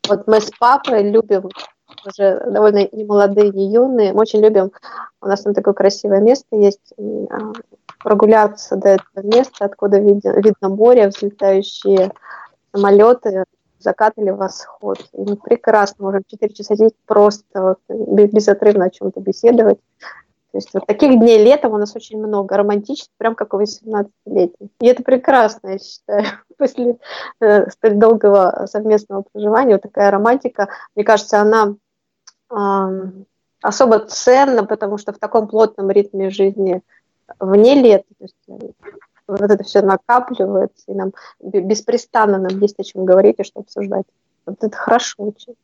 вот 0.08 0.28
мы 0.28 0.40
с 0.40 0.52
папой 0.60 1.10
любим, 1.10 1.50
уже 2.06 2.44
довольно 2.50 2.88
не 2.92 3.06
молодые, 3.06 3.52
не 3.52 3.72
юные, 3.72 4.14
мы 4.14 4.22
очень 4.22 4.42
любим, 4.42 4.72
у 5.22 5.28
нас 5.28 5.42
там 5.42 5.54
такое 5.54 5.74
красивое 5.74 6.22
место 6.22 6.56
есть, 6.56 6.94
а, 6.98 7.54
прогуляться 8.00 8.76
до 8.76 8.90
этого 8.90 9.26
места, 9.26 9.66
откуда 9.66 9.98
видно, 10.00 10.40
видно 10.40 10.70
море, 10.70 11.08
взлетающие 11.08 12.12
самолеты, 12.74 13.46
закат 13.80 14.14
или 14.18 14.32
восход. 14.32 15.00
И 15.14 15.22
мы 15.22 15.38
прекрасно 15.38 16.06
можем 16.06 16.24
4 16.28 16.54
часа 16.54 16.76
сидеть 16.76 16.96
просто 17.06 17.46
вот, 17.62 17.80
безотрывно 17.88 18.86
о 18.86 18.90
чем-то 18.90 19.22
беседовать. 19.22 19.80
То 20.56 20.60
есть 20.60 20.74
вот 20.74 20.88
таких 20.88 21.20
дней 21.20 21.44
летом 21.44 21.74
у 21.74 21.78
нас 21.78 21.98
очень 21.98 22.18
много, 22.18 22.56
романтично, 22.56 23.12
прям 23.18 23.36
как 23.36 23.54
у 23.54 23.62
18-летних. 23.62 24.70
И 24.80 24.88
это 24.88 25.04
прекрасно, 25.04 25.72
я 25.72 25.80
считаю, 25.80 26.24
после 26.58 26.98
э, 27.42 27.70
столь 27.72 27.96
долгого 27.96 28.66
совместного 28.72 29.26
проживания. 29.30 29.74
Вот 29.74 29.82
такая 29.82 30.10
романтика, 30.12 30.70
мне 30.96 31.04
кажется, 31.04 31.42
она 31.42 31.76
э, 32.50 33.12
особо 33.62 34.00
ценна, 34.00 34.64
потому 34.64 34.98
что 34.98 35.12
в 35.12 35.18
таком 35.18 35.50
плотном 35.50 35.92
ритме 35.92 36.30
жизни 36.30 36.82
вне 37.38 37.74
лета, 37.74 38.06
то 38.18 38.24
есть 38.24 38.36
э, 38.48 38.72
вот 39.28 39.42
это 39.42 39.62
все 39.66 39.82
накапливается, 39.82 40.86
и 40.88 40.94
нам 40.94 41.12
беспрестанно 41.42 42.38
нам 42.38 42.62
есть 42.62 42.80
о 42.80 42.84
чем 42.86 43.04
говорить 43.04 43.40
и 43.40 43.44
что 43.44 43.60
обсуждать. 43.60 44.06
Вот 44.46 44.64
это 44.64 44.78
хорошо 44.78 45.16
очень. 45.18 45.56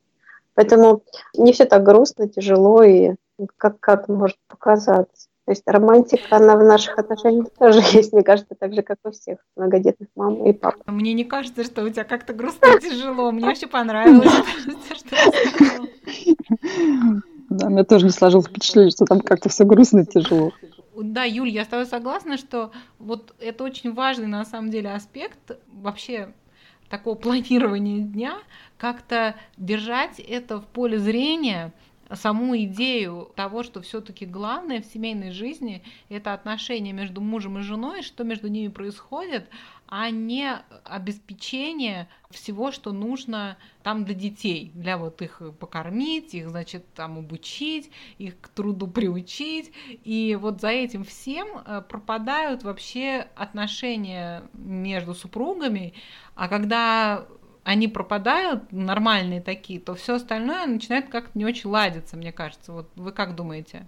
Поэтому 0.53 1.03
не 1.33 1.53
все 1.53 1.63
так 1.63 1.81
грустно, 1.81 2.27
тяжело 2.27 2.83
и 2.83 3.15
как, 3.57 3.79
как 3.79 4.07
может 4.07 4.37
показаться. 4.47 5.29
То 5.45 5.51
есть 5.51 5.63
романтика, 5.65 6.37
она 6.37 6.55
в 6.55 6.63
наших 6.63 6.97
отношениях 6.97 7.47
тоже 7.57 7.79
есть, 7.93 8.13
мне 8.13 8.23
кажется, 8.23 8.55
так 8.55 8.73
же, 8.73 8.83
как 8.83 8.99
у 9.03 9.11
всех 9.11 9.39
многодетных 9.55 10.09
мам 10.15 10.45
и 10.45 10.53
пап. 10.53 10.75
Мне 10.85 11.13
не 11.13 11.23
кажется, 11.23 11.63
что 11.63 11.83
у 11.83 11.89
тебя 11.89 12.03
как-то 12.03 12.33
грустно 12.33 12.67
и 12.77 12.79
тяжело. 12.79 13.31
Мне 13.31 13.45
вообще 13.45 13.67
понравилось, 13.67 14.31
Да, 17.49 17.69
мне 17.69 17.83
тоже 17.83 18.05
не 18.05 18.11
сложилось 18.11 18.47
впечатление, 18.47 18.91
что 18.91 19.05
там 19.05 19.19
как-то 19.21 19.49
все 19.49 19.65
грустно 19.65 20.01
и 20.01 20.05
тяжело. 20.05 20.51
Да, 20.95 21.23
Юль, 21.23 21.49
я 21.49 21.65
с 21.65 21.67
тобой 21.67 21.85
согласна, 21.85 22.37
что 22.37 22.71
вот 22.99 23.33
это 23.39 23.63
очень 23.63 23.93
важный 23.93 24.27
на 24.27 24.45
самом 24.45 24.69
деле 24.69 24.91
аспект 24.91 25.57
вообще 25.67 26.33
такого 26.89 27.15
планирования 27.15 28.01
дня, 28.01 28.37
как-то 28.77 29.35
держать 29.57 30.19
это 30.19 30.59
в 30.59 30.65
поле 30.65 30.99
зрения, 30.99 31.71
саму 32.15 32.57
идею 32.57 33.31
того, 33.35 33.63
что 33.63 33.81
все-таки 33.81 34.25
главное 34.25 34.81
в 34.81 34.85
семейной 34.85 35.31
жизни 35.31 35.83
это 36.09 36.33
отношения 36.33 36.93
между 36.93 37.21
мужем 37.21 37.59
и 37.59 37.61
женой, 37.61 38.01
что 38.01 38.23
между 38.23 38.47
ними 38.47 38.69
происходит, 38.69 39.49
а 39.87 40.09
не 40.09 40.49
обеспечение 40.85 42.07
всего, 42.29 42.71
что 42.71 42.93
нужно 42.93 43.57
там 43.83 44.05
для 44.05 44.15
детей, 44.15 44.71
для 44.73 44.97
вот 44.97 45.21
их 45.21 45.41
покормить, 45.59 46.33
их, 46.33 46.49
значит, 46.49 46.85
там 46.93 47.17
обучить, 47.17 47.91
их 48.17 48.39
к 48.39 48.47
труду 48.47 48.87
приучить. 48.87 49.73
И 50.05 50.37
вот 50.39 50.61
за 50.61 50.69
этим 50.69 51.03
всем 51.03 51.47
э, 51.57 51.81
пропадают 51.81 52.63
вообще 52.63 53.27
отношения 53.35 54.43
между 54.53 55.13
супругами, 55.13 55.93
а 56.35 56.47
когда 56.47 57.25
они 57.63 57.87
пропадают, 57.87 58.71
нормальные 58.71 59.41
такие, 59.41 59.79
то 59.79 59.95
все 59.95 60.15
остальное 60.15 60.65
начинает 60.65 61.09
как-то 61.09 61.31
не 61.37 61.45
очень 61.45 61.69
ладиться, 61.69 62.17
мне 62.17 62.31
кажется. 62.31 62.71
Вот 62.71 62.87
вы 62.95 63.11
как 63.11 63.35
думаете? 63.35 63.85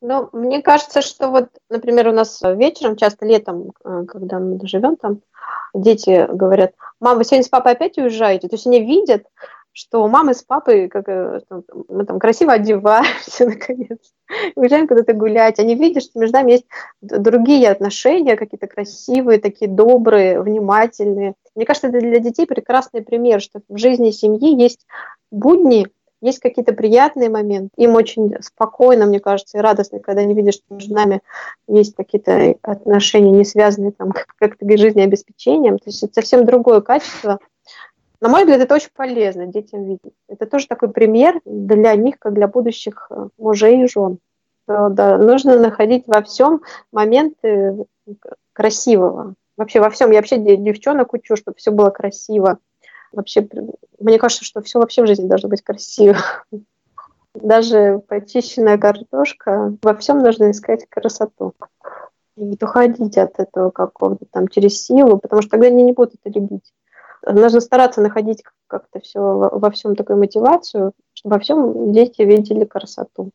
Ну, 0.00 0.28
мне 0.32 0.62
кажется, 0.62 1.02
что 1.02 1.28
вот, 1.28 1.48
например, 1.68 2.08
у 2.08 2.12
нас 2.12 2.40
вечером, 2.42 2.96
часто 2.96 3.26
летом, 3.26 3.72
э, 3.84 4.04
когда 4.06 4.38
мы 4.38 4.58
живем 4.66 4.96
там, 4.96 5.22
дети 5.74 6.26
говорят, 6.30 6.72
мама, 7.00 7.18
вы 7.18 7.24
сегодня 7.24 7.42
с 7.42 7.48
папой 7.48 7.72
опять 7.72 7.98
уезжаете? 7.98 8.48
То 8.48 8.54
есть 8.54 8.66
они 8.66 8.80
видят, 8.80 9.26
что 9.78 10.08
мамы 10.08 10.34
с 10.34 10.42
папой, 10.42 10.88
как 10.88 11.08
э, 11.08 11.40
мы 11.88 12.04
там 12.04 12.18
красиво 12.18 12.52
одеваемся, 12.52 13.46
наконец, 13.48 13.98
уезжаем 14.56 14.88
куда-то 14.88 15.12
гулять. 15.12 15.60
Они 15.60 15.76
видят, 15.76 16.02
что 16.02 16.18
между 16.18 16.36
нами 16.36 16.52
есть 16.52 16.66
другие 17.00 17.70
отношения, 17.70 18.36
какие-то 18.36 18.66
красивые, 18.66 19.38
такие 19.38 19.70
добрые, 19.70 20.40
внимательные. 20.40 21.34
Мне 21.54 21.64
кажется, 21.64 21.88
это 21.88 22.00
для 22.00 22.18
детей 22.18 22.44
прекрасный 22.44 23.02
пример, 23.02 23.40
что 23.40 23.60
в 23.68 23.78
жизни 23.78 24.10
семьи 24.10 24.60
есть 24.60 24.84
будни, 25.30 25.86
есть 26.20 26.40
какие-то 26.40 26.72
приятные 26.72 27.28
моменты. 27.28 27.70
Им 27.76 27.94
очень 27.94 28.34
спокойно, 28.40 29.06
мне 29.06 29.20
кажется, 29.20 29.58
и 29.58 29.60
радостно, 29.60 30.00
когда 30.00 30.22
они 30.22 30.34
видят, 30.34 30.54
что 30.54 30.64
между 30.70 30.92
нами 30.92 31.20
есть 31.68 31.94
какие-то 31.94 32.56
отношения, 32.62 33.30
не 33.30 33.44
связанные 33.44 33.92
там 33.92 34.12
как-то 34.38 34.76
жизнеобеспечением. 34.76 35.78
То 35.78 35.84
есть 35.86 36.02
это 36.02 36.14
совсем 36.14 36.44
другое 36.44 36.80
качество. 36.80 37.38
На 38.20 38.28
мой 38.28 38.42
взгляд, 38.42 38.60
это 38.60 38.74
очень 38.74 38.90
полезно 38.94 39.46
детям 39.46 39.84
видеть. 39.84 40.14
Это 40.28 40.46
тоже 40.46 40.66
такой 40.66 40.90
пример 40.90 41.40
для 41.44 41.94
них, 41.94 42.18
как 42.18 42.34
для 42.34 42.48
будущих 42.48 43.06
э, 43.10 43.28
мужей 43.38 43.84
и 43.84 43.88
жен. 43.88 44.18
Да, 44.66 45.16
нужно 45.16 45.58
находить 45.58 46.04
во 46.06 46.20
всем 46.22 46.60
моменты 46.92 47.86
красивого. 48.52 49.34
Вообще 49.56 49.80
во 49.80 49.88
всем. 49.88 50.10
Я 50.10 50.18
вообще 50.18 50.36
девчонок 50.36 51.14
учу, 51.14 51.36
чтобы 51.36 51.56
все 51.56 51.70
было 51.70 51.90
красиво 51.90 52.58
вообще, 53.12 53.46
мне 53.98 54.18
кажется, 54.18 54.44
что 54.44 54.62
все 54.62 54.78
вообще 54.78 55.02
в 55.02 55.06
жизни 55.06 55.28
должно 55.28 55.48
быть 55.48 55.62
красиво. 55.62 56.16
Даже 57.34 58.02
почищенная 58.08 58.78
картошка, 58.78 59.76
во 59.82 59.94
всем 59.94 60.18
нужно 60.18 60.50
искать 60.50 60.86
красоту. 60.88 61.54
И 62.36 62.42
не 62.42 62.58
уходить 62.60 63.18
от 63.18 63.38
этого 63.38 63.70
какого-то 63.70 64.24
там 64.30 64.48
через 64.48 64.82
силу, 64.84 65.18
потому 65.18 65.42
что 65.42 65.52
тогда 65.52 65.66
они 65.68 65.82
не 65.82 65.92
будут 65.92 66.14
это 66.22 66.38
любить. 66.38 66.72
Нужно 67.30 67.60
стараться 67.60 68.00
находить 68.00 68.42
как-то 68.66 69.00
все 69.00 69.20
во 69.20 69.70
всем 69.70 69.96
такую 69.96 70.18
мотивацию, 70.18 70.92
чтобы 71.12 71.34
во 71.34 71.40
всем 71.40 71.92
дети 71.92 72.22
видели 72.22 72.64
красоту. 72.64 73.30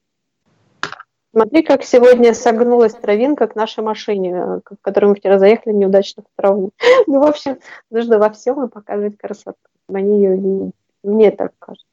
Смотри, 1.31 1.63
как 1.63 1.83
сегодня 1.83 2.33
согнулась 2.33 2.93
травинка 2.93 3.47
к 3.47 3.55
нашей 3.55 3.83
машине, 3.83 4.61
в 4.65 4.77
которой 4.81 5.07
мы 5.07 5.15
вчера 5.15 5.39
заехали 5.39 5.73
неудачно 5.73 6.23
в 6.23 6.39
траву. 6.39 6.71
Ну, 7.07 7.19
в 7.19 7.23
общем, 7.23 7.57
нужно 7.89 8.19
во 8.19 8.29
всем 8.29 8.63
и 8.63 8.69
показывать 8.69 9.17
красоту. 9.17 9.57
Они 9.91 10.17
ее 10.17 10.37
видят. 10.37 10.75
Мне 11.03 11.31
так 11.31 11.51
кажется. 11.59 11.87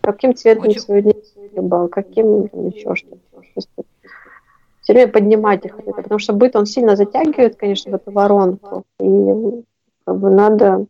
Каким 0.00 0.34
цветом 0.34 0.68
Очень... 0.68 0.80
сегодня 0.80 1.62
был, 1.62 1.88
каким 1.88 2.44
еще 2.66 2.94
что-то. 2.94 3.18
Все 4.82 4.92
время 4.92 5.10
поднимать 5.10 5.64
их 5.64 5.78
это, 5.78 5.92
потому 5.92 6.18
что 6.18 6.32
быт, 6.32 6.54
он 6.54 6.66
сильно 6.66 6.94
затягивает, 6.94 7.56
конечно, 7.56 7.92
в 7.92 7.94
эту 7.94 8.10
воронку. 8.12 8.84
И 9.00 9.64
как 10.04 10.18
бы 10.18 10.30
надо 10.30 10.86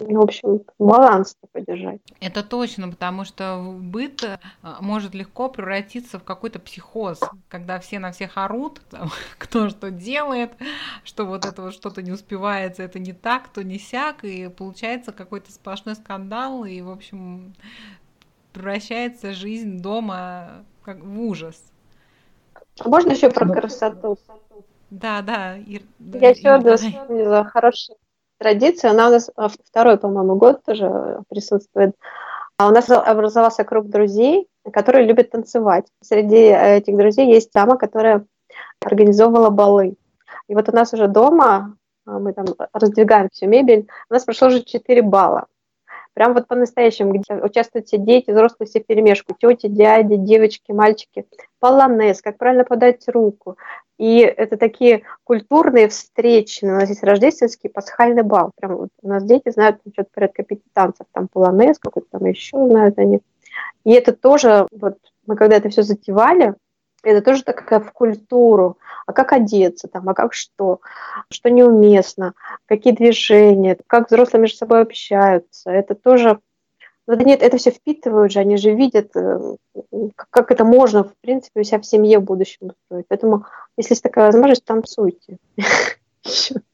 в 0.00 0.20
общем, 0.20 0.62
баланс 0.78 1.36
поддержать. 1.52 2.00
Это 2.20 2.42
точно, 2.42 2.88
потому 2.88 3.24
что 3.24 3.76
быт 3.78 4.22
э, 4.22 4.38
может 4.80 5.14
легко 5.14 5.48
превратиться 5.48 6.18
в 6.18 6.24
какой-то 6.24 6.58
психоз, 6.58 7.20
когда 7.48 7.78
все 7.80 7.98
на 7.98 8.12
всех 8.12 8.36
орут, 8.36 8.80
там, 8.90 9.10
кто 9.38 9.68
что 9.68 9.90
делает, 9.90 10.52
что 11.04 11.24
вот 11.24 11.44
это 11.44 11.62
вот 11.62 11.74
что-то 11.74 12.02
не 12.02 12.12
успевается, 12.12 12.82
это 12.82 12.98
не 12.98 13.12
так, 13.12 13.48
то 13.48 13.62
не 13.62 13.78
сяк, 13.78 14.24
и 14.24 14.48
получается 14.48 15.12
какой-то 15.12 15.52
сплошной 15.52 15.96
скандал, 15.96 16.64
и, 16.64 16.80
в 16.80 16.90
общем, 16.90 17.54
превращается 18.52 19.32
жизнь 19.32 19.80
дома 19.80 20.64
как 20.82 21.00
в 21.00 21.20
ужас. 21.20 21.62
А 22.80 22.88
можно 22.88 23.12
еще 23.12 23.30
про 23.30 23.48
красоту? 23.48 24.18
Да, 24.90 25.22
да. 25.22 25.56
Ир, 25.56 25.82
Я 25.98 26.30
еще 26.30 26.48
одну 26.48 26.76
вспомнила 26.76 27.44
хорошую 27.44 27.96
традиция, 28.40 28.90
она 28.90 29.08
у 29.08 29.10
нас 29.10 29.30
а, 29.36 29.48
второй, 29.48 29.98
по-моему, 29.98 30.36
год 30.36 30.64
тоже 30.64 31.20
присутствует. 31.28 31.94
А 32.56 32.68
у 32.68 32.70
нас 32.72 32.90
образовался 32.90 33.64
круг 33.64 33.88
друзей, 33.88 34.48
которые 34.72 35.06
любят 35.06 35.30
танцевать. 35.30 35.86
Среди 36.02 36.36
этих 36.36 36.96
друзей 36.96 37.32
есть 37.32 37.52
дама, 37.52 37.76
которая 37.76 38.24
организовывала 38.80 39.50
балы. 39.50 39.94
И 40.48 40.54
вот 40.54 40.68
у 40.68 40.72
нас 40.72 40.92
уже 40.94 41.06
дома, 41.06 41.76
а, 42.06 42.18
мы 42.18 42.32
там 42.32 42.46
раздвигаем 42.72 43.28
всю 43.30 43.46
мебель, 43.46 43.86
у 44.08 44.14
нас 44.14 44.24
прошло 44.24 44.48
уже 44.48 44.64
4 44.64 45.02
балла. 45.02 45.46
Прям 46.14 46.34
вот 46.34 46.48
по-настоящему, 46.48 47.12
где 47.12 47.34
участвуют 47.34 47.86
все 47.86 47.98
дети, 47.98 48.30
взрослые 48.30 48.68
все 48.68 48.80
перемешку, 48.80 49.34
тети, 49.38 49.68
дяди, 49.68 50.16
девочки, 50.16 50.72
мальчики. 50.72 51.26
Полонез, 51.60 52.20
как 52.20 52.36
правильно 52.36 52.64
подать 52.64 53.08
руку, 53.08 53.56
и 54.00 54.20
это 54.20 54.56
такие 54.56 55.02
культурные 55.24 55.88
встречи. 55.88 56.64
У 56.64 56.68
нас 56.68 56.88
есть 56.88 57.02
рождественский 57.02 57.68
пасхальный 57.68 58.22
бал. 58.22 58.50
Прям 58.56 58.76
вот 58.76 58.88
у 59.02 59.08
нас 59.08 59.22
дети 59.24 59.50
знают 59.50 59.80
что-то 59.92 60.08
порядка 60.14 60.42
пяти 60.42 60.64
танцев. 60.72 61.06
Там 61.12 61.28
полонез, 61.28 61.78
какой-то 61.78 62.08
там 62.10 62.24
еще 62.24 62.56
знают 62.66 62.98
они. 62.98 63.20
И 63.84 63.92
это 63.92 64.12
тоже, 64.12 64.66
вот 64.72 64.96
мы 65.26 65.36
когда 65.36 65.56
это 65.56 65.68
все 65.68 65.82
затевали, 65.82 66.54
это 67.02 67.22
тоже 67.22 67.42
такая 67.42 67.80
в 67.80 67.92
культуру. 67.92 68.78
А 69.06 69.12
как 69.12 69.32
одеться 69.32 69.88
там, 69.88 70.08
а 70.08 70.14
как 70.14 70.34
что, 70.34 70.80
что 71.30 71.50
неуместно, 71.50 72.34
какие 72.66 72.92
движения, 72.92 73.76
как 73.86 74.08
взрослые 74.08 74.42
между 74.42 74.58
собой 74.58 74.82
общаются. 74.82 75.70
Это 75.70 75.94
тоже 75.94 76.40
но 77.10 77.16
да 77.16 77.24
нет, 77.24 77.42
это 77.42 77.56
все 77.56 77.72
впитывают 77.72 78.30
же, 78.30 78.38
они 78.38 78.56
же 78.56 78.72
видят, 78.72 79.16
э, 79.16 79.56
как 80.14 80.52
это 80.52 80.64
можно, 80.64 81.02
в 81.02 81.12
принципе, 81.20 81.60
у 81.60 81.64
себя 81.64 81.80
в 81.80 81.86
семье 81.86 82.20
в 82.20 82.22
будущем 82.22 82.68
устроить. 82.68 83.06
Поэтому, 83.08 83.46
если 83.76 83.94
есть 83.94 84.02
такая 84.04 84.26
возможность, 84.26 84.64
танцуйте. 84.64 85.38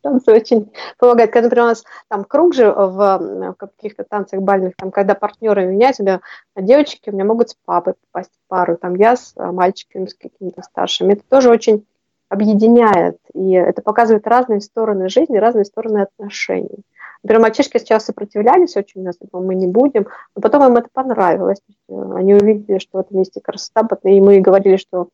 Танцы 0.03 0.33
очень 0.33 0.73
помогают. 0.99 1.33
Когда, 1.33 1.47
например, 1.47 1.65
у 1.65 1.69
нас 1.69 1.85
там 2.09 2.25
круг 2.25 2.55
же 2.55 2.71
в, 2.71 3.55
каких-то 3.59 4.05
танцах 4.05 4.41
бальных, 4.41 4.75
там, 4.77 4.91
когда 4.91 5.15
партнеры 5.15 5.67
меняют 5.67 5.97
себя, 5.97 6.21
девочки 6.57 7.11
у 7.11 7.13
меня 7.13 7.25
могут 7.25 7.51
с 7.51 7.57
папой 7.65 7.95
попасть 8.13 8.33
в 8.33 8.49
пару, 8.49 8.77
там 8.77 8.95
я 8.95 9.17
с 9.17 9.35
мальчиками, 9.37 10.07
с 10.07 10.15
какими-то 10.15 10.63
старшими. 10.63 11.15
Это 11.15 11.23
тоже 11.29 11.51
очень 11.51 11.87
объединяет, 12.29 13.19
и 13.35 13.53
это 13.53 13.83
показывает 13.83 14.27
разные 14.27 14.61
стороны 14.61 15.09
жизни, 15.09 15.37
разные 15.37 15.65
стороны 15.65 15.99
отношений. 15.99 16.85
Например, 17.23 17.43
мальчишки 17.43 17.79
сначала 17.79 17.99
сопротивлялись 17.99 18.77
очень, 18.77 19.03
нас 19.03 19.17
мы 19.33 19.55
не 19.55 19.67
будем, 19.67 20.07
но 20.35 20.43
потом 20.43 20.65
им 20.65 20.77
это 20.77 20.89
понравилось. 20.93 21.61
Э, 21.89 22.13
они 22.15 22.35
увидели, 22.35 22.79
что 22.79 22.99
в 22.99 23.01
этом 23.01 23.19
месте 23.19 23.41
красота, 23.41 23.89
и 24.05 24.21
мы 24.21 24.41
говорили, 24.41 24.77
что 24.77 25.09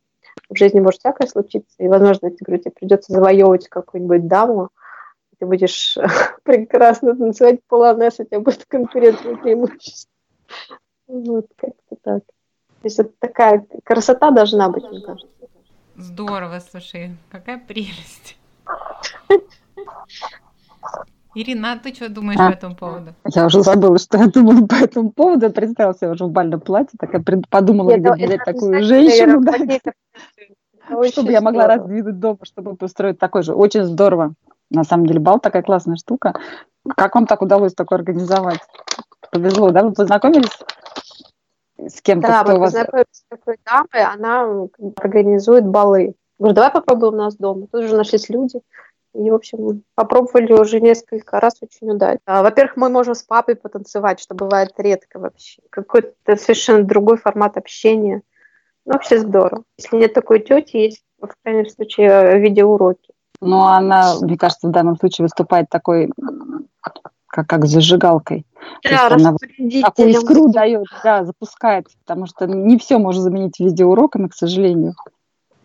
в 0.48 0.56
жизни 0.56 0.80
может 0.80 1.00
всякое 1.00 1.26
случиться, 1.26 1.74
и, 1.78 1.88
возможно, 1.88 2.30
тебе, 2.30 2.44
говорю, 2.44 2.62
тебе 2.62 2.72
придется 2.72 3.12
завоевывать 3.12 3.68
какую-нибудь 3.68 4.26
даму, 4.26 4.70
ты 5.38 5.46
будешь 5.46 5.96
прекрасно 6.44 7.16
танцевать 7.16 7.60
полонез, 7.66 8.20
у 8.20 8.24
тебя 8.24 8.40
будет 8.40 8.64
конкурентное 8.66 9.36
преимущество. 9.36 10.10
Вот, 11.08 11.46
как-то 11.56 11.96
так. 12.02 12.22
То 12.24 12.84
есть 12.84 12.98
это 12.98 13.10
такая 13.18 13.66
красота 13.84 14.30
должна 14.30 14.68
быть, 14.68 14.84
мне 14.84 15.00
кажется. 15.00 15.28
Здорово, 15.96 16.60
слушай, 16.60 17.16
какая 17.30 17.58
прелесть. 17.58 18.36
Ирина, 21.34 21.72
а 21.72 21.78
ты 21.78 21.94
что 21.94 22.08
думаешь 22.08 22.38
а? 22.38 22.50
по 22.50 22.52
этому 22.52 22.76
поводу? 22.76 23.14
Я 23.26 23.46
уже 23.46 23.62
забыла, 23.62 23.98
что 23.98 24.18
я 24.18 24.26
думала 24.26 24.66
по 24.66 24.74
этому 24.74 25.10
поводу. 25.10 25.46
Я 25.46 25.52
представила 25.52 25.94
себя 25.94 26.10
уже 26.10 26.24
в 26.24 26.30
бальном 26.30 26.60
платье, 26.60 26.96
так 26.98 27.12
я 27.14 27.22
подумала, 27.48 27.96
где 27.96 28.12
взять 28.12 28.44
такую 28.44 28.82
женщину, 28.82 29.40
да, 29.40 29.54
чтобы 31.08 31.32
я 31.32 31.40
могла 31.40 31.66
раздвинуть 31.66 32.18
дома, 32.18 32.38
чтобы 32.42 32.76
построить 32.76 33.18
такой 33.18 33.42
же. 33.42 33.54
Очень 33.54 33.84
здорово. 33.84 34.34
На 34.70 34.84
самом 34.84 35.06
деле, 35.06 35.20
бал 35.20 35.38
такая 35.38 35.62
классная 35.62 35.96
штука. 35.96 36.34
Как 36.96 37.14
вам 37.14 37.26
так 37.26 37.42
удалось 37.42 37.74
такое 37.74 37.98
организовать? 37.98 38.60
Повезло, 39.30 39.70
да? 39.70 39.82
Вы 39.84 39.92
познакомились 39.92 40.58
с 41.78 42.00
кем-то? 42.02 42.28
Да, 42.28 42.44
мы 42.44 42.58
вас... 42.58 42.72
познакомились 42.72 43.06
с 43.12 43.24
такой 43.28 43.56
дамой, 43.64 44.04
она 44.04 44.68
организует 44.96 45.66
балы. 45.66 46.14
Говорю, 46.38 46.54
давай 46.54 46.72
попробуем 46.72 47.14
у 47.14 47.18
нас 47.18 47.36
дома. 47.36 47.66
Тут 47.70 47.84
уже 47.84 47.96
нашлись 47.96 48.28
люди. 48.28 48.60
И, 49.14 49.30
в 49.30 49.34
общем, 49.34 49.82
попробовали 49.94 50.52
уже 50.52 50.80
несколько 50.80 51.38
раз 51.38 51.56
очень 51.60 51.90
удачно. 51.90 52.20
А, 52.24 52.42
во-первых, 52.42 52.76
мы 52.76 52.88
можем 52.88 53.14
с 53.14 53.22
папой 53.22 53.56
потанцевать, 53.56 54.20
что 54.20 54.34
бывает 54.34 54.72
редко 54.78 55.18
вообще. 55.18 55.60
Какой-то 55.70 56.36
совершенно 56.36 56.82
другой 56.82 57.18
формат 57.18 57.56
общения. 57.58 58.22
Ну, 58.86 58.94
вообще 58.94 59.18
здорово. 59.18 59.64
Если 59.78 59.96
нет 59.96 60.14
такой 60.14 60.40
тети, 60.40 60.76
есть, 60.76 61.04
в 61.20 61.30
крайнем 61.42 61.68
случае, 61.68 62.38
видеоуроки. 62.40 63.12
Ну, 63.40 63.60
она, 63.60 64.14
мне 64.20 64.38
кажется, 64.38 64.68
в 64.68 64.70
данном 64.70 64.96
случае 64.96 65.24
выступает 65.24 65.68
такой, 65.68 66.10
как, 66.80 67.46
как 67.46 67.66
зажигалкой. 67.66 68.46
Да, 68.84 69.08
она 69.08 69.36
такую 69.82 70.08
искру 70.08 70.48
дает, 70.48 70.86
да, 71.02 71.24
запускает, 71.24 71.86
потому 72.04 72.26
что 72.26 72.46
не 72.46 72.78
все 72.78 72.98
можно 72.98 73.22
заменить 73.22 73.58
видеоуроками, 73.58 74.28
к 74.28 74.34
сожалению. 74.34 74.94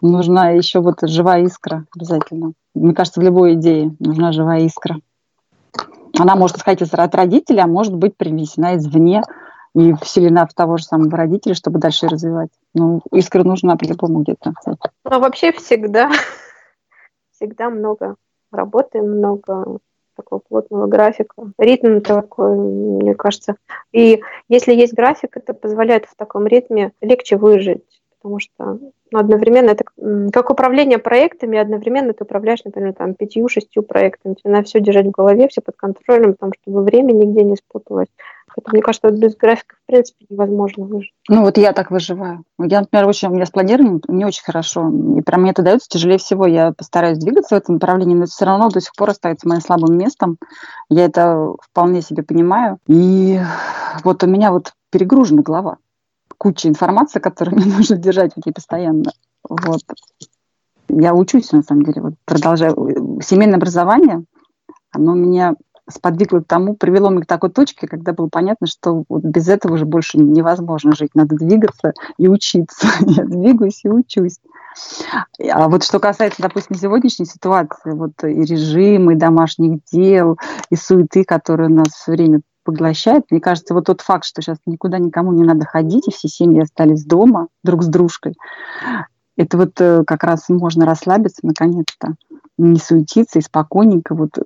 Нужна 0.02 0.52
еще 0.52 0.80
вот 0.80 1.00
живая 1.02 1.44
искра 1.44 1.86
обязательно. 1.96 2.54
Мне 2.76 2.94
кажется, 2.94 3.20
в 3.20 3.24
любой 3.24 3.56
идее 3.56 3.96
нужна 4.00 4.32
живая 4.32 4.62
искра. 4.62 4.98
Она 6.18 6.36
может 6.36 6.58
исходить 6.58 6.92
от 6.92 7.16
родителей, 7.16 7.62
а 7.62 7.68
может 7.68 7.96
быть 7.96 8.16
привнесена 8.16 8.78
извне 8.78 9.22
и 9.76 9.94
вселена 10.02 10.48
в 10.48 10.54
того 10.54 10.78
же 10.78 10.84
самого 10.84 11.16
родителя, 11.16 11.54
чтобы 11.54 11.80
дальше 11.80 12.08
развивать. 12.08 12.50
Ну, 12.74 13.02
искра 13.12 13.44
нужна 13.44 13.76
по-любому 13.76 14.22
где-то. 14.22 14.54
Ну, 14.66 15.20
вообще 15.20 15.52
всегда, 15.52 16.12
всегда 17.32 17.70
много 17.70 18.16
работы, 18.52 19.02
много 19.02 19.80
такого 20.16 20.40
плотного 20.40 20.88
графика. 20.88 21.52
Ритм 21.60 22.02
такой, 22.02 22.58
мне 22.58 23.14
кажется. 23.14 23.56
И 23.92 24.22
если 24.48 24.74
есть 24.74 24.94
график, 24.94 25.38
это 25.38 25.54
позволяет 25.54 26.06
в 26.06 26.16
таком 26.16 26.48
ритме 26.48 26.92
легче 27.02 27.38
выжить 27.38 27.97
потому 28.28 28.40
что 28.40 28.80
ну, 29.12 29.20
одновременно 29.20 29.70
это 29.70 29.86
как 30.34 30.50
управление 30.50 30.98
проектами, 30.98 31.58
одновременно 31.58 32.14
ты 32.14 32.26
управляешь, 32.26 32.64
например, 32.66 32.94
там 32.94 33.14
пятью-шестью 33.14 33.84
проектами. 33.84 34.34
Тебе 34.34 34.52
надо 34.52 34.66
все 34.66 34.82
держать 34.82 35.08
в 35.08 35.12
голове, 35.12 35.48
все 35.48 35.62
под 35.62 35.78
контролем, 35.78 36.34
потому 36.34 36.52
чтобы 36.62 36.84
время 36.84 37.14
нигде 37.14 37.44
не 37.44 37.56
спуталось. 37.56 38.10
Это, 38.56 38.72
мне 38.72 38.82
кажется, 38.82 39.10
без 39.12 39.36
графика, 39.36 39.76
в 39.76 39.88
принципе, 39.88 40.26
невозможно 40.30 40.86
выжить. 40.86 41.14
Ну, 41.30 41.44
вот 41.44 41.58
я 41.58 41.74
так 41.74 41.92
выживаю. 41.92 42.44
Я, 42.60 42.82
например, 42.82 43.08
очень, 43.08 43.30
у 43.30 43.32
меня 43.32 43.46
с 43.46 43.52
планированием 43.52 44.02
не 44.08 44.26
очень 44.26 44.44
хорошо. 44.44 44.92
И 45.18 45.22
прям 45.22 45.42
мне 45.42 45.52
это 45.52 45.62
дается 45.62 45.88
тяжелее 45.88 46.18
всего. 46.18 46.48
Я 46.48 46.74
постараюсь 46.76 47.20
двигаться 47.20 47.56
в 47.56 47.58
этом 47.60 47.76
направлении, 47.76 48.16
но 48.16 48.24
это 48.24 48.32
все 48.32 48.46
равно 48.46 48.70
до 48.70 48.82
сих 48.82 48.94
пор 48.98 49.12
остается 49.12 49.48
моим 49.48 49.62
слабым 49.62 49.96
местом. 49.96 50.38
Я 50.90 51.06
это 51.06 51.54
вполне 51.62 52.02
себе 52.02 52.24
понимаю. 52.24 52.80
И 52.88 53.40
вот 54.04 54.24
у 54.24 54.28
меня 54.28 54.52
вот 54.52 54.74
перегружена 54.92 55.44
голова 55.44 55.78
куча 56.38 56.68
информации, 56.68 57.20
которую 57.20 57.58
мне 57.58 57.66
нужно 57.78 57.98
держать 57.98 58.34
в 58.34 58.46
ней 58.46 58.52
постоянно. 58.52 59.12
Вот. 59.48 59.82
Я 60.90 61.14
учусь, 61.14 61.52
на 61.52 61.64
самом 61.64 61.84
деле, 61.84 62.02
вот 62.02 62.14
продолжаю. 62.26 63.20
Семейное 63.22 63.58
образование, 63.58 64.24
оно 64.92 65.14
меня 65.16 65.56
сподвигло 65.90 66.40
к 66.40 66.48
тому, 66.48 66.76
привело 66.76 67.10
меня 67.10 67.22
к 67.22 67.28
такой 67.28 67.50
точке, 67.50 67.88
когда 67.88 68.14
было 68.14 68.28
понятно, 68.28 68.68
что 68.68 69.04
вот 69.08 69.24
без 69.24 69.48
этого 69.48 69.74
уже 69.74 69.86
больше 69.86 70.18
невозможно 70.18 70.94
жить. 70.94 71.12
Надо 71.14 71.36
двигаться 71.36 71.94
и 72.18 72.28
учиться. 72.28 72.88
Я 73.00 73.24
двигаюсь 73.24 73.84
и 73.84 73.90
учусь. 73.90 74.40
А 75.50 75.70
вот 75.70 75.84
что 75.84 76.00
касается, 76.00 76.42
допустим, 76.42 76.76
сегодняшней 76.76 77.26
ситуации, 77.26 77.92
вот 77.92 78.12
и 78.24 78.42
режима, 78.44 79.14
и 79.14 79.18
домашних 79.18 79.80
дел, 79.92 80.38
и 80.70 80.76
суеты, 80.76 81.24
которые 81.24 81.70
у 81.70 81.74
нас 81.74 81.88
все 81.90 82.12
время 82.12 82.42
поглощает. 82.68 83.24
Мне 83.32 83.40
кажется, 83.40 83.74
вот 83.74 83.86
тот 83.86 84.02
факт, 84.02 84.26
что 84.26 84.42
сейчас 84.42 84.58
никуда 84.66 85.00
никому 85.00 85.32
не 85.32 85.44
надо 85.44 85.66
ходить, 85.66 86.08
и 86.08 86.12
все 86.12 86.28
семьи 86.28 86.60
остались 86.60 87.06
дома 87.06 87.48
друг 87.64 87.82
с 87.82 87.88
дружкой, 87.88 88.36
это 89.38 89.58
вот 89.58 89.80
э, 89.80 90.04
как 90.06 90.24
раз 90.26 90.50
можно 90.50 90.86
расслабиться 90.86 91.46
наконец-то, 91.46 92.16
не 92.58 92.78
суетиться 92.78 93.40
и 93.40 93.42
спокойненько 93.42 94.16
вот 94.16 94.32
э, 94.38 94.42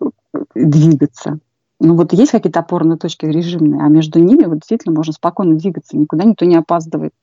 двигаться. 0.53 1.39
Ну 1.79 1.95
вот 1.95 2.13
есть 2.13 2.31
какие-то 2.31 2.59
опорные 2.59 2.99
точки 2.99 3.25
режимные, 3.25 3.81
а 3.81 3.87
между 3.87 4.19
ними 4.19 4.43
вот 4.43 4.59
действительно 4.59 4.93
можно 4.93 5.13
спокойно 5.13 5.55
двигаться, 5.55 5.97
никуда 5.97 6.25
никто 6.25 6.45
не 6.45 6.55
опаздывает. 6.55 7.13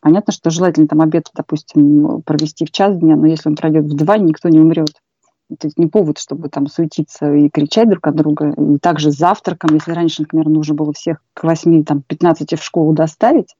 Понятно, 0.00 0.32
что 0.32 0.50
желательно 0.50 0.88
там 0.88 1.00
обед, 1.00 1.28
допустим, 1.36 2.22
провести 2.22 2.66
в 2.66 2.72
час 2.72 2.98
дня, 2.98 3.14
но 3.14 3.26
если 3.26 3.48
он 3.48 3.54
пройдет 3.54 3.84
в 3.84 3.94
два, 3.94 4.18
никто 4.18 4.48
не 4.48 4.58
умрет. 4.58 4.90
Это 5.52 5.70
не 5.76 5.86
повод, 5.86 6.18
чтобы 6.18 6.48
там 6.48 6.66
суетиться 6.66 7.32
и 7.32 7.48
кричать 7.48 7.88
друг 7.88 8.06
от 8.06 8.16
друга. 8.16 8.54
И 8.56 8.78
также 8.78 9.10
с 9.10 9.16
завтраком, 9.16 9.74
если 9.74 9.92
раньше, 9.92 10.22
например, 10.22 10.48
нужно 10.48 10.74
было 10.74 10.92
всех 10.92 11.18
к 11.34 11.44
8, 11.44 11.84
там, 11.84 12.02
15 12.02 12.58
в 12.58 12.64
школу 12.64 12.92
доставить, 12.92 13.54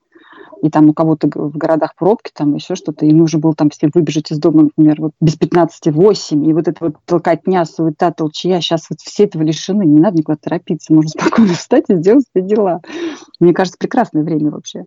и 0.61 0.69
там 0.69 0.89
у 0.89 0.93
кого-то 0.93 1.27
в 1.27 1.57
городах 1.57 1.93
пробки, 1.95 2.31
там 2.33 2.55
еще 2.55 2.75
что-то, 2.75 3.05
и 3.05 3.11
нужно 3.11 3.39
было 3.39 3.53
там 3.53 3.69
все 3.69 3.89
выбежать 3.93 4.31
из 4.31 4.39
дома, 4.39 4.63
например, 4.63 5.01
вот 5.01 5.11
без 5.19 5.37
15-8, 5.37 6.45
и 6.45 6.53
вот 6.53 6.67
это 6.69 6.85
вот 6.85 6.95
толкотня, 7.05 7.65
суета, 7.65 8.11
толчья, 8.11 8.61
сейчас 8.61 8.89
вот 8.89 8.99
все 9.01 9.25
этого 9.25 9.43
лишены, 9.43 9.83
не 9.83 9.99
надо 9.99 10.19
никуда 10.19 10.37
торопиться, 10.41 10.93
можно 10.93 11.09
спокойно 11.21 11.53
встать 11.53 11.85
и 11.89 11.95
сделать 11.95 12.25
все 12.29 12.45
дела. 12.45 12.81
Мне 13.41 13.53
кажется, 13.53 13.77
прекрасное 13.77 14.23
время 14.23 14.51
вообще. 14.51 14.85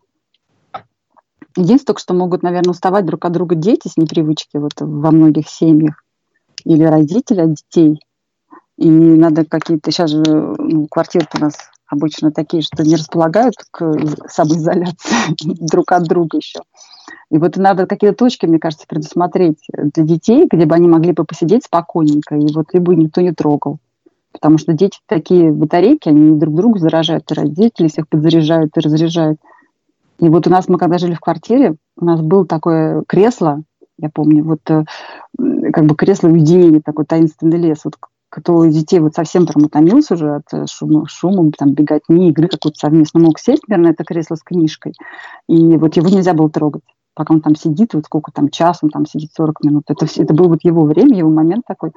Единственное, 1.58 1.98
что 1.98 2.14
могут, 2.14 2.42
наверное, 2.42 2.70
уставать 2.70 3.04
друг 3.04 3.24
от 3.24 3.32
друга 3.32 3.54
дети 3.54 3.88
с 3.88 3.96
непривычки 3.96 4.56
вот 4.56 4.72
во 4.80 5.10
многих 5.10 5.48
семьях 5.48 6.02
или 6.66 6.82
родителя 6.82 7.46
детей. 7.46 8.00
И 8.76 8.90
надо 8.90 9.44
какие-то... 9.44 9.90
Сейчас 9.90 10.10
же 10.10 10.22
ну, 10.26 10.86
квартиры 10.90 11.26
у 11.34 11.40
нас 11.40 11.54
обычно 11.86 12.32
такие, 12.32 12.62
что 12.62 12.82
не 12.82 12.96
располагают 12.96 13.54
к 13.70 13.94
самоизоляции 14.28 15.16
друг 15.70 15.92
от 15.92 16.02
друга 16.04 16.36
еще. 16.36 16.60
И 17.30 17.38
вот 17.38 17.56
надо 17.56 17.86
какие-то 17.86 18.16
точки, 18.16 18.46
мне 18.46 18.58
кажется, 18.58 18.86
предусмотреть 18.88 19.58
для 19.72 20.04
детей, 20.04 20.46
где 20.50 20.66
бы 20.66 20.74
они 20.74 20.88
могли 20.88 21.12
бы 21.12 21.24
посидеть 21.24 21.64
спокойненько, 21.64 22.34
и 22.36 22.52
вот 22.52 22.66
либо 22.72 22.94
никто 22.94 23.20
не 23.20 23.32
трогал. 23.32 23.78
Потому 24.32 24.58
что 24.58 24.74
дети 24.74 24.98
такие 25.06 25.50
батарейки, 25.50 26.08
они 26.08 26.38
друг 26.38 26.56
друга 26.56 26.78
заражают, 26.78 27.30
и 27.30 27.34
родители 27.34 27.88
всех 27.88 28.08
подзаряжают 28.08 28.76
и 28.76 28.80
разряжают. 28.80 29.40
И 30.18 30.28
вот 30.28 30.46
у 30.46 30.50
нас, 30.50 30.68
мы 30.68 30.78
когда 30.78 30.98
жили 30.98 31.14
в 31.14 31.20
квартире, 31.20 31.76
у 31.96 32.04
нас 32.04 32.20
было 32.20 32.44
такое 32.46 33.02
кресло, 33.06 33.62
я 33.98 34.10
помню, 34.10 34.44
вот 34.44 34.60
э, 34.70 34.84
как 35.72 35.86
бы 35.86 35.94
кресло 35.94 36.28
уединения, 36.28 36.80
такой 36.84 37.04
таинственный 37.04 37.58
лес, 37.58 37.80
вот 37.84 37.96
кто 38.28 38.66
детей 38.66 39.00
вот 39.00 39.14
совсем 39.14 39.46
прям 39.46 39.66
утомился 39.66 40.14
уже 40.14 40.36
от 40.36 40.52
э, 40.52 40.66
шума, 40.66 41.06
шума 41.08 41.50
там, 41.56 41.72
беготни, 41.72 42.30
игры 42.30 42.48
какой-то 42.48 42.78
совместно, 42.78 43.20
мог 43.20 43.38
сесть, 43.38 43.68
наверное, 43.68 43.92
это 43.92 44.04
кресло 44.04 44.34
с 44.34 44.42
книжкой, 44.42 44.92
и 45.48 45.76
вот 45.76 45.96
его 45.96 46.08
нельзя 46.08 46.34
было 46.34 46.50
трогать 46.50 46.82
пока 47.16 47.32
он 47.32 47.40
там 47.40 47.56
сидит, 47.56 47.94
вот 47.94 48.04
сколько 48.04 48.30
там, 48.30 48.50
час 48.50 48.80
он 48.82 48.90
там 48.90 49.06
сидит, 49.06 49.30
40 49.34 49.64
минут. 49.64 49.84
Это, 49.88 50.04
это 50.04 50.34
был 50.34 50.48
вот 50.48 50.62
его 50.62 50.84
время, 50.84 51.16
его 51.16 51.30
момент 51.30 51.64
такой 51.66 51.92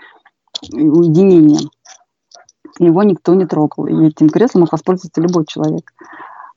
уединения. 0.72 1.70
Его 2.80 3.04
никто 3.04 3.34
не 3.34 3.46
трогал. 3.46 3.86
И 3.88 4.08
этим 4.08 4.30
креслом 4.30 4.62
мог 4.62 4.72
воспользоваться 4.72 5.22
любой 5.22 5.46
человек 5.46 5.92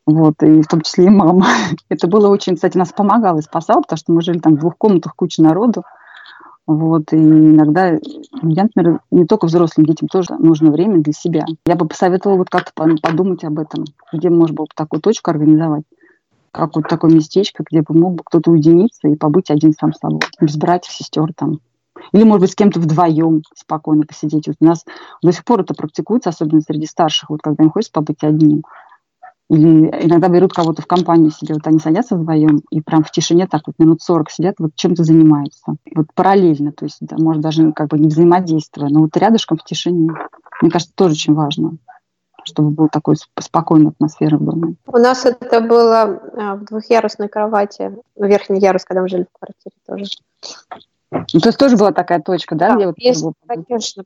вот, 0.06 0.42
и 0.42 0.62
в 0.62 0.66
том 0.66 0.80
числе 0.82 1.06
и 1.06 1.10
мама. 1.10 1.46
Это 1.88 2.08
было 2.08 2.28
очень, 2.28 2.56
кстати, 2.56 2.76
нас 2.76 2.92
помогало 2.92 3.38
и 3.38 3.42
спасало, 3.42 3.82
потому 3.82 3.98
что 3.98 4.12
мы 4.12 4.22
жили 4.22 4.38
там 4.38 4.56
в 4.56 4.60
двух 4.60 4.76
комнатах, 4.76 5.14
куча 5.14 5.42
народу, 5.42 5.82
вот, 6.66 7.12
и 7.12 7.16
иногда, 7.16 7.98
ну, 8.40 8.50
я, 8.50 8.64
например, 8.64 9.00
не 9.10 9.26
только 9.26 9.46
взрослым 9.46 9.84
детям 9.84 10.08
тоже 10.08 10.34
нужно 10.38 10.70
время 10.70 11.02
для 11.02 11.12
себя. 11.12 11.44
Я 11.66 11.74
бы 11.74 11.88
посоветовала 11.88 12.38
вот 12.38 12.50
как-то 12.50 12.72
подумать 13.02 13.42
об 13.44 13.58
этом, 13.58 13.84
где 14.12 14.30
можно 14.30 14.54
было 14.54 14.64
бы 14.66 14.70
такую 14.74 15.00
точку 15.00 15.32
организовать, 15.32 15.82
как 16.52 16.76
вот 16.76 16.88
такое 16.88 17.10
местечко, 17.10 17.64
где 17.68 17.82
бы 17.82 17.94
мог 17.94 18.14
бы 18.14 18.22
кто-то 18.24 18.52
уединиться 18.52 19.08
и 19.08 19.16
побыть 19.16 19.50
один 19.50 19.72
сам 19.72 19.92
собой, 19.92 20.20
без 20.40 20.56
братьев, 20.56 20.92
сестер 20.92 21.32
там. 21.34 21.58
Или, 22.12 22.24
может 22.24 22.42
быть, 22.42 22.52
с 22.52 22.56
кем-то 22.56 22.80
вдвоем 22.80 23.42
спокойно 23.54 24.04
посидеть. 24.04 24.46
Вот 24.46 24.56
у 24.60 24.64
нас 24.64 24.84
до 25.22 25.32
сих 25.32 25.44
пор 25.44 25.60
это 25.60 25.74
практикуется, 25.74 26.30
особенно 26.30 26.60
среди 26.60 26.86
старших, 26.86 27.30
вот 27.30 27.40
когда 27.42 27.64
им 27.64 27.70
хочется 27.70 27.92
побыть 27.92 28.22
одним. 28.22 28.62
Или 29.52 29.90
иногда 30.06 30.28
берут 30.28 30.54
кого-то 30.54 30.80
в 30.80 30.86
компанию 30.86 31.30
себе, 31.30 31.52
вот 31.52 31.66
они 31.66 31.78
садятся 31.78 32.16
вдвоем 32.16 32.62
и 32.70 32.80
прям 32.80 33.04
в 33.04 33.10
тишине 33.10 33.46
так 33.46 33.60
вот 33.66 33.78
минут 33.78 34.00
40 34.00 34.30
сидят, 34.30 34.54
вот 34.58 34.74
чем-то 34.76 35.04
занимаются. 35.04 35.74
Вот 35.94 36.06
параллельно, 36.14 36.72
то 36.72 36.86
есть, 36.86 36.96
да, 37.02 37.16
может, 37.18 37.42
даже 37.42 37.70
как 37.72 37.88
бы 37.88 37.98
не 37.98 38.08
взаимодействуя, 38.08 38.88
но 38.88 39.00
вот 39.00 39.14
рядышком 39.14 39.58
в 39.58 39.64
тишине. 39.64 40.10
Мне 40.62 40.70
кажется, 40.70 40.94
тоже 40.94 41.12
очень 41.12 41.34
важно 41.34 41.76
чтобы 42.44 42.70
была 42.70 42.88
такой 42.88 43.14
спокойная 43.38 43.92
атмосфера 43.92 44.36
в 44.36 44.44
доме. 44.44 44.74
У 44.88 44.98
нас 44.98 45.24
это 45.24 45.60
было 45.60 46.20
а, 46.36 46.56
в 46.56 46.64
двухъярусной 46.64 47.28
кровати, 47.28 47.96
ну, 48.16 48.26
верхний 48.26 48.58
ярус, 48.58 48.84
когда 48.84 49.00
мы 49.02 49.08
жили 49.08 49.28
в 49.32 49.38
квартире 49.38 49.76
тоже. 49.86 50.04
Ну, 51.12 51.40
то 51.40 51.48
есть 51.48 51.58
тоже 51.58 51.76
была 51.76 51.92
такая 51.92 52.20
точка, 52.20 52.56
да? 52.56 52.74
да 52.74 52.90
где 52.90 53.08
есть, 53.10 53.22
вот... 53.22 53.34
конечно. 53.46 54.02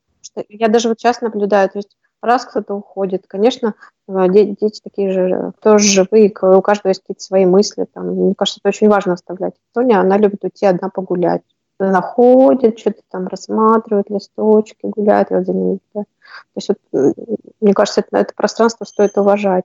Я 0.50 0.68
даже 0.68 0.90
вот 0.90 1.00
сейчас 1.00 1.22
наблюдаю, 1.22 1.70
то 1.70 1.78
есть 1.78 1.96
раз 2.22 2.44
кто-то 2.44 2.74
уходит, 2.74 3.24
конечно, 3.26 3.74
э, 4.08 4.28
дети, 4.28 4.56
дети 4.60 4.80
такие 4.82 5.12
же, 5.12 5.52
тоже 5.60 5.86
живые, 5.88 6.32
у 6.40 6.62
каждого 6.62 6.88
есть 6.88 7.02
какие-то 7.02 7.22
свои 7.22 7.46
мысли. 7.46 7.86
Там. 7.92 8.08
Мне 8.08 8.34
кажется, 8.36 8.60
это 8.62 8.68
очень 8.68 8.88
важно 8.88 9.14
оставлять. 9.14 9.54
Тоня, 9.74 10.00
она 10.00 10.18
любит 10.18 10.44
уйти 10.44 10.66
одна 10.66 10.88
погулять. 10.88 11.42
Она 11.78 12.00
ходит, 12.00 12.78
что-то 12.78 13.02
там 13.10 13.26
рассматривает, 13.26 14.08
листочки, 14.08 14.78
гуляет 14.82 15.30
вот 15.30 15.44
за 15.44 15.52
ней. 15.52 15.78
Да. 15.94 16.02
То 16.02 16.06
есть, 16.56 16.68
вот, 16.68 17.14
мне 17.60 17.74
кажется, 17.74 18.00
это, 18.00 18.16
это 18.16 18.34
пространство 18.34 18.84
стоит 18.84 19.16
уважать. 19.18 19.64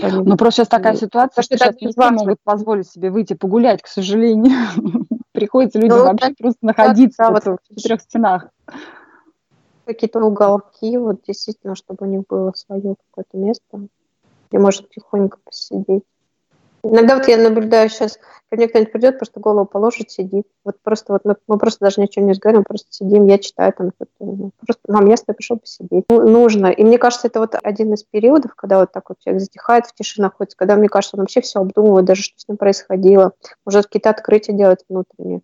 Ну, 0.00 0.36
просто 0.36 0.58
сейчас 0.58 0.68
такая 0.68 0.94
ситуация, 0.94 1.42
что, 1.42 1.56
что 1.56 1.64
сейчас 1.64 1.80
не 1.80 1.88
все 1.88 2.10
могут 2.10 2.38
позволить 2.44 2.88
себе 2.88 3.10
выйти 3.10 3.34
погулять, 3.34 3.82
к 3.82 3.88
сожалению. 3.88 4.68
Приходится 5.32 5.78
людям 5.78 5.98
ну, 5.98 6.04
вообще 6.04 6.34
просто 6.38 6.58
находиться 6.62 7.18
да, 7.18 7.30
вот 7.30 7.44
в 7.44 7.58
четырех 7.74 8.00
стенах 8.02 8.48
какие-то 9.88 10.20
уголки, 10.20 10.96
вот 10.98 11.22
действительно, 11.26 11.74
чтобы 11.74 12.06
у 12.06 12.10
них 12.10 12.22
было 12.28 12.52
свое 12.54 12.94
какое-то 13.10 13.36
место, 13.36 13.88
где 14.50 14.58
можно 14.58 14.86
тихонько 14.86 15.38
посидеть. 15.44 16.04
Иногда 16.82 17.16
вот 17.16 17.26
я 17.26 17.38
наблюдаю 17.38 17.88
сейчас, 17.88 18.18
ко 18.48 18.56
мне 18.56 18.68
кто-нибудь 18.68 18.92
придет, 18.92 19.18
просто 19.18 19.40
голову 19.40 19.66
положит, 19.66 20.10
сидит. 20.10 20.46
Вот 20.64 20.76
просто 20.82 21.12
вот 21.12 21.24
мы, 21.24 21.36
мы 21.48 21.58
просто 21.58 21.84
даже 21.84 22.00
ничего 22.00 22.24
не 22.24 22.32
разговариваем, 22.32 22.64
просто 22.64 22.86
сидим, 22.90 23.26
я 23.26 23.38
читаю 23.38 23.72
там 23.72 23.90
что-то. 23.96 24.50
Просто, 24.64 24.82
мам, 24.86 25.04
тобой 25.06 25.36
пришел 25.36 25.58
посидеть. 25.58 26.04
Ну, 26.08 26.28
нужно. 26.28 26.66
И 26.66 26.84
мне 26.84 26.98
кажется, 26.98 27.26
это 27.26 27.40
вот 27.40 27.56
один 27.62 27.92
из 27.94 28.04
периодов, 28.04 28.54
когда 28.54 28.78
вот 28.78 28.92
так 28.92 29.08
вот 29.08 29.18
человек 29.18 29.42
затихает, 29.42 29.86
в 29.86 29.94
тишине 29.94 30.26
находится, 30.26 30.56
когда, 30.56 30.76
мне 30.76 30.88
кажется, 30.88 31.16
он 31.16 31.22
вообще 31.22 31.40
все 31.40 31.60
обдумывает, 31.60 32.04
даже 32.04 32.22
что 32.22 32.38
с 32.38 32.46
ним 32.46 32.56
происходило. 32.56 33.32
Может, 33.64 33.86
какие-то 33.86 34.10
открытия 34.10 34.52
делать 34.52 34.84
внутренние. 34.88 35.40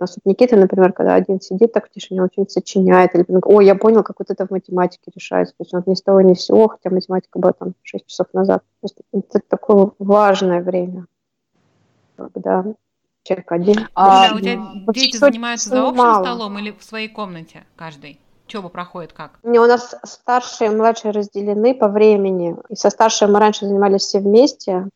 У 0.00 0.04
нас 0.04 0.16
вот 0.16 0.24
Никита, 0.24 0.56
например, 0.56 0.94
когда 0.94 1.14
один 1.14 1.42
сидит 1.42 1.74
так 1.74 1.88
в 1.88 1.90
тишине, 1.90 2.22
он 2.22 2.30
что-нибудь 2.32 2.52
сочиняет, 2.52 3.14
или, 3.14 3.26
ой, 3.28 3.66
я 3.66 3.74
понял, 3.74 4.02
как 4.02 4.18
вот 4.18 4.30
это 4.30 4.46
в 4.46 4.50
математике 4.50 5.12
решается. 5.14 5.54
То 5.58 5.62
есть 5.62 5.74
он 5.74 5.82
ни 5.84 5.94
с 5.94 6.00
того 6.00 6.22
ни 6.22 6.32
с 6.32 6.46
сего, 6.46 6.68
хотя 6.68 6.88
математика 6.88 7.38
была 7.38 7.52
там 7.52 7.74
6 7.82 8.06
часов 8.06 8.28
назад. 8.32 8.62
То 8.80 8.84
есть 8.86 8.96
это 9.12 9.40
такое 9.46 9.90
важное 9.98 10.62
время, 10.62 11.04
когда 12.16 12.64
человек 13.24 13.52
один. 13.52 13.88
А, 13.94 14.34
у 14.34 14.38
тебя 14.40 14.58
дети 14.94 15.18
занимаются 15.18 15.68
за 15.68 15.86
общим 15.86 15.98
мало. 15.98 16.24
столом 16.24 16.58
или 16.58 16.70
в 16.70 16.82
своей 16.82 17.08
комнате 17.08 17.64
каждый? 17.76 18.18
Учеба 18.46 18.70
проходит 18.70 19.12
как? 19.12 19.38
У 19.42 19.50
нас 19.50 19.94
старшие 20.02 20.72
и 20.72 20.74
младшие 20.74 21.12
разделены 21.12 21.74
по 21.74 21.88
времени. 21.88 22.56
И 22.70 22.74
со 22.74 22.88
старшей 22.88 23.28
мы 23.28 23.38
раньше 23.38 23.66
занимались 23.66 24.00
все 24.00 24.20
вместе, 24.20 24.88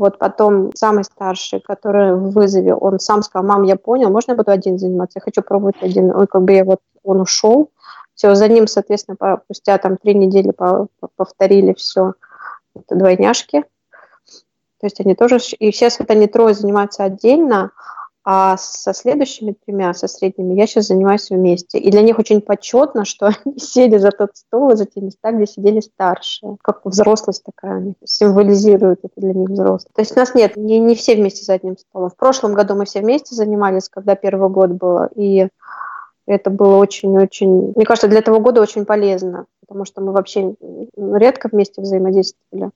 вот 0.00 0.18
потом 0.18 0.70
самый 0.74 1.04
старший, 1.04 1.60
который 1.60 2.14
в 2.14 2.30
вызове, 2.30 2.74
он 2.74 2.98
сам 2.98 3.22
сказал, 3.22 3.46
мам, 3.46 3.64
я 3.64 3.76
понял, 3.76 4.10
можно 4.10 4.32
я 4.32 4.36
буду 4.36 4.50
один 4.50 4.78
заниматься? 4.78 5.18
Я 5.18 5.22
хочу 5.22 5.42
пробовать 5.42 5.76
один. 5.82 6.10
Он 6.10 6.26
как 6.26 6.42
бы 6.42 6.52
я 6.52 6.64
вот, 6.64 6.80
он 7.04 7.20
ушел. 7.20 7.70
Все, 8.14 8.34
за 8.34 8.48
ним, 8.48 8.66
соответственно, 8.66 9.40
спустя 9.44 9.76
там 9.76 9.98
три 9.98 10.14
недели 10.14 10.52
повторили 11.16 11.74
все. 11.74 12.14
Это 12.74 12.94
двойняшки. 12.94 13.60
То 14.80 14.86
есть 14.86 15.00
они 15.00 15.14
тоже, 15.14 15.36
и 15.36 15.70
сейчас 15.70 15.98
вот 15.98 16.10
они 16.10 16.26
трое 16.26 16.54
занимаются 16.54 17.04
отдельно, 17.04 17.70
а 18.22 18.56
со 18.58 18.92
следующими 18.92 19.54
тремя, 19.64 19.94
со 19.94 20.06
средними, 20.06 20.54
я 20.54 20.66
сейчас 20.66 20.88
занимаюсь 20.88 21.30
вместе. 21.30 21.78
И 21.78 21.90
для 21.90 22.02
них 22.02 22.18
очень 22.18 22.40
почетно, 22.42 23.04
что 23.04 23.26
они 23.44 23.58
сели 23.58 23.96
за 23.96 24.10
тот 24.10 24.36
стол 24.36 24.76
за 24.76 24.86
те 24.86 25.00
места, 25.00 25.32
где 25.32 25.46
сидели 25.46 25.80
старшие. 25.80 26.56
Как 26.62 26.84
взрослость 26.84 27.44
такая 27.44 27.78
у 27.78 27.80
них 27.80 27.94
символизирует 28.04 29.00
это 29.02 29.14
для 29.16 29.32
них 29.32 29.48
взрослость. 29.48 29.88
То 29.94 30.02
есть 30.02 30.16
у 30.16 30.20
нас 30.20 30.34
нет, 30.34 30.56
не, 30.56 30.78
не 30.78 30.94
все 30.94 31.16
вместе 31.16 31.44
за 31.44 31.54
одним 31.54 31.78
столом. 31.78 32.10
В 32.10 32.16
прошлом 32.16 32.54
году 32.54 32.74
мы 32.74 32.84
все 32.84 33.00
вместе 33.00 33.34
занимались, 33.34 33.88
когда 33.88 34.14
первый 34.14 34.50
год 34.50 34.70
было, 34.70 35.08
и 35.14 35.48
это 36.26 36.50
было 36.50 36.76
очень-очень, 36.76 37.72
мне 37.74 37.84
кажется, 37.84 38.06
для 38.06 38.18
этого 38.18 38.38
года 38.38 38.60
очень 38.60 38.84
полезно, 38.84 39.46
потому 39.60 39.84
что 39.84 40.00
мы 40.00 40.12
вообще 40.12 40.54
редко 40.96 41.48
вместе 41.50 41.80
взаимодействовали. 41.80 42.70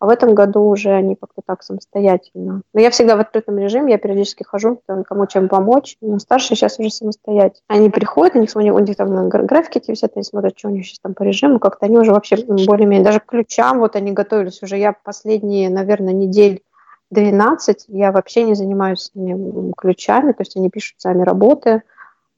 А 0.00 0.06
в 0.06 0.10
этом 0.10 0.34
году 0.34 0.62
уже 0.62 0.90
они 0.90 1.16
как-то 1.16 1.42
так 1.44 1.62
самостоятельно. 1.62 2.62
Но 2.72 2.80
я 2.80 2.90
всегда 2.90 3.16
в 3.16 3.20
открытом 3.20 3.58
режиме, 3.58 3.92
я 3.92 3.98
периодически 3.98 4.44
хожу, 4.44 4.80
кому 4.86 5.26
чем 5.26 5.48
помочь. 5.48 5.96
Но 6.00 6.18
старшие 6.18 6.56
сейчас 6.56 6.78
уже 6.78 6.90
самостоятельно. 6.90 7.64
Они 7.66 7.90
приходят, 7.90 8.36
у 8.36 8.38
них, 8.38 8.50
у 8.54 8.60
них, 8.60 8.74
у 8.74 8.78
них 8.78 8.96
там 8.96 9.12
на 9.12 9.26
графике 9.28 9.80
эти 9.80 9.90
висят, 9.90 10.12
они 10.14 10.22
смотрят, 10.22 10.56
что 10.56 10.68
у 10.68 10.70
них 10.70 10.86
сейчас 10.86 11.00
там 11.00 11.14
по 11.14 11.24
режиму. 11.24 11.58
Как-то 11.58 11.86
они 11.86 11.98
уже 11.98 12.12
вообще 12.12 12.36
более-менее, 12.36 13.04
даже 13.04 13.20
к 13.20 13.26
ключам 13.26 13.80
вот 13.80 13.96
они 13.96 14.12
готовились 14.12 14.62
уже. 14.62 14.76
Я 14.76 14.92
последние, 14.92 15.68
наверное, 15.68 16.12
недель 16.12 16.62
12 17.10 17.86
я 17.88 18.12
вообще 18.12 18.44
не 18.44 18.54
занимаюсь 18.54 19.00
с 19.00 19.14
ними 19.14 19.72
ключами, 19.76 20.32
то 20.32 20.42
есть 20.42 20.56
они 20.56 20.68
пишут 20.70 20.96
сами 20.98 21.22
работы, 21.22 21.82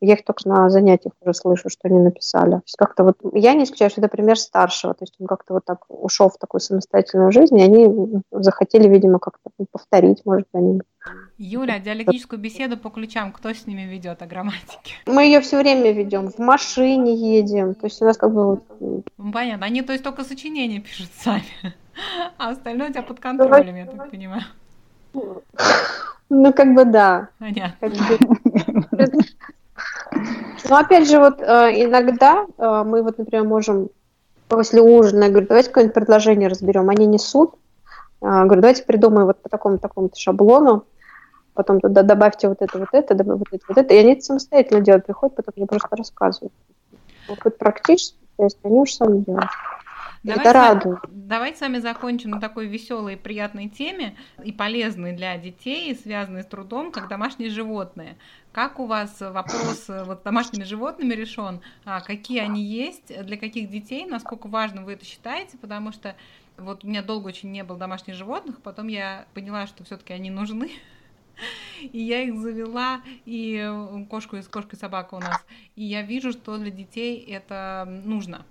я 0.00 0.14
их 0.14 0.24
только 0.24 0.48
на 0.48 0.70
занятиях 0.70 1.12
уже 1.20 1.34
слышу, 1.34 1.68
что 1.68 1.88
они 1.88 1.98
написали. 1.98 2.52
То 2.52 2.62
есть 2.64 2.76
как-то 2.76 3.04
вот 3.04 3.18
я 3.34 3.54
не 3.54 3.64
исключаю, 3.64 3.90
что 3.90 4.00
это 4.00 4.08
пример 4.08 4.38
старшего. 4.38 4.94
То 4.94 5.02
есть 5.04 5.14
он 5.20 5.26
как-то 5.26 5.54
вот 5.54 5.64
так 5.64 5.84
ушел 5.88 6.30
в 6.30 6.38
такую 6.38 6.60
самостоятельную 6.60 7.32
жизнь, 7.32 7.58
и 7.58 7.62
они 7.62 8.22
захотели, 8.30 8.88
видимо, 8.88 9.18
как-то 9.18 9.50
повторить, 9.70 10.22
может, 10.24 10.48
они. 10.52 10.80
Юля, 11.38 11.78
диалектическую 11.78 12.40
беседу 12.40 12.76
по 12.76 12.90
ключам 12.90 13.32
кто 13.32 13.52
с 13.52 13.66
ними 13.66 13.82
ведет 13.82 14.22
о 14.22 14.26
грамматике? 14.26 14.94
Мы 15.06 15.24
ее 15.24 15.40
все 15.40 15.58
время 15.58 15.92
ведем, 15.92 16.30
в 16.30 16.38
машине 16.38 17.14
едем. 17.14 17.74
То 17.74 17.86
есть 17.86 18.02
у 18.02 18.04
нас 18.04 18.16
как 18.16 18.32
бы 18.32 18.46
вот... 18.78 19.04
Понятно. 19.32 19.66
Они, 19.66 19.82
то 19.82 19.92
есть, 19.92 20.04
только 20.04 20.24
сочинения 20.24 20.80
пишут 20.80 21.08
сами, 21.18 21.44
а 22.38 22.50
остальное 22.50 22.88
у 22.88 22.92
тебя 22.92 23.02
под 23.02 23.20
контролем, 23.20 23.76
я 23.76 23.86
так 23.86 24.10
понимаю. 24.10 24.42
Ну, 26.28 26.52
как 26.52 26.74
бы 26.74 26.84
да. 26.84 27.28
Понятно. 27.38 27.90
Ну, 30.12 30.76
опять 30.76 31.08
же, 31.08 31.18
вот 31.18 31.40
э, 31.40 31.84
иногда 31.84 32.46
э, 32.58 32.82
мы 32.84 33.02
вот, 33.02 33.18
например, 33.18 33.44
можем 33.44 33.90
после 34.48 34.82
ужина, 34.82 35.28
говорю, 35.28 35.46
давайте 35.46 35.68
какое-нибудь 35.68 35.94
предложение 35.94 36.48
разберем. 36.48 36.90
Они 36.90 37.06
несут. 37.06 37.54
Э, 38.20 38.44
говорю, 38.44 38.60
давайте 38.60 38.84
придумаем 38.84 39.26
вот 39.26 39.40
по 39.40 39.48
такому 39.48 39.78
такому 39.78 40.10
шаблону, 40.14 40.84
потом 41.54 41.80
туда 41.80 42.02
добавьте 42.02 42.48
вот 42.48 42.58
это, 42.60 42.78
вот 42.78 42.88
это, 42.92 43.14
добавьте 43.14 43.44
вот 43.44 43.48
это, 43.52 43.64
вот 43.68 43.78
это. 43.78 43.94
И 43.94 43.98
они 43.98 44.12
это 44.12 44.22
самостоятельно 44.22 44.80
делают, 44.80 45.06
приходят, 45.06 45.36
потом 45.36 45.54
мне 45.56 45.66
просто 45.66 45.96
рассказывают. 45.96 46.52
Вот, 47.28 47.58
практически, 47.58 48.18
то 48.36 48.44
есть 48.44 48.58
они 48.62 48.80
уже 48.80 48.94
сами 48.94 49.18
делают. 49.18 49.50
Давайте, 50.22 50.42
это 50.42 50.52
радует. 50.52 50.98
Давайте 51.08 51.56
с 51.56 51.60
вами 51.62 51.78
закончим 51.78 52.30
на 52.30 52.40
такой 52.40 52.66
веселой 52.66 53.14
и 53.14 53.16
приятной 53.16 53.68
теме 53.68 54.16
и 54.44 54.52
полезной 54.52 55.12
для 55.12 55.38
детей, 55.38 55.94
связанной 55.94 56.42
с 56.42 56.46
трудом, 56.46 56.92
как 56.92 57.08
домашние 57.08 57.48
животные. 57.48 58.18
Как 58.52 58.80
у 58.80 58.86
вас 58.86 59.18
вопрос 59.20 59.88
э, 59.88 60.04
вот, 60.04 60.20
с 60.20 60.22
домашними 60.22 60.64
животными 60.64 61.14
решен? 61.14 61.62
А, 61.86 62.00
какие 62.00 62.40
они 62.40 62.62
есть? 62.62 63.24
Для 63.24 63.38
каких 63.38 63.70
детей? 63.70 64.04
Насколько 64.04 64.48
важно 64.48 64.82
вы 64.82 64.92
это 64.92 65.06
считаете? 65.06 65.56
Потому 65.56 65.90
что 65.90 66.14
вот 66.58 66.84
у 66.84 66.86
меня 66.86 67.02
долго 67.02 67.28
очень 67.28 67.50
не 67.50 67.64
было 67.64 67.78
домашних 67.78 68.14
животных, 68.14 68.60
потом 68.60 68.88
я 68.88 69.24
поняла, 69.32 69.66
что 69.66 69.84
все-таки 69.84 70.12
они 70.12 70.30
нужны. 70.30 70.70
И 71.80 71.98
я 71.98 72.20
их 72.20 72.36
завела, 72.38 73.00
и 73.24 73.56
э, 73.56 74.04
кошку, 74.10 74.36
и 74.36 74.42
кошка 74.42 74.76
и 74.76 74.78
собака 74.78 75.14
у 75.14 75.20
нас. 75.20 75.42
И 75.74 75.84
я 75.84 76.02
вижу, 76.02 76.32
что 76.32 76.58
для 76.58 76.70
детей 76.70 77.18
это 77.24 77.86
нужно. 78.04 78.44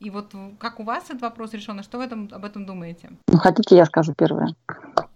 И 0.00 0.08
вот 0.08 0.34
как 0.58 0.80
у 0.80 0.82
вас 0.82 1.04
этот 1.10 1.20
вопрос 1.20 1.52
решен, 1.52 1.78
а 1.78 1.82
что 1.82 1.98
вы 1.98 2.04
этом, 2.04 2.30
об 2.32 2.46
этом 2.46 2.64
думаете? 2.64 3.10
Ну, 3.28 3.36
хотите, 3.36 3.76
я 3.76 3.84
скажу 3.84 4.14
первое. 4.14 4.54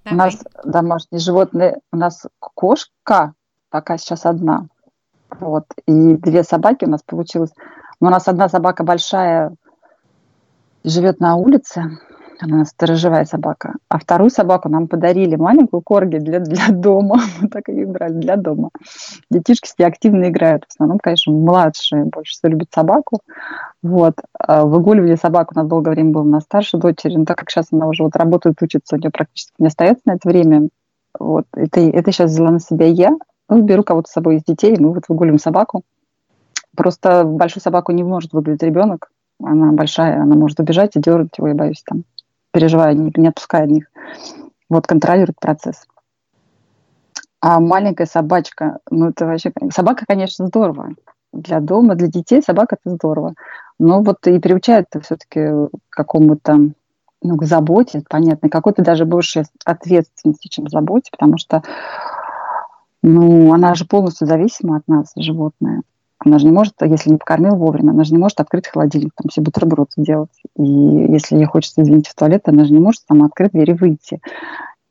Давай. 0.05 0.13
У 0.13 0.15
нас 0.15 0.45
домашние 0.63 1.21
животные, 1.21 1.81
у 1.91 1.97
нас 1.97 2.27
кошка 2.39 3.33
пока 3.71 3.97
сейчас 3.97 4.27
одна. 4.27 4.69
Вот. 5.31 5.65
И 5.87 6.17
две 6.17 6.43
собаки 6.43 6.85
у 6.85 6.91
нас 6.91 7.03
получилось. 7.03 7.51
Но 7.99 8.09
у 8.09 8.11
нас 8.11 8.29
одна 8.29 8.51
собака 8.51 8.85
большая 8.85 9.55
живет 10.85 11.19
на 11.19 11.37
улице, 11.37 11.99
она 12.45 12.59
нас 12.59 12.69
сторожевая 12.69 13.25
собака. 13.25 13.75
А 13.89 13.99
вторую 13.99 14.31
собаку 14.31 14.69
нам 14.69 14.87
подарили, 14.87 15.37
маленькую 15.37 15.81
корги 15.83 16.19
для, 16.19 16.41
для 16.41 16.69
дома. 16.69 17.21
Мы 17.41 17.49
так 17.49 17.69
ее 17.69 17.87
брали, 17.87 18.15
для 18.15 18.37
дома. 18.37 18.71
Детишки 19.31 19.67
с 19.67 19.79
ней 19.79 19.87
активно 19.87 20.29
играют. 20.29 20.65
В 20.65 20.75
основном, 20.75 20.99
конечно, 20.99 21.33
младшие 21.33 22.05
больше 22.05 22.33
всего 22.33 22.53
любят 22.53 22.69
собаку. 22.73 23.21
Вот. 23.83 24.15
А 24.39 24.65
выгуливали 24.65 25.17
собаку, 25.17 25.55
у 25.55 25.59
нас 25.59 25.69
долгое 25.69 25.93
время 25.93 26.11
было 26.11 26.25
на 26.25 26.41
старшей 26.41 26.79
дочери, 26.79 27.17
но 27.17 27.25
так 27.25 27.39
как 27.39 27.51
сейчас 27.51 27.69
она 27.73 27.87
уже 27.89 28.03
вот 28.03 28.15
работает, 28.17 28.61
учится, 28.61 28.97
у 28.97 28.99
нее 28.99 29.11
практически 29.11 29.55
не 29.59 29.69
остается 29.69 30.03
на 30.05 30.13
это 30.13 30.29
время. 30.29 30.69
Вот. 31.19 31.47
Это, 31.55 31.81
это 31.81 32.13
сейчас 32.13 32.31
взяла 32.31 32.51
на 32.51 32.61
себя 32.61 32.87
я. 32.87 33.17
Ну, 33.49 33.63
беру 33.63 33.83
кого-то 33.83 34.09
с 34.09 34.13
собой 34.13 34.37
из 34.37 34.45
детей, 34.45 34.77
мы 34.79 34.93
вот 34.93 35.05
выгуливаем 35.09 35.39
собаку. 35.39 35.83
Просто 36.77 37.25
большую 37.25 37.63
собаку 37.63 37.93
не 37.93 38.03
может 38.03 38.33
выглядеть 38.33 38.63
ребенок. 38.63 39.11
Она 39.43 39.73
большая, 39.73 40.21
она 40.21 40.37
может 40.37 40.61
убежать 40.61 40.97
и 40.97 41.01
дернуть 41.01 41.37
его, 41.39 41.49
я 41.49 41.55
боюсь, 41.55 41.83
там, 41.85 42.05
переживаю, 42.55 42.97
не, 42.97 43.13
не 43.17 43.29
отпускаю 43.29 43.69
них. 43.69 43.87
Вот 44.71 44.87
контролирует 44.87 45.39
процесс. 45.41 45.85
А 47.41 47.61
маленькая 47.61 48.07
собачка, 48.07 48.79
ну 48.91 49.11
это 49.11 49.27
вообще... 49.27 49.53
Собака, 49.71 50.05
конечно, 50.07 50.47
здорово. 50.47 50.95
Для 51.33 51.61
дома, 51.61 51.97
для 51.97 52.07
детей 52.07 52.41
собака 52.41 52.77
это 52.81 52.95
здорово. 52.95 53.35
Но 53.79 54.03
вот 54.03 54.27
и 54.29 54.39
приучает 54.39 54.87
это 54.91 55.05
все-таки 55.05 55.41
к 55.41 55.71
какому-то 55.91 56.71
ну, 57.23 57.37
к 57.37 57.45
заботе, 57.45 58.05
понятно, 58.09 58.49
какой-то 58.49 58.83
даже 58.83 59.05
больше 59.05 59.45
ответственности, 59.65 60.49
чем 60.49 60.69
заботе, 60.69 61.11
потому 61.11 61.39
что 61.39 61.63
ну, 63.03 63.53
она 63.53 63.75
же 63.75 63.85
полностью 63.85 64.27
зависима 64.27 64.77
от 64.77 64.87
нас, 64.87 65.13
животное. 65.17 65.83
Она 66.19 66.39
же 66.39 66.47
не 66.47 66.53
может, 66.53 66.75
если 66.81 67.11
не 67.11 67.17
покормил 67.17 67.57
вовремя, 67.57 67.91
она 67.91 68.05
же 68.05 68.13
не 68.13 68.19
может 68.19 68.41
открыть 68.41 68.69
холодильник, 68.69 69.13
там 69.15 69.31
себе 69.31 69.45
бутерброд 69.45 69.91
сделать. 69.97 70.31
И 70.57 70.63
если 70.63 71.37
ей 71.37 71.45
хочется, 71.45 71.83
извините, 71.83 72.11
в 72.11 72.15
туалет, 72.15 72.43
она 72.47 72.65
же 72.65 72.73
не 72.73 72.81
может 72.81 73.03
сама 73.07 73.27
открыть 73.27 73.53
дверь 73.53 73.71
и 73.71 73.75
выйти. 73.75 74.21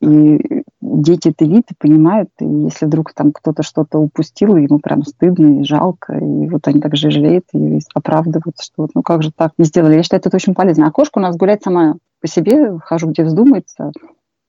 И 0.02 0.64
дети 0.82 1.30
это 1.30 1.46
видят 1.46 1.72
и 1.72 1.76
понимают, 1.80 2.30
и 2.40 2.46
если 2.46 2.86
вдруг 2.86 3.14
там 3.14 3.32
кто-то 3.32 3.64
что-то 3.64 4.00
упустил, 4.00 4.58
ему 4.58 4.80
прям 4.80 5.04
стыдно 5.04 5.62
и 5.62 5.64
жалко, 5.64 6.14
и 6.14 6.50
вот 6.50 6.68
они 6.68 6.82
так 6.82 6.96
же 6.98 7.10
жалеют 7.10 7.46
и 7.54 7.80
оправдываются, 7.94 8.66
что 8.66 8.84
вот, 8.84 8.92
ну 8.94 9.02
как 9.02 9.24
же 9.24 9.32
так 9.32 9.54
не 9.58 9.64
сделали. 9.64 9.96
Я 9.96 10.04
считаю, 10.04 10.20
это 10.20 10.36
очень 10.36 10.54
полезно. 10.54 10.88
А 10.88 10.92
кошка 10.92 11.20
у 11.20 11.22
нас 11.22 11.38
гуляет 11.38 11.64
сама 11.64 11.96
по 12.20 12.28
себе, 12.28 12.78
хожу 12.80 13.08
где 13.08 13.24
вздумается, 13.24 13.92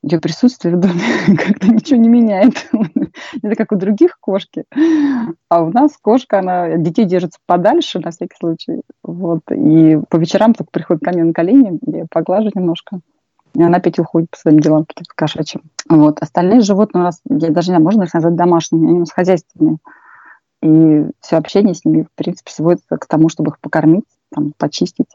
ее 0.04 0.20
присутствие 0.20 0.76
в 0.76 0.80
доме 0.80 1.00
как-то 1.38 1.68
ничего 1.68 1.98
не 1.98 2.08
меняет. 2.08 2.68
Это 3.42 3.54
как 3.56 3.72
у 3.72 3.76
других 3.76 4.18
кошки. 4.20 4.64
А 5.48 5.62
у 5.62 5.70
нас 5.70 5.96
кошка, 6.00 6.40
она 6.40 6.76
детей 6.76 7.06
держится 7.06 7.38
подальше 7.46 8.00
на 8.00 8.10
всякий 8.10 8.36
случай. 8.38 8.82
Вот. 9.02 9.40
И 9.50 9.98
по 10.08 10.16
вечерам 10.16 10.54
только 10.54 10.70
приходит 10.70 11.02
ко 11.02 11.12
мне 11.12 11.24
на 11.24 11.32
колени, 11.32 11.78
я 11.86 12.04
поглажу 12.10 12.50
немножко. 12.54 13.00
И 13.54 13.62
она 13.62 13.78
опять 13.78 13.98
уходит 13.98 14.30
по 14.30 14.36
своим 14.36 14.60
делам 14.60 14.84
каким-то 14.84 15.12
кошачьим. 15.14 15.62
Вот. 15.88 16.18
Остальные 16.20 16.60
животные 16.60 17.02
у 17.02 17.04
нас, 17.04 17.20
я 17.28 17.50
даже 17.50 17.70
не 17.70 17.76
знаю, 17.76 17.84
можно 17.84 18.02
их 18.02 18.12
назвать 18.12 18.34
домашними, 18.34 18.88
они 18.88 18.96
у 18.96 19.00
нас 19.00 19.12
хозяйственные. 19.12 19.78
И 20.62 21.06
все 21.20 21.36
общение 21.36 21.74
с 21.74 21.84
ними, 21.84 22.02
в 22.02 22.14
принципе, 22.14 22.50
сводится 22.50 22.96
к 22.96 23.06
тому, 23.06 23.28
чтобы 23.28 23.50
их 23.50 23.60
покормить, 23.60 24.06
там, 24.34 24.52
почистить, 24.56 25.12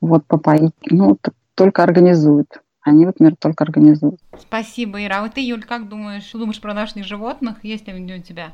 вот, 0.00 0.24
попоить. 0.26 0.74
Ну, 0.90 1.16
только 1.54 1.82
организуют. 1.82 2.60
Они 2.82 3.04
вот, 3.06 3.20
например, 3.20 3.36
только 3.36 3.64
организуют. 3.64 4.20
Спасибо, 4.38 5.04
Ира. 5.04 5.18
А 5.18 5.22
вот 5.22 5.34
ты, 5.34 5.40
Юль, 5.40 5.64
как 5.64 5.88
думаешь, 5.88 6.30
думаешь 6.32 6.60
про 6.60 6.74
домашних 6.74 7.04
животных? 7.04 7.64
Есть 7.64 7.86
ли 7.86 7.94
у 7.94 8.22
тебя? 8.22 8.52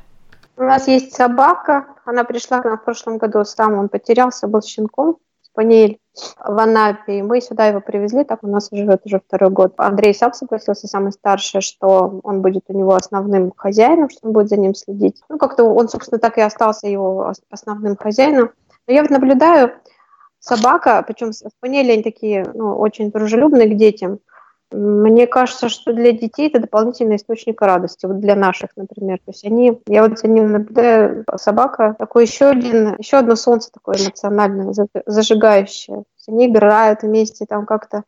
У 0.57 0.63
нас 0.63 0.87
есть 0.87 1.13
собака. 1.13 1.87
Она 2.05 2.23
пришла 2.23 2.61
к 2.61 2.65
нам 2.65 2.77
в 2.77 2.83
прошлом 2.83 3.17
году 3.17 3.43
сам. 3.43 3.73
Он 3.73 3.89
потерялся, 3.89 4.47
был 4.47 4.61
щенком. 4.61 5.17
Спаниель 5.55 5.99
в 6.37 6.59
Анапе. 6.59 7.23
Мы 7.23 7.39
сюда 7.39 7.67
его 7.67 7.79
привезли, 7.79 8.25
так 8.25 8.43
у 8.43 8.47
нас 8.47 8.67
живет 8.71 9.01
уже 9.05 9.21
второй 9.25 9.49
год. 9.49 9.73
Андрей 9.77 10.13
сам 10.13 10.33
согласился, 10.33 10.87
самый 10.87 11.13
старший, 11.13 11.61
что 11.61 12.19
он 12.23 12.41
будет 12.41 12.63
у 12.67 12.77
него 12.77 12.93
основным 12.93 13.53
хозяином, 13.55 14.09
что 14.09 14.27
он 14.27 14.33
будет 14.33 14.49
за 14.49 14.57
ним 14.57 14.75
следить. 14.75 15.21
Ну, 15.29 15.37
как-то 15.37 15.63
он, 15.63 15.87
собственно, 15.87 16.19
так 16.19 16.37
и 16.37 16.41
остался 16.41 16.87
его 16.87 17.31
основным 17.49 17.95
хозяином. 17.95 18.51
Но 18.87 18.93
я 18.93 19.01
вот 19.01 19.11
наблюдаю, 19.11 19.71
собака, 20.45 21.03
причем 21.05 21.33
спаниели 21.33 21.91
они 21.91 22.03
такие 22.03 22.45
ну, 22.53 22.77
очень 22.77 23.11
дружелюбные 23.11 23.67
к 23.67 23.75
детям. 23.75 24.19
Мне 24.71 25.25
кажется, 25.27 25.69
что 25.69 25.93
для 25.93 26.11
детей 26.11 26.49
это 26.49 26.59
дополнительный 26.59 27.15
источник 27.15 27.61
радости, 27.61 28.05
вот 28.05 28.19
для 28.19 28.35
наших, 28.35 28.69
например. 28.75 29.17
То 29.19 29.31
есть 29.31 29.45
они, 29.45 29.81
я 29.87 30.03
вот 30.03 30.19
за 30.19 30.27
ним 30.27 30.51
наблюдаю, 30.51 31.25
собака 31.37 31.95
такой 31.97 32.25
еще 32.25 32.47
один, 32.47 32.95
еще 32.97 33.17
одно 33.17 33.35
солнце 33.35 33.71
такое 33.71 33.97
эмоциональное, 33.97 34.73
зажигающее. 35.05 36.03
Они 36.27 36.47
играют 36.47 37.03
вместе 37.03 37.45
там 37.45 37.65
как-то, 37.65 38.03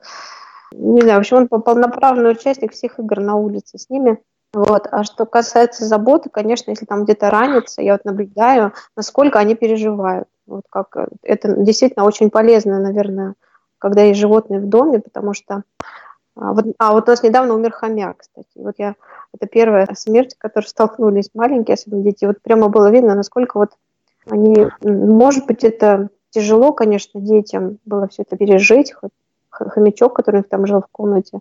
не 0.72 1.02
знаю, 1.02 1.18
в 1.18 1.22
общем, 1.22 1.38
он 1.38 1.48
полноправный 1.48 2.32
участник 2.32 2.74
всех 2.74 3.00
игр 3.00 3.20
на 3.20 3.36
улице 3.36 3.78
с 3.78 3.90
ними. 3.90 4.20
Вот. 4.54 4.88
А 4.92 5.04
что 5.04 5.26
касается 5.26 5.86
заботы, 5.86 6.30
конечно, 6.30 6.72
если 6.72 6.86
там 6.86 7.04
где-то 7.04 7.30
ранится, 7.30 7.82
я 7.82 7.94
вот 7.94 8.06
наблюдаю, 8.06 8.74
насколько 8.96 9.40
они 9.40 9.56
переживают. 9.56 10.28
Вот 10.48 10.64
как 10.70 10.96
э, 10.96 11.08
это 11.22 11.56
действительно 11.56 12.06
очень 12.06 12.30
полезно, 12.30 12.80
наверное, 12.80 13.36
когда 13.78 14.02
есть 14.04 14.20
животные 14.20 14.60
в 14.60 14.68
доме, 14.68 15.00
потому 15.00 15.34
что 15.34 15.64
а 16.40 16.54
вот, 16.54 16.66
а 16.78 16.94
вот 16.94 17.08
у 17.08 17.12
нас 17.12 17.24
недавно 17.24 17.56
умер 17.56 17.72
хомяк, 17.72 18.18
кстати. 18.18 18.48
Вот 18.56 18.76
я 18.78 18.96
это 19.34 19.48
первая 19.48 19.88
смерть, 19.96 20.34
с 20.34 20.36
которой 20.36 20.66
столкнулись 20.66 21.32
маленькие, 21.34 21.74
особенно 21.74 22.04
дети. 22.04 22.26
Вот 22.26 22.42
прямо 22.42 22.70
было 22.70 22.92
видно, 22.92 23.16
насколько 23.16 23.58
вот 23.58 23.72
они, 24.30 24.68
может 24.84 25.48
быть, 25.48 25.64
это 25.64 26.10
тяжело, 26.30 26.74
конечно, 26.74 27.20
детям 27.20 27.80
было 27.86 28.08
все 28.08 28.24
это 28.24 28.38
пережить, 28.38 28.94
хоть 28.94 29.12
хомячок, 29.50 30.16
который 30.16 30.44
там 30.44 30.68
жил 30.68 30.82
в 30.82 30.88
комнате. 30.92 31.40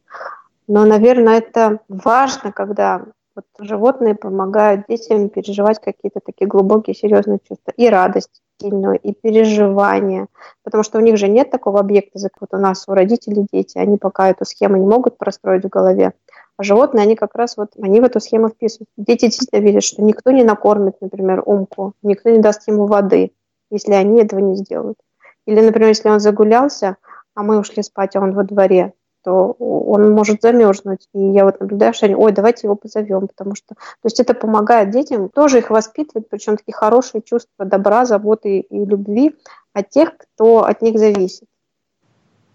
Но, 0.69 0.85
наверное, 0.85 1.39
это 1.39 1.81
важно, 1.89 2.53
когда 2.53 3.03
вот 3.35 3.45
животные 3.59 4.15
помогают 4.15 4.87
детям 4.89 5.29
переживать 5.29 5.81
какие-то 5.81 6.21
такие 6.25 6.47
глубокие, 6.47 6.95
серьезные 6.95 7.39
чувства. 7.47 7.73
И 7.77 7.89
радость 7.89 8.41
сильную, 8.61 8.99
и 8.99 9.13
переживания. 9.13 10.29
Потому 10.63 10.83
что 10.83 10.99
у 10.99 11.01
них 11.01 11.17
же 11.17 11.29
нет 11.29 11.51
такого 11.51 11.81
объекта, 11.81 12.19
как 12.21 12.33
вот 12.41 12.49
у 12.53 12.59
нас, 12.59 12.85
у 12.89 12.95
родителей 12.95 13.47
дети. 13.53 13.79
Они 13.79 13.99
пока 13.99 14.31
эту 14.31 14.45
схему 14.45 14.77
не 14.77 14.87
могут 14.87 15.19
простроить 15.19 15.65
в 15.65 15.69
голове. 15.69 16.13
А 16.57 16.63
животные, 16.63 17.03
они 17.03 17.17
как 17.17 17.35
раз 17.35 17.57
вот, 17.57 17.73
они 17.81 18.01
в 18.01 18.05
эту 18.05 18.21
схему 18.21 18.49
вписывают. 18.49 18.89
Дети 18.97 19.27
действительно 19.27 19.61
видят, 19.61 19.85
что 19.85 20.03
никто 20.03 20.31
не 20.31 20.43
накормит, 20.43 20.97
например, 21.01 21.43
умку, 21.45 21.93
никто 22.03 22.31
не 22.31 22.39
даст 22.39 22.67
ему 22.67 22.87
воды, 22.87 23.33
если 23.71 23.93
они 23.93 24.23
этого 24.23 24.41
не 24.41 24.57
сделают. 24.57 24.99
Или, 25.47 25.61
например, 25.61 25.89
если 25.89 26.09
он 26.09 26.19
загулялся, 26.19 26.97
а 27.35 27.43
мы 27.43 27.59
ушли 27.59 27.83
спать, 27.83 28.17
а 28.17 28.21
он 28.21 28.33
во 28.33 28.43
дворе, 28.43 28.95
то 29.27 29.57
он 29.59 30.13
может 30.13 30.41
замерзнуть. 30.41 31.09
И 31.13 31.19
я 31.19 31.45
вот 31.45 31.59
наблюдаю, 31.59 31.93
что 31.93 32.07
они, 32.07 32.15
ой, 32.15 32.31
давайте 32.31 32.69
его 32.69 32.77
позовем, 32.77 33.27
потому 33.27 33.57
что, 33.57 33.75
то 33.75 34.05
есть 34.05 34.21
это 34.21 34.35
помогает 34.35 34.91
детям, 34.91 35.31
тоже 35.31 35.59
их 35.59 35.71
воспитывать, 35.71 36.29
причем 36.29 36.57
такие 36.57 36.75
хорошие 36.75 37.23
чувства 37.23 37.65
добра, 37.65 38.05
заботы 38.05 38.61
и 38.61 38.85
любви 38.85 39.35
от 39.73 39.91
тех, 39.91 40.17
кто 40.17 40.65
от 40.65 40.81
них 40.81 40.97
зависит. 40.97 41.49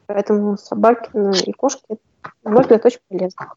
Поэтому 0.06 0.58
собаки 0.58 1.10
и 1.46 1.52
кошки, 1.52 1.98
на 2.46 2.52
мой 2.52 2.62
взгляд, 2.62 2.86
очень 2.86 3.02
полезно. 3.10 3.54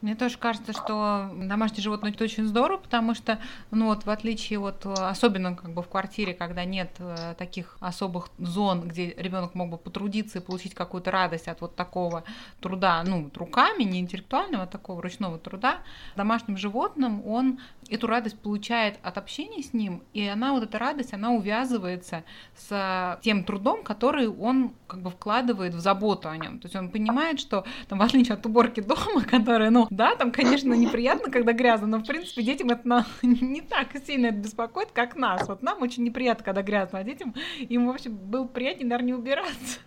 Мне 0.00 0.14
тоже 0.14 0.38
кажется, 0.38 0.72
что 0.72 1.28
домашние 1.34 1.82
животные 1.82 2.12
это 2.12 2.22
очень 2.22 2.46
здорово, 2.46 2.78
потому 2.78 3.14
что, 3.14 3.40
ну 3.72 3.86
вот, 3.86 4.06
в 4.06 4.10
отличие 4.10 4.60
от, 4.60 4.86
особенно 4.86 5.56
как 5.56 5.72
бы 5.72 5.82
в 5.82 5.88
квартире, 5.88 6.34
когда 6.34 6.64
нет 6.64 6.90
э, 7.00 7.34
таких 7.36 7.76
особых 7.80 8.28
зон, 8.38 8.86
где 8.86 9.12
ребенок 9.14 9.56
мог 9.56 9.70
бы 9.70 9.76
потрудиться 9.76 10.38
и 10.38 10.42
получить 10.42 10.74
какую-то 10.74 11.10
радость 11.10 11.48
от 11.48 11.60
вот 11.60 11.74
такого 11.74 12.22
труда, 12.60 13.02
ну, 13.04 13.28
руками, 13.34 13.82
не 13.82 13.98
интеллектуального, 13.98 14.64
а 14.64 14.66
такого 14.68 15.02
ручного 15.02 15.36
труда, 15.36 15.78
домашним 16.14 16.56
животным 16.56 17.26
он 17.26 17.58
эту 17.90 18.06
радость 18.06 18.38
получает 18.38 18.98
от 19.02 19.18
общения 19.18 19.62
с 19.62 19.72
ним, 19.72 20.02
и 20.12 20.26
она, 20.26 20.52
вот 20.52 20.62
эта 20.62 20.78
радость, 20.78 21.12
она 21.12 21.30
увязывается 21.30 22.22
с 22.56 23.18
тем 23.22 23.42
трудом, 23.42 23.82
который 23.82 24.28
он 24.28 24.74
как 24.86 25.02
бы 25.02 25.10
вкладывает 25.10 25.74
в 25.74 25.80
заботу 25.80 26.28
о 26.28 26.36
нем. 26.36 26.60
То 26.60 26.66
есть 26.66 26.76
он 26.76 26.90
понимает, 26.90 27.40
что 27.40 27.64
там, 27.88 27.98
в 27.98 28.02
отличие 28.02 28.34
от 28.34 28.46
уборки 28.46 28.80
дома, 28.80 29.22
которая, 29.28 29.70
ну, 29.70 29.87
да, 29.90 30.14
там, 30.16 30.32
конечно, 30.32 30.74
неприятно, 30.74 31.30
когда 31.30 31.52
грязно, 31.52 31.86
но, 31.86 31.98
в 31.98 32.06
принципе, 32.06 32.42
детям 32.42 32.70
это 32.70 33.06
не 33.22 33.60
так 33.60 33.88
сильно 34.06 34.26
это 34.26 34.38
беспокоит, 34.38 34.90
как 34.92 35.16
нас. 35.16 35.48
Вот 35.48 35.62
нам 35.62 35.82
очень 35.82 36.04
неприятно, 36.04 36.44
когда 36.44 36.62
грязно, 36.62 36.98
а 36.98 37.04
детям 37.04 37.34
им, 37.58 37.86
в 37.86 37.90
общем, 37.90 38.16
было 38.16 38.44
приятнее, 38.44 38.86
наверное, 38.88 39.06
не 39.06 39.14
убираться. 39.14 39.80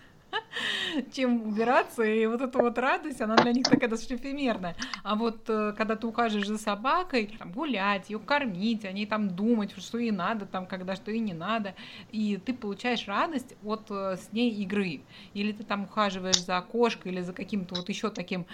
Чем 1.14 1.44
убираться, 1.48 2.04
и 2.04 2.26
вот 2.26 2.42
эта 2.42 2.60
вот 2.60 2.78
радость, 2.78 3.22
она 3.22 3.36
для 3.38 3.52
них 3.52 3.66
такая 3.66 3.90
достаточно 3.90 4.16
эфемерная. 4.16 4.76
А 5.04 5.16
вот 5.16 5.50
э, 5.50 5.74
когда 5.78 5.96
ты 5.96 6.08
ухаживаешь 6.08 6.48
за 6.48 6.58
собакой, 6.58 7.36
там, 7.38 7.52
гулять, 7.52 8.10
ее 8.10 8.20
кормить, 8.20 8.86
о 8.86 8.92
ней 8.92 9.06
там 9.06 9.30
думать, 9.30 9.74
что 9.78 9.98
ей 9.98 10.12
надо, 10.12 10.46
там, 10.46 10.66
когда 10.66 10.96
что 10.96 11.12
ей 11.12 11.20
не 11.20 11.34
надо, 11.34 11.76
и 12.12 12.38
ты 12.38 12.54
получаешь 12.54 13.08
радость 13.08 13.56
от 13.64 13.88
э, 13.90 14.18
с 14.18 14.32
ней 14.34 14.52
игры. 14.52 15.02
Или 15.34 15.52
ты 15.52 15.64
там 15.64 15.84
ухаживаешь 15.84 16.44
за 16.44 16.62
кошкой 16.62 17.12
или 17.12 17.22
за 17.22 17.34
каким-то 17.34 17.76
вот 17.76 17.90
еще 17.90 18.10
таким 18.10 18.46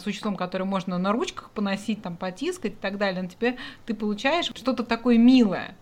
существом, 0.00 0.36
которое 0.36 0.64
можно 0.64 0.98
на 0.98 1.12
ручках 1.12 1.50
поносить, 1.50 2.02
там, 2.02 2.16
потискать 2.16 2.72
и 2.72 2.76
так 2.76 2.98
далее, 2.98 3.22
на 3.22 3.28
тебе 3.28 3.56
ты 3.84 3.94
получаешь 3.94 4.46
что-то 4.46 4.84
такое 4.84 5.18
милое, 5.18 5.76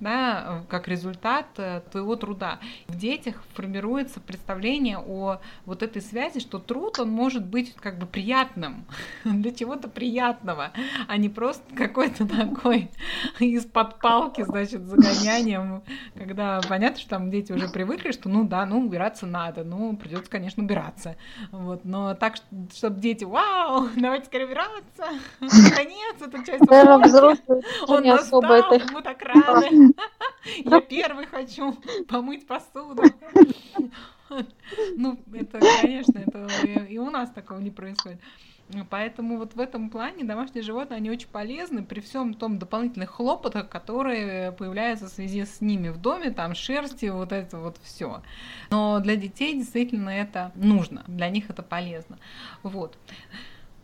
да, 0.00 0.62
как 0.68 0.88
результат 0.88 1.46
э, 1.56 1.80
твоего 1.90 2.16
труда. 2.16 2.58
В 2.86 2.96
детях 2.96 3.42
формируется 3.54 4.20
представление 4.20 4.98
о 4.98 5.38
вот 5.64 5.82
этой 5.82 6.02
связи, 6.02 6.40
что 6.40 6.58
труд, 6.58 6.98
он 6.98 7.10
может 7.10 7.44
быть 7.44 7.74
как 7.74 7.98
бы 7.98 8.06
приятным, 8.06 8.84
для 9.24 9.52
чего-то 9.52 9.88
приятного, 9.88 10.72
а 11.08 11.16
не 11.16 11.28
просто 11.28 11.62
какой-то 11.74 12.26
такой 12.26 12.90
из-под 13.38 13.98
палки, 14.00 14.42
значит, 14.42 14.82
загонянием, 14.82 15.82
когда 16.14 16.60
понятно, 16.68 17.00
что 17.00 17.10
там 17.10 17.30
дети 17.30 17.52
уже 17.52 17.68
привыкли, 17.68 18.12
что 18.12 18.28
ну 18.28 18.44
да, 18.44 18.66
ну 18.66 18.80
убираться 18.80 19.26
надо, 19.26 19.64
ну 19.64 19.96
придется, 19.96 20.30
конечно, 20.30 20.62
убираться. 20.62 21.16
Вот, 21.50 21.84
но 21.84 22.14
так, 22.14 22.34
чтобы 22.74 23.00
дети, 23.00 23.24
вау, 23.24 23.88
давайте 23.96 24.26
скорее 24.26 24.46
убираться, 24.46 25.04
наконец, 25.40 26.16
эта 26.20 26.44
часть 26.44 26.66
он 27.88 28.02
не 28.02 28.10
особо 28.10 28.54
это... 28.54 28.80
мы 28.92 29.02
так 29.02 29.22
рады. 29.22 29.85
Я 30.64 30.80
первый 30.80 31.26
хочу 31.26 31.76
помыть 32.08 32.46
посуду. 32.46 33.02
Ну, 34.96 35.16
это, 35.32 35.60
конечно, 35.60 36.18
это 36.18 36.48
и 36.88 36.98
у 36.98 37.10
нас 37.10 37.30
такого 37.30 37.60
не 37.60 37.70
происходит. 37.70 38.18
Поэтому 38.90 39.38
вот 39.38 39.54
в 39.54 39.60
этом 39.60 39.90
плане 39.90 40.24
домашние 40.24 40.62
животные, 40.62 40.96
они 40.96 41.10
очень 41.10 41.28
полезны 41.28 41.84
при 41.84 42.00
всем 42.00 42.34
том 42.34 42.58
дополнительных 42.58 43.10
хлопотах, 43.10 43.68
которые 43.68 44.50
появляются 44.50 45.06
в 45.06 45.10
связи 45.10 45.44
с 45.44 45.60
ними 45.60 45.90
в 45.90 45.98
доме, 45.98 46.32
там 46.32 46.56
шерсти, 46.56 47.06
вот 47.06 47.30
это 47.30 47.58
вот 47.58 47.76
все. 47.84 48.22
Но 48.70 48.98
для 48.98 49.14
детей 49.14 49.54
действительно 49.54 50.10
это 50.10 50.50
нужно, 50.56 51.04
для 51.06 51.30
них 51.30 51.48
это 51.48 51.62
полезно. 51.62 52.18
Вот. 52.64 52.98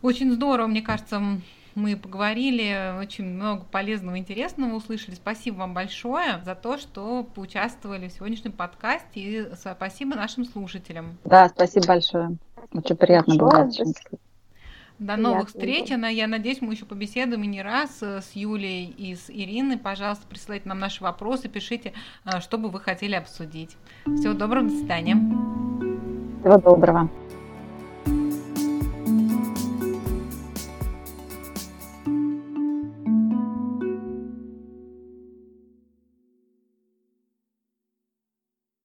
Очень 0.01 0.33
здорово, 0.33 0.67
мне 0.67 0.81
кажется, 0.81 1.39
мы 1.75 1.95
поговорили, 1.95 2.97
очень 2.99 3.25
много 3.25 3.65
полезного, 3.65 4.17
интересного 4.17 4.75
услышали. 4.75 5.15
Спасибо 5.15 5.57
вам 5.57 5.73
большое 5.73 6.41
за 6.43 6.55
то, 6.55 6.77
что 6.77 7.23
поучаствовали 7.23 8.07
в 8.07 8.11
сегодняшнем 8.11 8.51
подкасте. 8.51 9.19
И 9.19 9.47
спасибо 9.55 10.15
нашим 10.15 10.45
слушателям. 10.45 11.17
Да, 11.25 11.49
спасибо 11.49 11.87
большое. 11.87 12.37
Очень 12.71 12.95
приятно 12.95 13.35
было. 13.35 13.69
До 14.99 15.17
новых 15.17 15.47
встреч. 15.47 15.91
Она, 15.91 16.07
я 16.07 16.27
надеюсь, 16.27 16.61
мы 16.61 16.73
еще 16.73 16.85
побеседуем 16.85 17.43
и 17.43 17.47
не 17.47 17.61
раз 17.61 18.01
э, 18.01 18.21
с 18.21 18.33
Юлей 18.33 18.85
и 18.85 19.15
с 19.15 19.29
Ириной. 19.29 19.77
Пожалуйста, 19.77 20.25
присылайте 20.29 20.69
нам 20.69 20.79
наши 20.79 21.03
вопросы, 21.03 21.49
пишите, 21.49 21.93
э, 22.25 22.39
что 22.39 22.57
бы 22.57 22.69
вы 22.69 22.79
хотели 22.79 23.15
обсудить. 23.15 23.75
Всего 24.05 24.33
доброго, 24.33 24.69
до 24.69 24.75
свидания. 24.75 25.15
Всего 26.41 26.57
доброго. 26.57 27.09